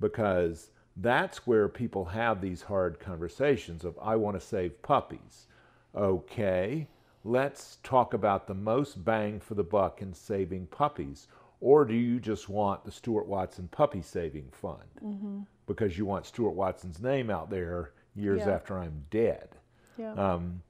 because 0.00 0.70
that's 0.98 1.46
where 1.46 1.68
people 1.68 2.04
have 2.04 2.40
these 2.40 2.62
hard 2.62 2.98
conversations 3.00 3.84
of 3.84 3.98
I 4.02 4.16
want 4.16 4.38
to 4.38 4.46
save 4.46 4.80
puppies. 4.82 5.46
Okay, 5.94 6.86
let's 7.24 7.78
talk 7.82 8.12
about 8.14 8.46
the 8.46 8.54
most 8.54 9.02
bang 9.04 9.40
for 9.40 9.54
the 9.54 9.64
buck 9.64 10.02
in 10.02 10.12
saving 10.12 10.66
puppies. 10.66 11.28
Or 11.60 11.84
do 11.86 11.94
you 11.94 12.20
just 12.20 12.48
want 12.50 12.84
the 12.84 12.90
Stuart 12.92 13.26
Watson 13.26 13.68
Puppy 13.68 14.02
Saving 14.02 14.48
Fund 14.52 15.46
because 15.66 15.96
you 15.96 16.04
want 16.04 16.26
Stuart 16.26 16.50
Watson's 16.50 17.00
name 17.00 17.30
out 17.30 17.48
there 17.50 17.92
years 18.14 18.42
Yeah. 18.46 18.50
after 18.52 18.78
I'm 18.78 19.04
dead? 19.10 19.48
Yeah. 19.96 20.12
Um, 20.12 20.60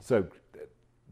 so 0.00 0.26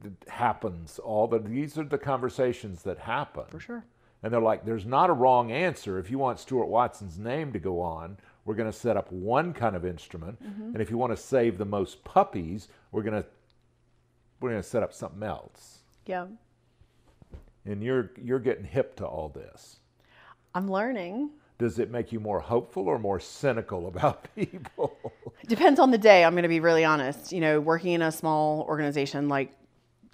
it 0.03 0.12
happens 0.28 0.99
all 0.99 1.26
the 1.28 1.38
these 1.38 1.78
are 1.78 1.84
the 1.84 1.99
conversations 1.99 2.82
that 2.82 2.99
happen 2.99 3.45
For 3.51 3.61
sure. 3.61 3.84
and 4.22 4.32
they're 4.32 4.40
like 4.40 4.64
there's 4.64 4.86
not 4.86 5.11
a 5.11 5.12
wrong 5.12 5.53
answer 5.53 5.99
if 5.99 6.11
you 6.11 6.18
want 6.18 6.38
stuart 6.40 6.66
watson's 6.66 7.18
name 7.18 7.53
to 7.53 7.59
go 7.59 7.80
on 7.80 8.16
we're 8.45 8.55
going 8.57 8.70
to 8.70 8.76
set 8.76 8.97
up 8.97 9.11
one 9.12 9.53
kind 9.55 9.76
of 9.76 9.84
instrument 9.86 10.42
mm-hmm. 10.42 10.62
and 10.72 10.80
if 10.80 10.90
you 10.90 10.99
want 10.99 11.12
to 11.12 11.16
save 11.16 11.59
the 11.59 11.64
most 11.64 12.03
puppies 12.05 12.68
we're 12.92 13.03
going 13.03 13.22
to 13.22 13.28
we're 14.40 14.51
going 14.51 14.62
to 14.62 14.68
set 14.68 14.82
up 14.82 14.92
something 14.92 15.22
else 15.22 15.78
Yeah. 16.07 16.26
and 17.64 17.82
you're 17.82 18.11
you're 18.22 18.40
getting 18.40 18.64
hip 18.64 18.97
to 18.97 19.07
all 19.07 19.28
this 19.28 19.78
I'm 20.55 20.70
learning. 20.70 21.30
does 21.59 21.78
it 21.78 21.90
make 21.90 22.12
you 22.12 22.20
more 22.20 22.40
hopeful 22.40 22.88
or 22.88 22.99
more 22.99 23.20
cynical 23.20 23.86
about 23.92 24.26
people 24.34 24.99
Depends 25.47 25.78
on 25.78 25.90
the 25.90 25.99
day. 25.99 26.24
I'm 26.24 26.32
going 26.32 26.45
to 26.45 26.49
be 26.49 26.61
really 26.61 26.86
honest. 26.86 27.30
You 27.30 27.40
know, 27.40 27.61
working 27.61 27.92
in 27.92 28.01
a 28.01 28.11
small 28.11 28.62
organization 28.62 29.28
like 29.28 29.53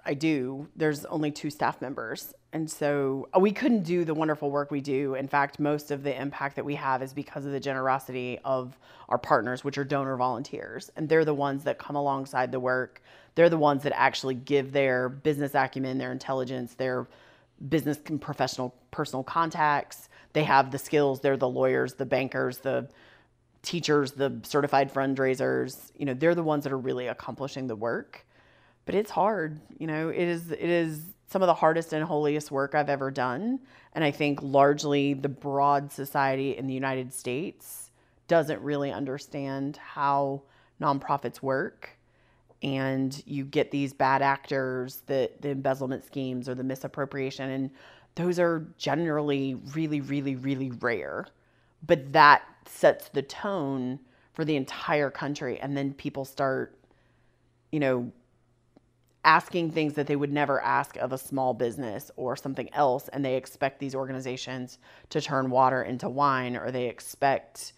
I 0.04 0.14
do, 0.14 0.68
there's 0.76 1.04
only 1.06 1.30
two 1.30 1.50
staff 1.50 1.80
members. 1.80 2.34
And 2.52 2.70
so 2.70 3.28
uh, 3.34 3.40
we 3.40 3.52
couldn't 3.52 3.82
do 3.82 4.04
the 4.04 4.14
wonderful 4.14 4.50
work 4.50 4.70
we 4.70 4.80
do. 4.80 5.14
In 5.14 5.28
fact, 5.28 5.60
most 5.60 5.90
of 5.90 6.02
the 6.02 6.20
impact 6.20 6.56
that 6.56 6.64
we 6.64 6.74
have 6.74 7.02
is 7.02 7.12
because 7.12 7.46
of 7.46 7.52
the 7.52 7.60
generosity 7.60 8.38
of 8.44 8.76
our 9.08 9.18
partners, 9.18 9.62
which 9.62 9.78
are 9.78 9.84
donor 9.84 10.16
volunteers. 10.16 10.90
And 10.96 11.08
they're 11.08 11.24
the 11.24 11.34
ones 11.34 11.64
that 11.64 11.78
come 11.78 11.96
alongside 11.96 12.50
the 12.50 12.60
work. 12.60 13.02
They're 13.34 13.48
the 13.48 13.58
ones 13.58 13.82
that 13.84 13.92
actually 13.94 14.34
give 14.34 14.72
their 14.72 15.08
business 15.08 15.54
acumen, 15.54 15.98
their 15.98 16.12
intelligence, 16.12 16.74
their 16.74 17.06
business 17.68 17.98
and 18.06 18.20
professional 18.20 18.74
personal 18.90 19.22
contacts. 19.22 20.08
They 20.32 20.44
have 20.44 20.70
the 20.70 20.78
skills. 20.78 21.20
They're 21.20 21.36
the 21.36 21.48
lawyers, 21.48 21.94
the 21.94 22.06
bankers, 22.06 22.58
the 22.58 22.88
teachers, 23.62 24.12
the 24.12 24.40
certified 24.42 24.92
fundraisers, 24.92 25.92
you 25.96 26.06
know, 26.06 26.14
they're 26.14 26.34
the 26.34 26.42
ones 26.42 26.64
that 26.64 26.72
are 26.72 26.78
really 26.78 27.08
accomplishing 27.08 27.66
the 27.66 27.76
work. 27.76 28.24
But 28.90 28.96
it's 28.96 29.12
hard, 29.12 29.60
you 29.78 29.86
know, 29.86 30.08
it 30.08 30.18
is 30.18 30.50
it 30.50 30.58
is 30.58 31.04
some 31.28 31.42
of 31.42 31.46
the 31.46 31.54
hardest 31.54 31.92
and 31.92 32.04
holiest 32.04 32.50
work 32.50 32.74
I've 32.74 32.88
ever 32.88 33.12
done. 33.12 33.60
And 33.94 34.02
I 34.02 34.10
think 34.10 34.40
largely 34.42 35.14
the 35.14 35.28
broad 35.28 35.92
society 35.92 36.56
in 36.56 36.66
the 36.66 36.74
United 36.74 37.14
States 37.14 37.92
doesn't 38.26 38.60
really 38.62 38.90
understand 38.90 39.76
how 39.76 40.42
nonprofits 40.80 41.40
work. 41.40 41.90
And 42.64 43.22
you 43.26 43.44
get 43.44 43.70
these 43.70 43.92
bad 43.92 44.22
actors, 44.22 45.02
that 45.06 45.40
the 45.40 45.50
embezzlement 45.50 46.04
schemes 46.04 46.48
or 46.48 46.56
the 46.56 46.64
misappropriation, 46.64 47.48
and 47.48 47.70
those 48.16 48.40
are 48.40 48.66
generally 48.76 49.54
really, 49.72 50.00
really, 50.00 50.34
really 50.34 50.72
rare 50.72 51.28
but 51.86 52.12
that 52.12 52.42
sets 52.66 53.08
the 53.10 53.22
tone 53.22 54.00
for 54.32 54.44
the 54.44 54.56
entire 54.56 55.10
country 55.10 55.60
and 55.60 55.76
then 55.76 55.94
people 55.94 56.24
start 56.24 56.76
you 57.70 57.78
know 57.78 58.10
asking 59.24 59.70
things 59.70 59.94
that 59.94 60.06
they 60.06 60.16
would 60.16 60.32
never 60.32 60.60
ask 60.62 60.96
of 60.96 61.12
a 61.12 61.18
small 61.18 61.52
business 61.52 62.10
or 62.16 62.36
something 62.36 62.72
else 62.72 63.08
and 63.08 63.24
they 63.24 63.36
expect 63.36 63.78
these 63.78 63.94
organizations 63.94 64.78
to 65.10 65.20
turn 65.20 65.50
water 65.50 65.82
into 65.82 66.08
wine 66.08 66.56
or 66.56 66.70
they 66.70 66.86
expect 66.86 67.74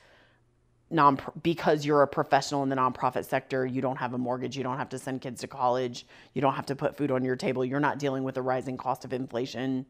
non 0.90 1.18
because 1.43 1.84
you're 1.84 2.03
a 2.03 2.07
professional 2.07 2.62
in 2.62 2.68
the 2.68 2.76
nonprofit 2.76 3.24
sector 3.24 3.66
you 3.66 3.80
don't 3.80 3.97
have 3.97 4.14
a 4.14 4.18
mortgage 4.18 4.57
you 4.57 4.62
don't 4.62 4.78
have 4.78 4.90
to 4.90 4.99
send 4.99 5.20
kids 5.20 5.40
to 5.40 5.49
college 5.49 6.07
you 6.32 6.40
don't 6.40 6.55
have 6.55 6.66
to 6.66 6.76
put 6.76 6.97
food 6.97 7.11
on 7.11 7.24
your 7.24 7.34
table 7.34 7.64
you're 7.64 7.80
not 7.80 7.99
dealing 7.99 8.22
with 8.22 8.36
the 8.36 8.43
rising 8.43 8.76
cost 8.76 9.05
of 9.05 9.12
inflation 9.12 9.84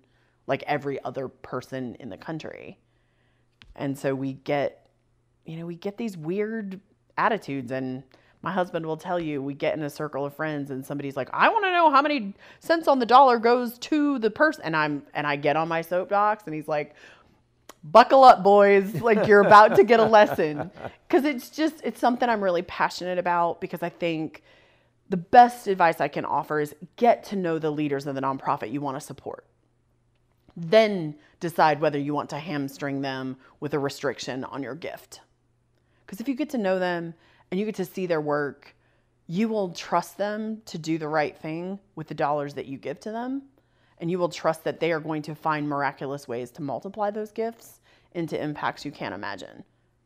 like 0.46 0.62
every 0.66 1.02
other 1.04 1.28
person 1.28 1.96
in 2.00 2.08
the 2.08 2.16
country. 2.16 2.78
And 3.76 3.96
so 3.98 4.14
we 4.14 4.34
get 4.34 4.78
you 5.44 5.56
know 5.56 5.66
we 5.66 5.74
get 5.74 5.96
these 5.96 6.16
weird 6.16 6.80
attitudes 7.18 7.72
and 7.72 8.04
My 8.42 8.50
husband 8.50 8.84
will 8.84 8.96
tell 8.96 9.20
you 9.20 9.40
we 9.40 9.54
get 9.54 9.76
in 9.76 9.82
a 9.82 9.90
circle 9.90 10.24
of 10.24 10.34
friends 10.34 10.70
and 10.70 10.84
somebody's 10.84 11.16
like, 11.16 11.30
"I 11.32 11.48
want 11.48 11.64
to 11.64 11.70
know 11.70 11.90
how 11.90 12.02
many 12.02 12.34
cents 12.58 12.88
on 12.88 12.98
the 12.98 13.06
dollar 13.06 13.38
goes 13.38 13.78
to 13.78 14.18
the 14.18 14.30
person." 14.30 14.64
And 14.64 14.76
I'm 14.76 15.04
and 15.14 15.26
I 15.26 15.36
get 15.36 15.56
on 15.56 15.68
my 15.68 15.80
soapbox 15.80 16.44
and 16.46 16.54
he's 16.54 16.66
like, 16.66 16.94
"Buckle 17.84 18.24
up, 18.24 18.42
boys. 18.42 18.94
Like 19.00 19.28
you're 19.28 19.42
about 19.42 19.76
to 19.76 19.84
get 19.84 20.00
a 20.00 20.04
lesson." 20.04 20.72
Cuz 21.08 21.24
it's 21.24 21.50
just 21.50 21.80
it's 21.84 22.00
something 22.00 22.28
I'm 22.28 22.42
really 22.42 22.62
passionate 22.62 23.18
about 23.18 23.60
because 23.60 23.82
I 23.82 23.88
think 23.90 24.42
the 25.08 25.16
best 25.16 25.68
advice 25.68 26.00
I 26.00 26.08
can 26.08 26.24
offer 26.24 26.58
is 26.58 26.74
get 26.96 27.22
to 27.24 27.36
know 27.36 27.60
the 27.60 27.70
leaders 27.70 28.06
of 28.06 28.16
the 28.16 28.20
nonprofit 28.22 28.72
you 28.72 28.80
want 28.80 28.96
to 28.96 29.00
support. 29.00 29.46
Then 30.56 31.14
decide 31.38 31.80
whether 31.80 31.98
you 31.98 32.12
want 32.12 32.30
to 32.30 32.38
hamstring 32.38 33.02
them 33.02 33.36
with 33.60 33.72
a 33.74 33.78
restriction 33.78 34.42
on 34.44 34.62
your 34.62 34.74
gift. 34.74 35.20
Because 36.04 36.20
if 36.20 36.28
you 36.28 36.34
get 36.34 36.50
to 36.50 36.58
know 36.58 36.78
them 36.78 37.14
and 37.52 37.60
you 37.60 37.66
get 37.66 37.74
to 37.74 37.84
see 37.84 38.06
their 38.06 38.22
work, 38.22 38.74
you 39.26 39.46
will 39.46 39.72
trust 39.72 40.16
them 40.16 40.62
to 40.64 40.78
do 40.78 40.96
the 40.96 41.06
right 41.06 41.36
thing 41.36 41.78
with 41.94 42.08
the 42.08 42.14
dollars 42.14 42.54
that 42.54 42.64
you 42.64 42.78
give 42.78 42.98
to 43.00 43.12
them. 43.12 43.42
And 43.98 44.10
you 44.10 44.18
will 44.18 44.30
trust 44.30 44.64
that 44.64 44.80
they 44.80 44.90
are 44.90 44.98
going 44.98 45.20
to 45.20 45.34
find 45.34 45.68
miraculous 45.68 46.26
ways 46.26 46.50
to 46.52 46.62
multiply 46.62 47.10
those 47.10 47.30
gifts 47.30 47.80
into 48.12 48.42
impacts 48.42 48.86
you 48.86 48.90
can't 48.90 49.14
imagine. 49.14 49.64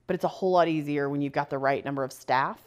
But 0.09 0.14
it's 0.14 0.24
a 0.24 0.28
whole 0.28 0.51
lot 0.51 0.66
easier 0.66 1.09
when 1.09 1.22
you've 1.22 1.32
got 1.32 1.49
the 1.49 1.57
right 1.57 1.84
number 1.84 2.03
of 2.03 2.12
staff 2.12 2.59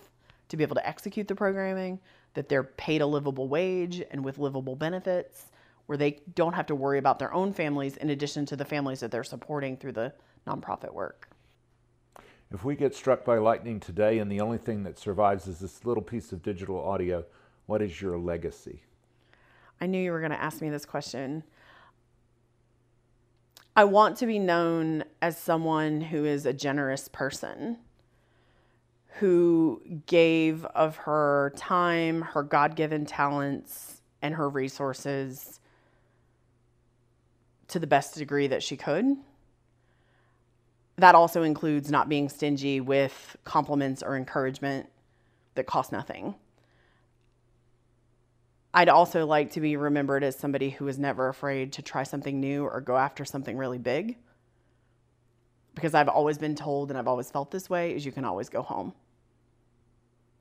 to 0.48 0.56
be 0.56 0.64
able 0.64 0.76
to 0.76 0.88
execute 0.88 1.28
the 1.28 1.36
programming, 1.36 2.00
that 2.34 2.48
they're 2.48 2.64
paid 2.64 3.02
a 3.02 3.06
livable 3.06 3.50
wage 3.50 4.02
and 4.12 4.24
with 4.24 4.38
livable 4.38 4.78
benefits, 4.78 5.52
where 5.88 5.98
they 5.98 6.22
don't 6.36 6.54
have 6.54 6.68
to 6.68 6.76
worry 6.76 7.00
about 7.00 7.20
their 7.20 7.34
own 7.34 7.52
families 7.52 7.98
in 7.98 8.12
addition 8.12 8.46
to 8.46 8.56
the 8.56 8.64
families 8.64 9.02
that 9.02 9.12
they're 9.12 9.26
supporting 9.26 9.76
through 9.76 9.92
the 9.92 10.14
nonprofit 10.48 10.94
work. 10.94 11.29
If 12.52 12.64
we 12.64 12.76
get 12.76 12.96
struck 12.96 13.24
by 13.24 13.38
lightning 13.38 13.80
today 13.80 14.18
and 14.18 14.32
the 14.32 14.42
only 14.42 14.58
thing 14.58 14.84
that 14.84 14.98
survives 14.98 15.46
is 15.46 15.60
this 15.60 15.86
little 15.86 16.02
piece 16.02 16.32
of 16.32 16.42
digital 16.42 16.84
audio, 16.84 17.24
what 17.68 17.82
is 17.82 18.02
your 18.02 18.18
legacy? 18.18 18.82
I 19.80 19.86
knew 19.86 20.02
you 20.02 20.12
were 20.12 20.20
going 20.20 20.32
to 20.32 20.42
ask 20.42 20.60
me 20.60 20.70
this 20.70 20.86
question. 20.86 21.44
I 23.76 23.84
want 23.84 24.18
to 24.18 24.26
be 24.26 24.40
known 24.40 25.04
as 25.22 25.38
someone 25.38 26.02
who 26.02 26.26
is 26.26 26.48
a 26.48 26.52
generous 26.52 27.08
person, 27.08 27.78
who 29.20 29.82
gave 30.08 30.66
of 30.66 30.98
her 30.98 31.54
time, 31.56 32.24
her 32.24 32.42
God 32.42 32.76
given 32.76 33.06
talents, 33.06 34.02
and 34.24 34.34
her 34.34 34.50
resources 34.50 35.60
to 37.68 37.78
the 37.78 37.88
best 37.88 38.16
degree 38.16 38.48
that 38.48 38.64
she 38.64 38.76
could 38.76 39.18
that 41.00 41.16
also 41.16 41.44
includes 41.44 41.90
not 41.92 42.10
being 42.10 42.30
stingy 42.30 42.82
with 42.82 43.38
compliments 43.44 44.04
or 44.04 44.16
encouragement 44.16 44.90
that 45.56 45.66
cost 45.66 45.92
nothing. 45.92 46.36
I'd 48.74 48.90
also 48.90 49.26
like 49.26 49.52
to 49.54 49.62
be 49.62 49.76
remembered 49.78 50.24
as 50.24 50.36
somebody 50.36 50.70
who 50.70 50.86
was 50.86 51.00
never 51.00 51.28
afraid 51.28 51.74
to 51.74 51.82
try 51.82 52.04
something 52.04 52.40
new 52.40 52.64
or 52.64 52.82
go 52.82 52.98
after 52.98 53.26
something 53.26 53.58
really 53.58 53.80
big. 53.80 54.18
Because 55.74 55.94
I've 55.94 56.10
always 56.10 56.38
been 56.38 56.56
told 56.56 56.90
and 56.90 56.98
I've 56.98 57.08
always 57.08 57.32
felt 57.32 57.52
this 57.52 57.70
way 57.70 57.96
is 57.96 58.06
you 58.06 58.12
can 58.12 58.26
always 58.26 58.50
go 58.50 58.62
home. 58.62 58.94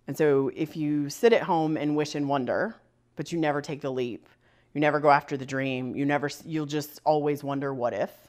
And 0.07 0.17
so 0.17 0.51
if 0.55 0.77
you 0.77 1.09
sit 1.11 1.33
at 1.33 1.43
home 1.43 1.77
and 1.77 1.97
wish 1.97 2.15
and 2.15 2.29
wonder, 2.29 2.77
but 3.17 3.33
you 3.33 3.39
never 3.39 3.63
take 3.63 3.81
the 3.81 3.91
leap, 3.91 4.29
you 4.75 4.81
never 4.81 5.01
go 5.01 5.11
after 5.11 5.37
the 5.37 5.47
dream, 5.47 5.95
you 5.95 6.05
never 6.05 6.31
you'll 6.45 6.67
just 6.67 7.01
always 7.05 7.43
wonder 7.43 7.73
what 7.73 7.93
if 7.93 8.28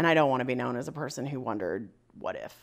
and 0.00 0.06
I 0.06 0.14
don't 0.14 0.30
want 0.30 0.40
to 0.40 0.46
be 0.46 0.54
known 0.54 0.76
as 0.76 0.88
a 0.88 0.92
person 0.92 1.26
who 1.26 1.38
wondered, 1.40 1.90
what 2.18 2.34
if? 2.34 2.56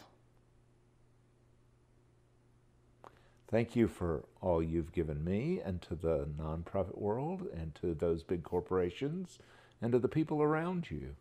Thank 3.47 3.75
you 3.75 3.88
for 3.88 4.25
all 4.41 4.63
you've 4.63 4.91
given 4.91 5.23
me 5.23 5.61
and 5.63 5.79
to 5.83 5.93
the 5.93 6.27
nonprofit 6.41 6.97
world 6.97 7.45
and 7.55 7.75
to 7.75 7.93
those 7.93 8.23
big 8.23 8.41
corporations 8.41 9.38
and 9.83 9.91
to 9.91 9.99
the 9.99 10.07
people 10.07 10.41
around 10.41 10.89
you. 10.89 11.15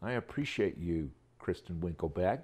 I 0.00 0.12
appreciate 0.12 0.78
you, 0.78 1.10
Kristen 1.40 1.80
Winkelbeck. 1.80 2.42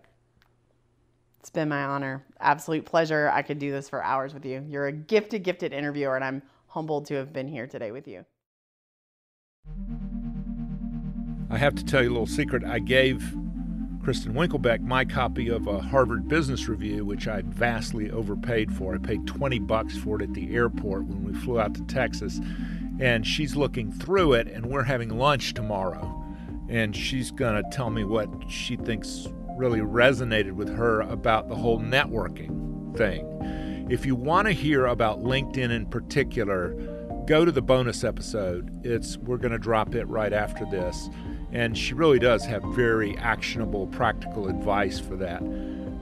It's 1.39 1.51
been 1.51 1.69
my 1.69 1.85
honor. 1.85 2.25
Absolute 2.41 2.85
pleasure. 2.85 3.31
I 3.33 3.43
could 3.43 3.61
do 3.61 3.71
this 3.71 3.89
for 3.89 4.03
hours 4.03 4.35
with 4.35 4.45
you. 4.45 4.67
You're 4.69 4.89
a 4.89 4.93
gifted, 4.93 5.45
gifted 5.45 5.73
interviewer, 5.73 6.17
and 6.17 6.25
I'm 6.25 6.43
humbled 6.67 7.07
to 7.07 7.15
have 7.15 7.33
been 7.33 7.47
here 7.47 7.69
today 7.69 7.93
with 7.93 8.09
you. 8.09 8.27
I 11.57 11.59
have 11.59 11.75
to 11.77 11.85
tell 11.87 12.03
you 12.03 12.11
a 12.11 12.13
little 12.13 12.27
secret. 12.27 12.65
I 12.65 12.81
gave 12.81 13.35
Kristen 14.05 14.35
Winkelbeck 14.35 14.83
my 14.83 15.07
copy 15.07 15.49
of 15.49 15.67
a 15.67 15.81
Harvard 15.81 16.29
Business 16.29 16.69
Review, 16.69 17.03
which 17.07 17.27
I 17.27 17.45
vastly 17.47 18.11
overpaid 18.11 18.71
for. 18.71 18.95
I 18.95 18.99
paid 18.99 19.27
20 19.27 19.61
bucks 19.61 19.97
for 19.97 20.21
it 20.21 20.23
at 20.23 20.35
the 20.35 20.55
airport 20.55 21.07
when 21.07 21.25
we 21.25 21.33
flew 21.33 21.59
out 21.59 21.73
to 21.77 21.83
Texas. 21.85 22.43
And 23.01 23.27
she's 23.27 23.57
looking 23.57 23.91
through 23.91 24.35
it, 24.35 24.49
and 24.49 24.67
we're 24.67 24.83
having 24.83 25.09
lunch 25.09 25.55
tomorrow. 25.55 26.23
And 26.69 26.95
she's 26.95 27.31
going 27.31 27.55
to 27.55 27.67
tell 27.71 27.89
me 27.89 28.05
what 28.05 28.29
she 28.51 28.77
thinks 28.77 29.27
really 29.57 29.81
resonated 29.81 30.53
with 30.53 30.69
her 30.69 31.01
about 31.01 31.49
the 31.49 31.57
whole 31.57 31.81
networking 31.81 32.95
thing. 32.99 33.87
If 33.89 34.05
you 34.05 34.15
want 34.15 34.47
to 34.47 34.53
hear 34.53 34.85
about 34.85 35.25
LinkedIn 35.25 35.71
in 35.71 35.87
particular, 35.87 36.75
go 37.25 37.47
to 37.47 37.51
the 37.51 37.63
bonus 37.63 38.05
episode. 38.05 38.85
It's 38.85 39.17
we're 39.17 39.39
going 39.39 39.53
to 39.53 39.59
drop 39.59 39.95
it 39.95 40.07
right 40.07 40.35
after 40.35 40.67
this. 40.67 41.09
And 41.53 41.77
she 41.77 41.95
really 41.95 42.19
does 42.19 42.45
have 42.45 42.63
very 42.63 43.17
actionable, 43.19 43.87
practical 43.87 44.49
advice 44.49 44.99
for 44.99 45.17
that. 45.17 45.41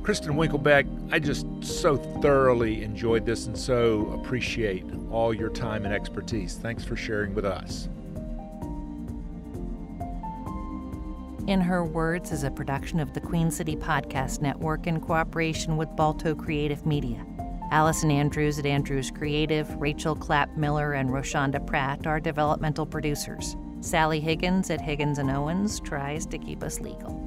Kristen 0.03 0.35
Winkelbeck, 0.35 0.87
I 1.13 1.19
just 1.19 1.47
so 1.63 1.97
thoroughly 1.97 2.83
enjoyed 2.83 3.25
this 3.25 3.47
and 3.47 3.57
so 3.57 4.11
appreciate 4.21 4.85
all 5.11 5.33
your 5.33 5.49
time 5.49 5.85
and 5.85 5.95
expertise. 5.95 6.57
Thanks 6.57 6.85
for 6.85 6.95
sharing 6.97 7.35
with 7.35 7.45
us. 7.45 7.89
In 11.47 11.61
Her 11.61 11.85
Words 11.85 12.33
is 12.33 12.45
a 12.45 12.51
production 12.51 13.01
of 13.01 13.13
the 13.13 13.21
Queen 13.21 13.51
City 13.51 13.77
Podcast 13.77 14.41
Network 14.41 14.87
in 14.87 14.99
cooperation 15.01 15.77
with 15.77 15.95
Balto 15.95 16.35
Creative 16.35 16.85
Media. 16.87 17.25
Allison 17.71 18.11
Andrews 18.11 18.59
at 18.59 18.67
Andrews 18.67 19.11
Creative, 19.11 19.75
Rachel 19.77 20.15
Clapp 20.15 20.57
Miller, 20.57 20.93
and 20.93 21.11
Roshonda 21.11 21.67
Pratt 21.67 22.07
are 22.07 22.21
developmental 22.21 22.87
producers. 22.87 23.57
Sally 23.85 24.19
Higgins 24.19 24.71
at 24.71 24.81
Higgins 24.81 25.19
and 25.19 25.31
Owens 25.31 25.79
tries 25.79 26.25
to 26.27 26.39
keep 26.39 26.63
us 26.63 26.81
legal. 26.81 27.23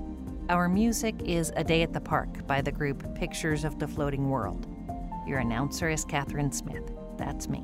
Our 0.50 0.68
music 0.68 1.14
is 1.24 1.54
A 1.56 1.64
Day 1.64 1.84
at 1.84 1.94
the 1.94 2.02
Park 2.02 2.48
by 2.48 2.62
the 2.62 2.72
group 2.72 3.14
Pictures 3.14 3.64
of 3.64 3.78
the 3.78 3.88
Floating 3.88 4.32
World. 4.32 4.66
Your 5.28 5.38
announcer 5.38 5.88
is 5.88 6.04
Catherine 6.04 6.52
Smith. 6.52 6.92
That's 7.16 7.48
me. 7.48 7.64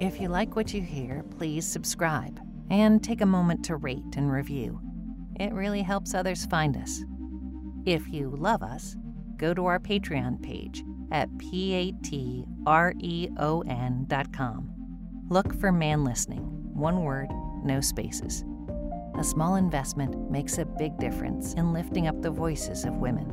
If 0.00 0.20
you 0.20 0.28
like 0.28 0.54
what 0.54 0.74
you 0.74 0.82
hear, 0.82 1.24
please 1.38 1.66
subscribe 1.66 2.38
and 2.68 3.02
take 3.02 3.22
a 3.22 3.26
moment 3.26 3.64
to 3.64 3.76
rate 3.76 4.16
and 4.16 4.30
review. 4.30 4.78
It 5.40 5.54
really 5.54 5.80
helps 5.80 6.12
others 6.12 6.44
find 6.44 6.76
us. 6.76 7.02
If 7.86 8.06
you 8.12 8.36
love 8.36 8.62
us, 8.62 8.96
go 9.38 9.54
to 9.54 9.64
our 9.64 9.78
Patreon 9.78 10.42
page 10.42 10.84
at 11.10 11.30
patreon.com. 11.38 12.28
Look 15.30 15.58
for 15.58 15.72
Man 15.72 16.04
Listening, 16.04 16.42
one 16.74 17.02
word, 17.02 17.28
no 17.64 17.80
spaces. 17.80 18.44
A 19.18 19.24
small 19.24 19.56
investment 19.56 20.30
makes 20.30 20.58
a 20.58 20.64
big 20.64 20.98
difference 20.98 21.54
in 21.54 21.72
lifting 21.72 22.06
up 22.06 22.22
the 22.22 22.30
voices 22.30 22.84
of 22.84 22.94
women. 22.94 23.28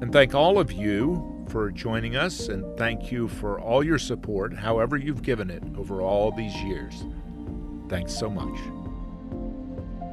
And 0.00 0.12
thank 0.12 0.34
all 0.34 0.58
of 0.58 0.72
you 0.72 1.44
for 1.48 1.70
joining 1.70 2.16
us, 2.16 2.48
and 2.48 2.64
thank 2.78 3.12
you 3.12 3.28
for 3.28 3.60
all 3.60 3.84
your 3.84 3.98
support, 3.98 4.54
however 4.54 4.96
you've 4.96 5.22
given 5.22 5.50
it 5.50 5.62
over 5.76 6.00
all 6.00 6.32
these 6.32 6.54
years. 6.62 7.04
Thanks 7.88 8.14
so 8.14 8.30
much. 8.30 8.58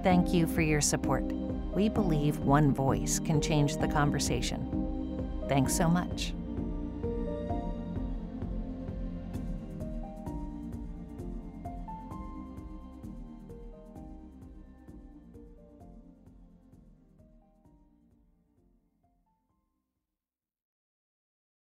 Thank 0.03 0.33
you 0.33 0.47
for 0.47 0.61
your 0.61 0.81
support. 0.81 1.23
We 1.23 1.89
believe 1.89 2.39
one 2.39 2.73
voice 2.73 3.19
can 3.19 3.39
change 3.39 3.77
the 3.77 3.87
conversation. 3.87 5.45
Thanks 5.47 5.75
so 5.75 5.87
much. 5.87 6.33